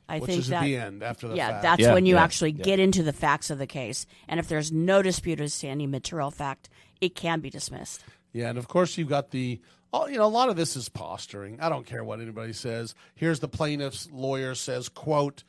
I 0.09 0.19
Which 0.19 0.31
think 0.31 0.41
is 0.41 0.51
at 0.51 0.63
that 0.63 0.65
the 0.65 0.77
end, 0.77 1.03
after 1.05 1.29
the 1.29 1.37
yeah, 1.37 1.51
fact. 1.51 1.63
that's 1.63 1.83
Yeah, 1.83 1.95
when 1.95 2.07
you 2.07 2.17
yeah, 2.17 2.25
actually 2.25 2.51
yeah. 2.51 2.65
get 2.65 2.81
into 2.81 3.05
the 3.05 3.13
facts 3.13 3.51
of 3.51 3.59
the 3.59 3.69
case, 3.69 4.05
and 4.27 4.41
if 4.41 4.49
there's 4.49 4.73
no 4.73 5.01
dispute 5.01 5.41
as 5.41 5.57
to 5.61 5.69
any 5.69 5.87
material 5.87 6.33
fact, 6.33 6.69
it 7.01 7.15
can 7.15 7.39
be 7.39 7.51
dismissed. 7.51 8.03
Yeah, 8.33 8.49
and 8.49 8.59
of 8.59 8.67
course 8.67 8.99
you've 8.99 9.09
got 9.09 9.31
the. 9.31 9.61
Oh, 9.93 10.07
you 10.07 10.19
know, 10.19 10.27
a 10.27 10.27
lot 10.27 10.49
of 10.49 10.57
this 10.57 10.77
is 10.77 10.89
posturing. 10.89 11.59
I 11.61 11.69
don't 11.69 11.87
care 11.87 12.05
what 12.05 12.21
anybody 12.21 12.53
says. 12.53 12.95
Here's 13.15 13.41
the 13.41 13.49
plaintiff's 13.49 14.09
lawyer 14.13 14.55
says, 14.55 14.89
"quote 14.89 15.43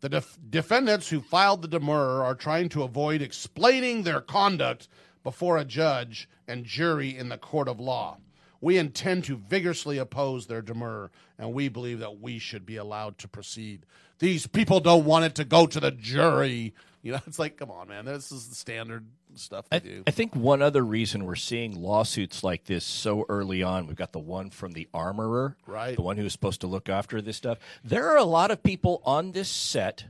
The 0.00 0.08
def- 0.08 0.38
defendants 0.48 1.10
who 1.10 1.20
filed 1.20 1.62
the 1.62 1.68
demurrer 1.68 2.24
are 2.24 2.34
trying 2.34 2.68
to 2.70 2.82
avoid 2.82 3.22
explaining 3.22 4.02
their 4.02 4.20
conduct 4.20 4.88
before 5.22 5.58
a 5.58 5.64
judge 5.64 6.28
and 6.48 6.64
jury 6.64 7.16
in 7.16 7.28
the 7.28 7.38
court 7.38 7.68
of 7.68 7.78
law. 7.78 8.18
We 8.60 8.78
intend 8.78 9.24
to 9.24 9.36
vigorously 9.36 9.98
oppose 9.98 10.46
their 10.46 10.62
demurrer, 10.62 11.10
and 11.38 11.52
we 11.52 11.68
believe 11.68 11.98
that 11.98 12.20
we 12.20 12.38
should 12.38 12.64
be 12.64 12.76
allowed 12.76 13.18
to 13.18 13.28
proceed. 13.28 13.86
These 14.18 14.46
people 14.46 14.80
don't 14.80 15.04
want 15.04 15.24
it 15.24 15.34
to 15.36 15.44
go 15.44 15.66
to 15.66 15.80
the 15.80 15.90
jury. 15.90 16.74
You 17.02 17.12
know, 17.12 17.20
it's 17.26 17.38
like, 17.38 17.56
come 17.56 17.70
on, 17.70 17.88
man. 17.88 18.04
This 18.04 18.30
is 18.30 18.48
the 18.48 18.54
standard 18.54 19.04
stuff 19.38 19.68
they 19.70 19.76
I, 19.76 19.80
do. 19.80 20.02
I 20.06 20.10
think 20.10 20.34
one 20.34 20.62
other 20.62 20.82
reason 20.82 21.24
we're 21.24 21.34
seeing 21.36 21.80
lawsuits 21.80 22.42
like 22.42 22.64
this 22.64 22.84
so 22.84 23.24
early 23.28 23.62
on, 23.62 23.86
we've 23.86 23.96
got 23.96 24.12
the 24.12 24.18
one 24.18 24.50
from 24.50 24.72
the 24.72 24.88
armorer, 24.92 25.56
Right. 25.66 25.96
The 25.96 26.02
one 26.02 26.16
who 26.16 26.24
was 26.24 26.32
supposed 26.32 26.60
to 26.62 26.66
look 26.66 26.88
after 26.88 27.20
this 27.20 27.36
stuff. 27.36 27.58
There 27.84 28.10
are 28.10 28.16
a 28.16 28.24
lot 28.24 28.50
of 28.50 28.62
people 28.62 29.02
on 29.04 29.32
this 29.32 29.48
set 29.48 30.04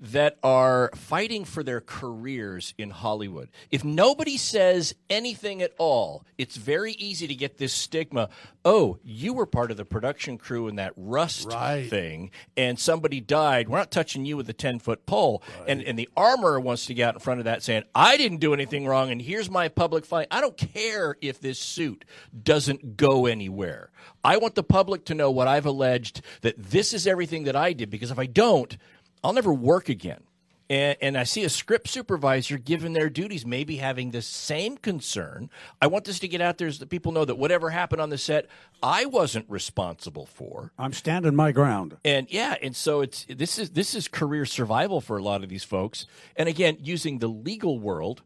that 0.00 0.38
are 0.42 0.90
fighting 0.94 1.44
for 1.44 1.62
their 1.62 1.80
careers 1.80 2.72
in 2.78 2.90
Hollywood. 2.90 3.48
If 3.70 3.84
nobody 3.84 4.36
says 4.36 4.94
anything 5.10 5.60
at 5.60 5.72
all, 5.78 6.24
it's 6.36 6.56
very 6.56 6.92
easy 6.92 7.26
to 7.26 7.34
get 7.34 7.58
this 7.58 7.72
stigma. 7.72 8.28
Oh, 8.64 8.98
you 9.02 9.32
were 9.32 9.46
part 9.46 9.70
of 9.70 9.76
the 9.76 9.84
production 9.84 10.38
crew 10.38 10.68
in 10.68 10.76
that 10.76 10.92
Rust 10.96 11.48
Right. 11.48 11.88
thing, 11.88 12.30
and 12.56 12.78
somebody 12.78 13.20
died. 13.20 13.68
We're 13.68 13.78
not 13.78 13.90
touching 13.90 14.24
you 14.24 14.36
with 14.36 14.48
a 14.48 14.52
ten 14.52 14.78
foot 14.78 15.04
pole. 15.06 15.42
And 15.66 15.82
and 15.82 15.98
the 15.98 16.08
armorer 16.16 16.60
wants 16.60 16.86
to 16.86 16.94
get 16.94 17.08
out 17.08 17.14
in 17.14 17.20
front 17.20 17.40
of 17.40 17.44
that, 17.44 17.62
saying, 17.62 17.84
"I 17.94 18.16
didn't 18.16 18.38
do 18.38 18.54
anything 18.54 18.86
wrong, 18.86 19.10
and 19.10 19.20
here's 19.20 19.50
my 19.50 19.68
public 19.68 20.04
fight. 20.04 20.28
I 20.30 20.40
don't 20.40 20.56
care 20.56 21.16
if 21.20 21.40
this 21.40 21.58
suit 21.58 22.04
doesn't 22.44 22.96
go 22.96 23.26
anywhere. 23.26 23.90
I 24.22 24.36
want 24.36 24.54
the 24.54 24.62
public 24.62 25.04
to 25.06 25.14
know 25.14 25.30
what 25.30 25.48
I've 25.48 25.66
alleged 25.66 26.20
that 26.42 26.54
this 26.58 26.92
is 26.92 27.06
everything 27.06 27.44
that 27.44 27.56
I 27.56 27.72
did. 27.72 27.90
Because 27.90 28.10
if 28.10 28.18
I 28.18 28.26
don't, 28.26 28.76
I'll 29.22 29.32
never 29.32 29.52
work 29.52 29.88
again." 29.88 30.22
And, 30.70 30.96
and 31.00 31.16
I 31.16 31.24
see 31.24 31.44
a 31.44 31.48
script 31.48 31.88
supervisor 31.88 32.58
given 32.58 32.92
their 32.92 33.08
duties, 33.08 33.46
maybe 33.46 33.76
having 33.76 34.10
the 34.10 34.20
same 34.20 34.76
concern. 34.76 35.48
I 35.80 35.86
want 35.86 36.04
this 36.04 36.18
to 36.18 36.28
get 36.28 36.40
out 36.40 36.58
there 36.58 36.70
so 36.70 36.80
that 36.80 36.90
people 36.90 37.12
know 37.12 37.24
that 37.24 37.36
whatever 37.36 37.70
happened 37.70 38.02
on 38.02 38.10
the 38.10 38.18
set, 38.18 38.46
I 38.82 39.06
wasn't 39.06 39.46
responsible 39.48 40.26
for. 40.26 40.72
I'm 40.78 40.92
standing 40.92 41.34
my 41.34 41.52
ground. 41.52 41.96
And 42.04 42.30
yeah, 42.30 42.56
and 42.60 42.76
so 42.76 43.00
it's 43.00 43.24
this 43.28 43.58
is 43.58 43.70
this 43.70 43.94
is 43.94 44.08
career 44.08 44.44
survival 44.44 45.00
for 45.00 45.16
a 45.16 45.22
lot 45.22 45.42
of 45.42 45.48
these 45.48 45.64
folks. 45.64 46.06
And 46.36 46.48
again, 46.48 46.76
using 46.80 47.18
the 47.18 47.28
legal 47.28 47.78
world, 47.78 48.22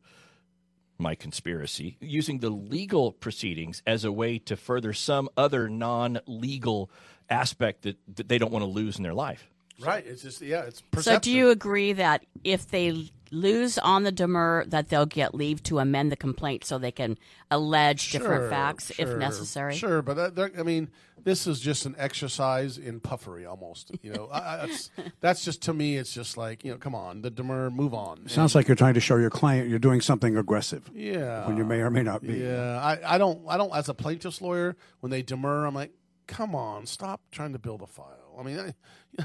my 0.99 1.15
conspiracy, 1.15 1.97
using 2.01 2.41
the 2.41 2.51
legal 2.51 3.13
proceedings 3.13 3.83
as 3.87 4.05
a 4.05 4.11
way 4.11 4.39
to 4.41 4.57
further 4.57 4.93
some 4.93 5.29
other 5.37 5.69
non-legal 5.69 6.91
aspect 7.31 7.83
that, 7.83 7.99
that 8.17 8.29
they 8.29 8.39
don't 8.39 8.53
want 8.53 8.65
to 8.65 8.71
lose 8.71 8.97
in 8.97 9.05
their 9.05 9.15
life. 9.15 9.52
Right. 9.85 10.07
It's 10.07 10.23
just 10.23 10.41
yeah. 10.43 10.63
It's 10.63 10.83
So, 11.01 11.19
do 11.19 11.31
you 11.31 11.51
agree 11.51 11.93
that 11.95 12.25
if 12.45 12.71
they 12.71 13.11
lose 13.31 13.79
on 13.79 14.03
the 14.03 14.13
demur, 14.13 14.65
that 14.67 14.89
they'll 14.91 15.07
get 15.07 15.35
leave 15.35 15.63
to 15.65 15.79
amend 15.79 16.13
the 16.13 16.17
complaint 16.17 16.65
so 16.65 16.79
they 16.79 16.93
can 16.93 17.19
allege 17.51 18.13
different 18.13 18.43
Sure, 18.43 18.51
facts 18.51 18.93
if 18.99 19.17
necessary? 19.17 19.75
Sure, 19.75 20.03
but 20.03 20.19
uh, 20.19 20.31
there- 20.31 20.53
I 20.59 20.63
mean, 20.63 20.91
this 21.25 21.47
is 21.47 21.61
just 21.61 21.87
an 21.87 21.95
exercise 21.99 22.77
in 22.79 23.01
puffery, 23.01 23.47
almost. 23.47 23.93
You 24.03 24.13
know, 24.13 24.27
I, 24.33 24.39
I, 24.39 24.67
that's, 24.67 24.91
that's 25.21 25.45
just 25.45 25.63
to 25.63 25.73
me. 25.73 25.97
It's 25.97 26.13
just 26.13 26.37
like 26.37 26.65
you 26.65 26.73
know, 26.73 26.79
come 26.79 26.95
on, 26.95 27.23
the 27.23 27.31
demur, 27.31 27.71
move 27.71 27.95
on. 27.95 28.29
Sounds 28.29 28.55
like 28.55 28.69
you're 28.69 28.75
trying 28.77 28.95
to 28.95 29.01
show 29.01 29.17
your 29.17 29.31
client 29.31 29.69
you're 29.69 29.79
doing 29.79 30.01
something 30.01 30.37
aggressive. 30.37 30.91
Yeah. 30.95 31.47
When 31.47 31.57
you 31.57 31.65
may 31.65 31.81
or 31.81 31.91
may 31.91 32.03
not 32.03 32.23
be. 32.23 32.35
Yeah, 32.35 32.79
I, 32.81 33.15
I 33.15 33.19
don't, 33.19 33.41
I 33.49 33.57
don't. 33.57 33.75
As 33.75 33.89
a 33.89 33.95
plaintiff's 33.95 34.41
lawyer, 34.41 34.77
when 35.01 35.11
they 35.11 35.23
demur, 35.23 35.65
I'm 35.65 35.75
like, 35.75 35.93
come 36.27 36.55
on, 36.55 36.87
stop 36.87 37.21
trying 37.31 37.53
to 37.53 37.59
build 37.59 37.83
a 37.83 37.87
file. 37.87 38.19
I 38.39 38.43
mean, 38.43 38.59
I, 39.19 39.25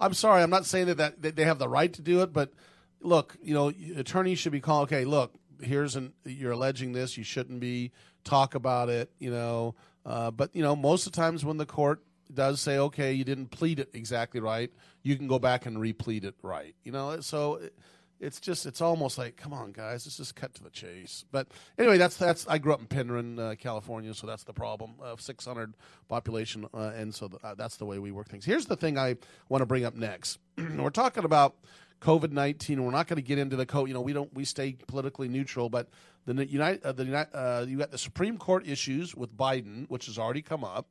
I'm 0.00 0.14
sorry, 0.14 0.42
I'm 0.42 0.50
not 0.50 0.66
saying 0.66 0.86
that, 0.86 0.96
that 0.98 1.22
that 1.22 1.36
they 1.36 1.44
have 1.44 1.58
the 1.58 1.68
right 1.68 1.92
to 1.92 2.02
do 2.02 2.22
it, 2.22 2.32
but 2.32 2.52
look, 3.00 3.36
you 3.42 3.54
know, 3.54 3.72
attorneys 3.96 4.38
should 4.38 4.52
be 4.52 4.60
called. 4.60 4.84
Okay, 4.84 5.04
look, 5.04 5.34
here's 5.60 5.96
an 5.96 6.12
you're 6.24 6.52
alleging 6.52 6.92
this, 6.92 7.16
you 7.16 7.24
shouldn't 7.24 7.60
be. 7.60 7.92
Talk 8.24 8.54
about 8.54 8.88
it, 8.88 9.10
you 9.18 9.30
know. 9.30 9.74
Uh, 10.04 10.30
but 10.30 10.54
you 10.54 10.62
know, 10.62 10.76
most 10.76 11.06
of 11.06 11.12
the 11.12 11.16
times 11.16 11.44
when 11.44 11.56
the 11.56 11.66
court 11.66 12.02
does 12.32 12.60
say, 12.60 12.78
okay, 12.78 13.12
you 13.12 13.24
didn't 13.24 13.50
plead 13.50 13.78
it 13.78 13.90
exactly 13.94 14.40
right, 14.40 14.70
you 15.02 15.16
can 15.16 15.28
go 15.28 15.38
back 15.38 15.66
and 15.66 15.78
replead 15.78 16.24
it 16.24 16.34
right. 16.42 16.74
You 16.84 16.92
know, 16.92 17.20
so 17.20 17.60
it's 18.20 18.40
just 18.40 18.66
it's 18.66 18.80
almost 18.80 19.18
like 19.18 19.36
come 19.36 19.52
on 19.52 19.72
guys 19.72 20.06
let's 20.06 20.16
just 20.16 20.34
cut 20.34 20.54
to 20.54 20.62
the 20.62 20.70
chase 20.70 21.24
but 21.30 21.48
anyway 21.78 21.98
that's 21.98 22.16
that's 22.16 22.46
i 22.48 22.58
grew 22.58 22.72
up 22.72 22.80
in 22.80 22.86
penryn 22.86 23.38
uh, 23.38 23.54
california 23.56 24.12
so 24.14 24.26
that's 24.26 24.44
the 24.44 24.52
problem 24.52 24.94
of 25.00 25.20
600 25.20 25.74
population 26.08 26.66
uh, 26.74 26.92
and 26.96 27.14
so 27.14 27.30
uh, 27.42 27.54
that's 27.54 27.76
the 27.76 27.84
way 27.84 27.98
we 27.98 28.10
work 28.10 28.28
things 28.28 28.44
here's 28.44 28.66
the 28.66 28.76
thing 28.76 28.98
i 28.98 29.16
want 29.48 29.62
to 29.62 29.66
bring 29.66 29.84
up 29.84 29.94
next 29.94 30.38
we're 30.76 30.90
talking 30.90 31.24
about 31.24 31.56
covid-19 32.00 32.78
we're 32.80 32.90
not 32.90 33.08
going 33.08 33.16
to 33.16 33.22
get 33.22 33.38
into 33.38 33.56
the 33.56 33.66
code 33.66 33.88
you 33.88 33.94
know 33.94 34.00
we 34.00 34.12
don't 34.12 34.32
we 34.34 34.44
stay 34.44 34.76
politically 34.86 35.28
neutral 35.28 35.68
but 35.68 35.88
the 36.26 36.46
united 36.46 36.82
uh, 36.84 36.92
the 36.92 37.28
uh, 37.34 37.64
you 37.66 37.78
got 37.78 37.90
the 37.90 37.98
supreme 37.98 38.38
court 38.38 38.66
issues 38.66 39.14
with 39.14 39.36
biden 39.36 39.88
which 39.88 40.06
has 40.06 40.18
already 40.18 40.42
come 40.42 40.62
up 40.62 40.86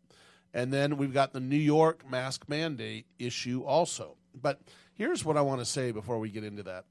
and 0.53 0.73
then 0.73 0.97
we've 0.97 1.13
got 1.13 1.33
the 1.33 1.39
New 1.39 1.57
York 1.57 2.09
mask 2.09 2.45
mandate 2.47 3.05
issue 3.19 3.63
also. 3.63 4.15
But 4.33 4.61
here's 4.93 5.23
what 5.23 5.37
I 5.37 5.41
want 5.41 5.61
to 5.61 5.65
say 5.65 5.91
before 5.91 6.19
we 6.19 6.29
get 6.29 6.43
into 6.43 6.63
that. 6.63 6.85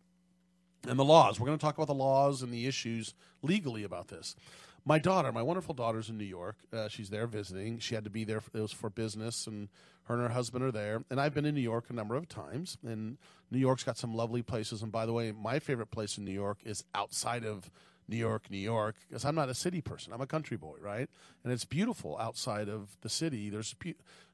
And 0.89 0.99
the 0.99 1.05
laws. 1.05 1.41
We're 1.41 1.47
going 1.47 1.59
to 1.59 1.65
talk 1.65 1.77
about 1.77 1.89
the 1.89 1.95
laws 1.95 2.43
and 2.43 2.53
the 2.53 2.67
issues 2.67 3.15
legally 3.43 3.83
about 3.83 4.09
this. 4.09 4.37
My 4.85 5.01
daughter, 5.01 5.33
my 5.33 5.43
wonderful 5.43 5.75
daughter's 5.75 6.09
in 6.09 6.17
New 6.17 6.25
York. 6.25 6.57
Uh, 6.73 6.89
she's 6.89 7.11
there 7.11 7.27
visiting. 7.27 7.81
She 7.81 7.97
had 7.97 8.05
to 8.05 8.11
be 8.11 8.23
there. 8.23 8.41
It 8.55 8.61
was 8.61 8.71
for 8.71 8.89
business, 8.89 9.49
and 9.49 9.69
her 10.05 10.15
and 10.15 10.23
her 10.23 10.29
husband 10.29 10.63
are 10.63 10.71
there. 10.71 11.03
And 11.11 11.21
I've 11.21 11.35
been 11.35 11.45
in 11.45 11.57
New 11.57 11.61
York 11.61 11.87
a 11.91 11.93
number 11.93 12.15
of 12.15 12.29
times. 12.29 12.79
And 12.87 13.19
New 13.51 13.59
York's 13.59 13.83
got 13.83 13.99
some 13.99 14.15
lovely 14.15 14.43
places. 14.43 14.83
And 14.83 14.93
by 14.93 15.05
the 15.05 15.13
way, 15.13 15.33
my 15.33 15.59
favorite 15.59 15.91
place 15.91 16.19
in 16.19 16.25
New 16.25 16.31
York 16.31 16.59
is 16.65 16.85
outside 16.95 17.45
of 17.45 17.69
New 18.09 18.17
York, 18.17 18.51
New 18.51 18.59
York, 18.59 18.95
because 19.09 19.25
I'm 19.25 19.35
not 19.35 19.49
a 19.49 19.55
city 19.55 19.81
person. 19.81 20.13
I'm 20.13 20.21
a 20.21 20.27
country 20.27 20.57
boy, 20.57 20.77
right? 20.81 21.09
And 21.43 21.53
it's 21.53 21.65
beautiful 21.65 22.17
outside 22.19 22.69
of 22.69 22.97
the 23.01 23.09
city. 23.09 23.51
There's 23.51 23.75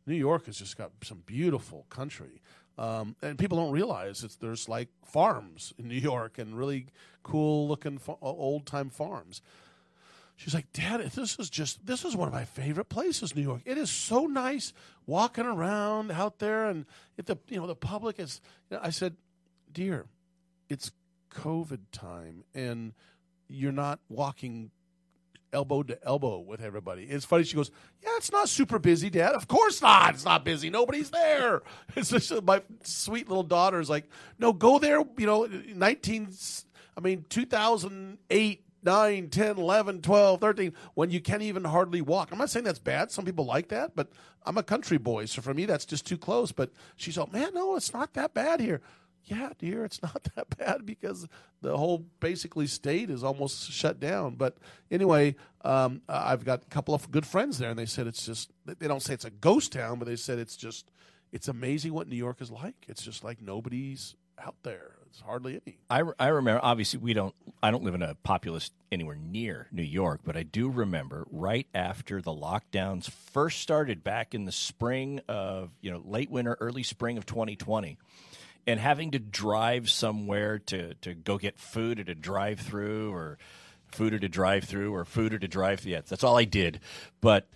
New 0.07 0.15
York 0.15 0.47
has 0.47 0.59
just 0.59 0.77
got 0.77 0.91
some 1.03 1.23
beautiful 1.25 1.87
country, 1.89 2.43
um, 2.79 3.17
and 3.23 3.39
people 3.39 3.59
don't 3.59 3.73
realize 3.73 4.25
it's 4.25 4.37
there's 4.37 4.69
like 4.69 4.89
farms 5.05 5.73
in 5.79 5.89
New 5.89 5.95
York 5.95 6.39
and 6.39 6.57
really 6.57 6.87
cool 7.23 7.69
looking 7.69 7.99
fa- 7.99 8.17
old 8.21 8.67
time 8.67 8.91
farms. 8.91 9.43
She's 10.37 10.55
like, 10.55 10.73
Dad, 10.73 11.01
this 11.01 11.39
is 11.39 11.51
just 11.51 11.85
this 11.87 12.05
is 12.05 12.17
one 12.17 12.27
of 12.27 12.35
my 12.35 12.45
favorite 12.45 12.89
places, 12.89 13.37
New 13.37 13.43
York. 13.43 13.63
It 13.65 13.79
is 13.79 13.91
so 13.91 14.27
nice 14.27 14.73
walking 15.07 15.47
around 15.47 16.11
out 16.11 16.39
there, 16.39 16.67
and 16.67 16.87
if 17.17 17.27
the 17.27 17.39
you 17.49 17.61
know 17.61 17.67
the 17.67 17.77
public 17.77 18.19
is. 18.19 18.41
You 18.71 18.77
know, 18.77 18.83
I 18.83 18.91
said, 18.91 19.17
Dear, 19.73 20.07
it's 20.69 20.91
COVID 21.31 21.81
time, 21.93 22.45
and 22.55 22.95
you're 23.49 23.73
not 23.73 24.01
walking 24.09 24.71
elbow 25.53 25.83
to 25.83 26.03
elbow 26.05 26.39
with 26.39 26.63
everybody. 26.63 27.05
It's 27.05 27.25
funny. 27.25 27.45
She 27.45 27.57
goes, 27.57 27.71
"Yeah, 28.03 28.11
it's 28.17 28.33
not 28.33 28.49
super 28.49 28.79
busy, 28.79 29.11
Dad. 29.11 29.35
Of 29.35 29.49
course 29.49 29.83
not. 29.83 30.15
It's 30.15 30.25
not 30.25 30.45
busy. 30.45 30.71
Nobody's 30.71 31.11
there." 31.11 31.63
My 32.43 32.63
sweet 32.83 33.29
little 33.29 33.45
daughter 33.45 33.81
is 33.81 33.91
like, 33.91 34.09
"No, 34.39 34.53
go 34.53 34.79
there. 34.79 35.03
You 35.19 35.27
know, 35.27 35.49
nineteen. 35.75 36.29
I 36.97 37.01
mean, 37.01 37.25
two 37.29 37.47
thousand 37.47 38.19
eight." 38.31 38.65
9, 38.85 39.29
10, 39.29 39.59
11, 39.59 40.03
12, 40.03 40.41
13, 40.41 40.73
when 40.95 41.11
you 41.11 41.21
can't 41.21 41.43
even 41.43 41.63
hardly 41.63 42.01
walk. 42.01 42.33
I'm 42.33 42.39
not 42.39 42.51
saying 42.51 42.65
that's 42.65 42.81
bad. 42.81 43.13
Some 43.13 43.25
people 43.25 43.45
like 43.45 43.69
that, 43.69 43.95
but 43.95 44.09
I'm 44.45 44.59
a 44.59 44.63
country 44.65 44.99
boy. 44.99 45.27
So 45.27 45.41
for 45.41 45.55
me, 45.55 45.67
that's 45.67 45.85
just 45.85 46.05
too 46.05 46.19
close. 46.19 46.51
But 46.51 46.73
she's 46.97 47.17
like, 47.17 47.33
man, 47.33 47.55
no, 47.55 47.77
it's 47.77 47.93
not 47.93 48.15
that 48.15 48.35
bad 48.35 48.59
here. 48.59 48.81
Yeah, 49.25 49.51
dear, 49.59 49.85
it's 49.85 50.03
not 50.03 50.27
that 50.37 50.57
bad 50.57 50.87
because 50.87 51.27
the 51.61 51.77
whole 51.77 52.07
basically 52.21 52.67
state 52.67 53.11
is 53.11 53.23
almost 53.23 53.71
shut 53.71 54.01
down. 54.01 54.35
But 54.35 54.59
anyway, 54.91 55.37
um, 55.65 56.03
I've 56.09 56.45
got 56.45 56.63
a 56.63 56.67
couple 56.67 56.95
of 56.95 57.11
good 57.11 57.27
friends 57.27 57.59
there, 57.59 57.71
and 57.71 57.79
they 57.79 57.87
said 57.87 58.07
it's 58.07 58.25
just 58.25 58.51
they 58.65 58.89
don't 58.89 59.03
say 59.03 59.15
it's 59.15 59.25
a 59.25 59.31
ghost 59.31 59.73
town, 59.73 59.99
but 59.99 60.07
they 60.07 60.17
said 60.17 60.39
it's 60.39 60.57
just 60.57 60.91
it's 61.33 61.49
amazing 61.49 61.95
what 61.95 62.09
New 62.09 62.17
York 62.17 62.41
is 62.41 62.51
like. 62.51 62.87
It's 62.89 63.03
just 63.03 63.25
like 63.25 63.41
nobody's 63.41 64.15
out 64.45 64.57
there. 64.63 64.93
It's 65.09 65.21
hardly 65.21 65.61
any. 65.67 65.79
I, 65.91 66.03
I 66.19 66.29
remember 66.29 66.61
obviously 66.63 66.99
we 66.99 67.13
don't 67.13 67.35
I 67.63 67.71
don't 67.71 67.85
live 67.85 67.95
in 67.95 68.03
a 68.03 68.15
populous 68.23 68.71
anywhere 68.91 69.17
near 69.17 69.69
New 69.71 69.83
York, 69.83 70.21
but 70.25 70.37
I 70.37 70.43
do 70.43 70.71
remember 70.71 71.27
right 71.31 71.67
after 71.75 72.23
the 72.23 72.31
lockdowns 72.33 73.11
first 73.11 73.61
started 73.61 74.03
back 74.03 74.35
in 74.35 74.47
the 74.47 74.53
spring 74.53 75.21
of 75.29 75.71
you 75.83 75.91
know 75.91 76.03
late 76.05 76.31
winter, 76.31 76.57
early 76.61 76.83
spring 76.83 77.19
of 77.19 77.27
2020, 77.27 77.99
and 78.67 78.79
having 78.79 79.11
to 79.13 79.19
drive 79.19 79.91
somewhere 79.91 80.59
to 80.59 80.95
to 80.95 81.15
go 81.15 81.39
get 81.39 81.59
food 81.59 81.99
at 82.01 82.09
a 82.09 82.15
drive 82.15 82.61
through 82.61 83.13
or 83.13 83.39
food 83.91 84.15
at 84.15 84.25
a 84.25 84.29
drive 84.29 84.65
through 84.65 84.95
or 84.95 85.05
food 85.05 85.35
at 85.35 85.45
a 85.45 85.49
drive 85.49 85.81
through. 85.81 85.93
Yeah, 85.93 86.01
that's 86.07 86.25
all 86.25 86.39
I 86.39 86.45
did, 86.45 86.81
but 87.21 87.47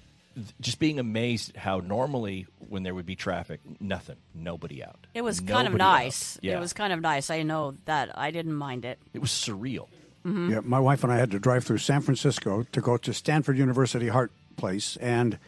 just 0.61 0.79
being 0.79 0.99
amazed 0.99 1.57
how 1.57 1.79
normally 1.79 2.47
when 2.69 2.83
there 2.83 2.95
would 2.95 3.07
be 3.07 3.17
traffic, 3.17 3.61
nothing, 3.81 4.17
nobody 4.35 4.85
out. 4.85 5.07
It 5.15 5.23
was 5.23 5.41
Nobody 5.41 5.53
kind 5.55 5.69
of 5.69 5.75
nice. 5.75 6.39
Yeah. 6.43 6.59
It 6.59 6.61
was 6.61 6.75
kind 6.75 6.93
of 6.93 7.01
nice. 7.01 7.31
I 7.31 7.43
know 7.43 7.75
that. 7.87 8.17
I 8.19 8.31
didn't 8.31 8.53
mind 8.55 8.85
it. 8.85 8.99
It 9.15 9.21
was 9.21 9.31
surreal. 9.31 9.89
Mhm. 10.27 10.51
Yeah, 10.51 10.61
my 10.63 10.81
wife 10.81 11.05
and 11.05 11.13
I 11.13 11.17
had 11.17 11.31
to 11.31 11.39
drive 11.39 11.65
through 11.65 11.79
San 11.79 12.03
Francisco 12.03 12.65
to 12.73 12.81
go 12.81 12.97
to 12.99 13.15
Stanford 13.15 13.57
University 13.57 14.09
Heart 14.09 14.33
Place, 14.57 14.97
and 14.99 15.39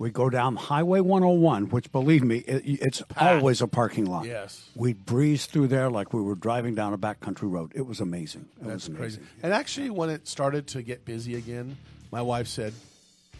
we 0.00 0.10
go 0.10 0.30
down 0.30 0.56
Highway 0.56 1.00
101, 1.00 1.68
which, 1.68 1.92
believe 1.92 2.24
me, 2.24 2.38
it, 2.38 2.62
it's 2.64 3.02
always 3.18 3.60
a 3.60 3.68
parking 3.68 4.06
lot. 4.06 4.24
Yes. 4.24 4.66
We 4.74 4.94
breezed 4.94 5.50
through 5.50 5.66
there 5.66 5.90
like 5.90 6.14
we 6.14 6.22
were 6.22 6.36
driving 6.36 6.74
down 6.74 6.94
a 6.94 6.98
backcountry 6.98 7.52
road. 7.52 7.72
It 7.74 7.82
was 7.82 8.00
amazing. 8.00 8.48
It 8.62 8.66
That's 8.66 8.88
was 8.88 8.96
crazy. 8.96 9.18
amazing. 9.18 9.34
And 9.42 9.52
actually, 9.52 9.90
when 9.90 10.08
it 10.08 10.26
started 10.26 10.66
to 10.68 10.80
get 10.80 11.04
busy 11.04 11.34
again, 11.34 11.76
my 12.10 12.22
wife 12.22 12.48
said, 12.48 12.72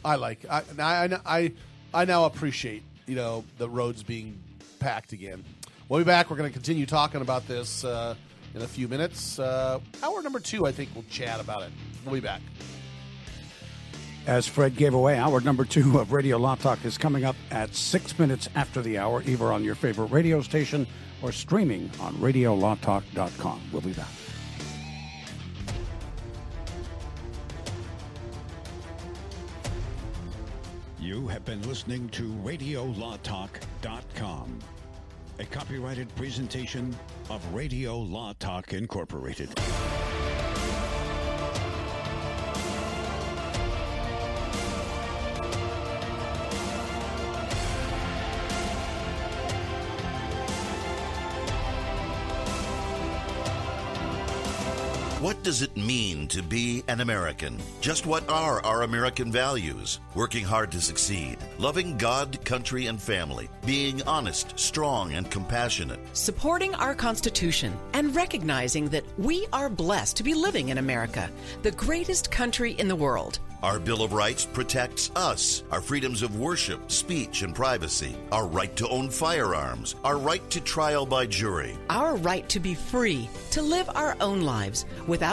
"I 0.04 0.16
like 0.16 0.44
I 0.50 0.62
I 0.78 1.18
I, 1.24 1.52
I 1.94 2.04
now 2.04 2.26
appreciate 2.26 2.82
you 3.06 3.14
know 3.14 3.42
the 3.56 3.66
roads 3.66 4.02
being 4.02 4.38
packed 4.80 5.14
again." 5.14 5.42
We'll 5.88 6.00
be 6.00 6.04
back. 6.04 6.28
We're 6.28 6.36
going 6.36 6.50
to 6.50 6.52
continue 6.52 6.84
talking 6.84 7.22
about 7.22 7.48
this 7.48 7.86
uh, 7.86 8.14
in 8.54 8.60
a 8.60 8.68
few 8.68 8.86
minutes. 8.86 9.38
Uh, 9.38 9.80
hour 10.02 10.22
number 10.22 10.40
two, 10.40 10.66
I 10.66 10.72
think 10.72 10.90
we'll 10.94 11.04
chat 11.08 11.40
about 11.40 11.62
it. 11.62 11.70
We'll 12.04 12.14
be 12.14 12.20
back. 12.20 12.42
As 14.26 14.46
Fred 14.46 14.76
gave 14.76 14.92
away, 14.94 15.18
hour 15.18 15.40
number 15.40 15.64
two 15.64 15.98
of 15.98 16.12
Radio 16.12 16.36
Law 16.36 16.54
Talk 16.54 16.84
is 16.84 16.98
coming 16.98 17.24
up 17.24 17.34
at 17.50 17.74
six 17.74 18.16
minutes 18.18 18.48
after 18.54 18.82
the 18.82 18.98
hour, 18.98 19.22
either 19.26 19.50
on 19.52 19.64
your 19.64 19.74
favorite 19.74 20.12
radio 20.12 20.40
station 20.42 20.86
or 21.22 21.32
streaming 21.32 21.90
on 22.00 22.14
RadioLawTalk.com. 22.16 23.60
We'll 23.72 23.82
be 23.82 23.92
back. 23.92 24.08
You 31.00 31.26
have 31.28 31.44
been 31.44 31.62
listening 31.62 32.08
to 32.10 32.28
RadioLawTalk.com, 32.44 34.58
a 35.38 35.44
copyrighted 35.44 36.14
presentation 36.14 36.94
of 37.30 37.54
Radio 37.54 37.98
Law 37.98 38.34
Talk 38.38 38.74
Incorporated. 38.74 39.48
Does 55.50 55.62
it 55.62 55.76
mean 55.76 56.28
to 56.28 56.44
be 56.44 56.84
an 56.86 57.00
American? 57.00 57.58
Just 57.80 58.06
what 58.06 58.22
are 58.30 58.64
our 58.64 58.84
American 58.84 59.32
values? 59.32 59.98
Working 60.14 60.44
hard 60.44 60.70
to 60.70 60.80
succeed, 60.80 61.38
loving 61.58 61.98
God, 61.98 62.44
country, 62.44 62.86
and 62.86 63.02
family, 63.02 63.48
being 63.66 64.00
honest, 64.02 64.56
strong, 64.56 65.14
and 65.14 65.28
compassionate. 65.28 65.98
supporting 66.12 66.72
our 66.76 66.94
Constitution, 66.94 67.76
and 67.94 68.14
recognizing 68.14 68.90
that 68.90 69.02
we 69.18 69.44
are 69.52 69.68
blessed 69.68 70.16
to 70.18 70.22
be 70.22 70.34
living 70.34 70.68
in 70.68 70.78
America, 70.78 71.28
the 71.62 71.72
greatest 71.72 72.30
country 72.30 72.74
in 72.74 72.86
the 72.86 72.94
world. 72.94 73.40
Our 73.62 73.78
Bill 73.78 74.02
of 74.02 74.14
Rights 74.14 74.46
protects 74.46 75.10
us, 75.14 75.64
our 75.70 75.82
freedoms 75.82 76.22
of 76.22 76.38
worship, 76.38 76.90
speech, 76.90 77.42
and 77.42 77.54
privacy, 77.54 78.16
our 78.32 78.46
right 78.46 78.74
to 78.76 78.88
own 78.88 79.10
firearms, 79.10 79.96
our 80.02 80.16
right 80.16 80.48
to 80.48 80.62
trial 80.62 81.04
by 81.04 81.26
jury. 81.26 81.76
Our 81.90 82.16
right 82.16 82.48
to 82.48 82.58
be 82.58 82.72
free, 82.72 83.28
to 83.50 83.60
live 83.60 83.90
our 83.94 84.16
own 84.18 84.40
lives 84.42 84.86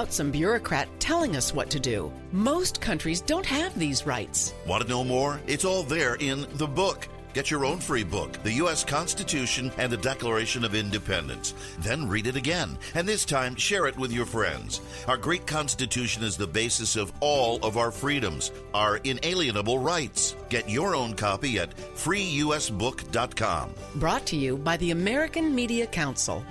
without 0.07 0.13
some 0.13 0.31
bureaucrat 0.31 0.87
telling 0.99 1.35
us 1.35 1.53
what 1.53 1.69
to 1.69 1.79
do. 1.79 2.11
Most 2.31 2.81
countries 2.81 3.21
don't 3.21 3.45
have 3.45 3.77
these 3.77 4.05
rights. 4.05 4.53
Want 4.65 4.83
to 4.83 4.89
know 4.89 5.03
more? 5.03 5.39
It's 5.47 5.65
all 5.65 5.83
there 5.83 6.15
in 6.15 6.47
the 6.57 6.67
book. 6.67 7.07
Get 7.33 7.51
your 7.51 7.65
own 7.65 7.79
free 7.79 8.03
book, 8.03 8.41
The 8.41 8.53
U.S. 8.63 8.83
Constitution 8.83 9.71
and 9.77 9.91
the 9.91 9.97
Declaration 9.97 10.63
of 10.63 10.73
Independence. 10.73 11.53
Then 11.79 12.07
read 12.07 12.25
it 12.25 12.35
again, 12.35 12.79
and 12.95 13.07
this 13.07 13.25
time 13.25 13.55
share 13.55 13.85
it 13.85 13.95
with 13.95 14.11
your 14.11 14.25
friends. 14.25 14.81
Our 15.07 15.17
great 15.17 15.45
Constitution 15.45 16.23
is 16.23 16.35
the 16.35 16.47
basis 16.47 16.95
of 16.95 17.13
all 17.19 17.63
of 17.63 17.77
our 17.77 17.91
freedoms, 17.91 18.51
our 18.73 18.97
inalienable 19.03 19.77
rights. 19.77 20.35
Get 20.49 20.67
your 20.67 20.95
own 20.95 21.13
copy 21.13 21.59
at 21.59 21.75
freeusbook.com. 21.95 23.69
Brought 23.95 24.25
to 24.25 24.35
you 24.35 24.57
by 24.57 24.77
the 24.77 24.91
American 24.91 25.53
Media 25.53 25.85
Council. 25.85 26.43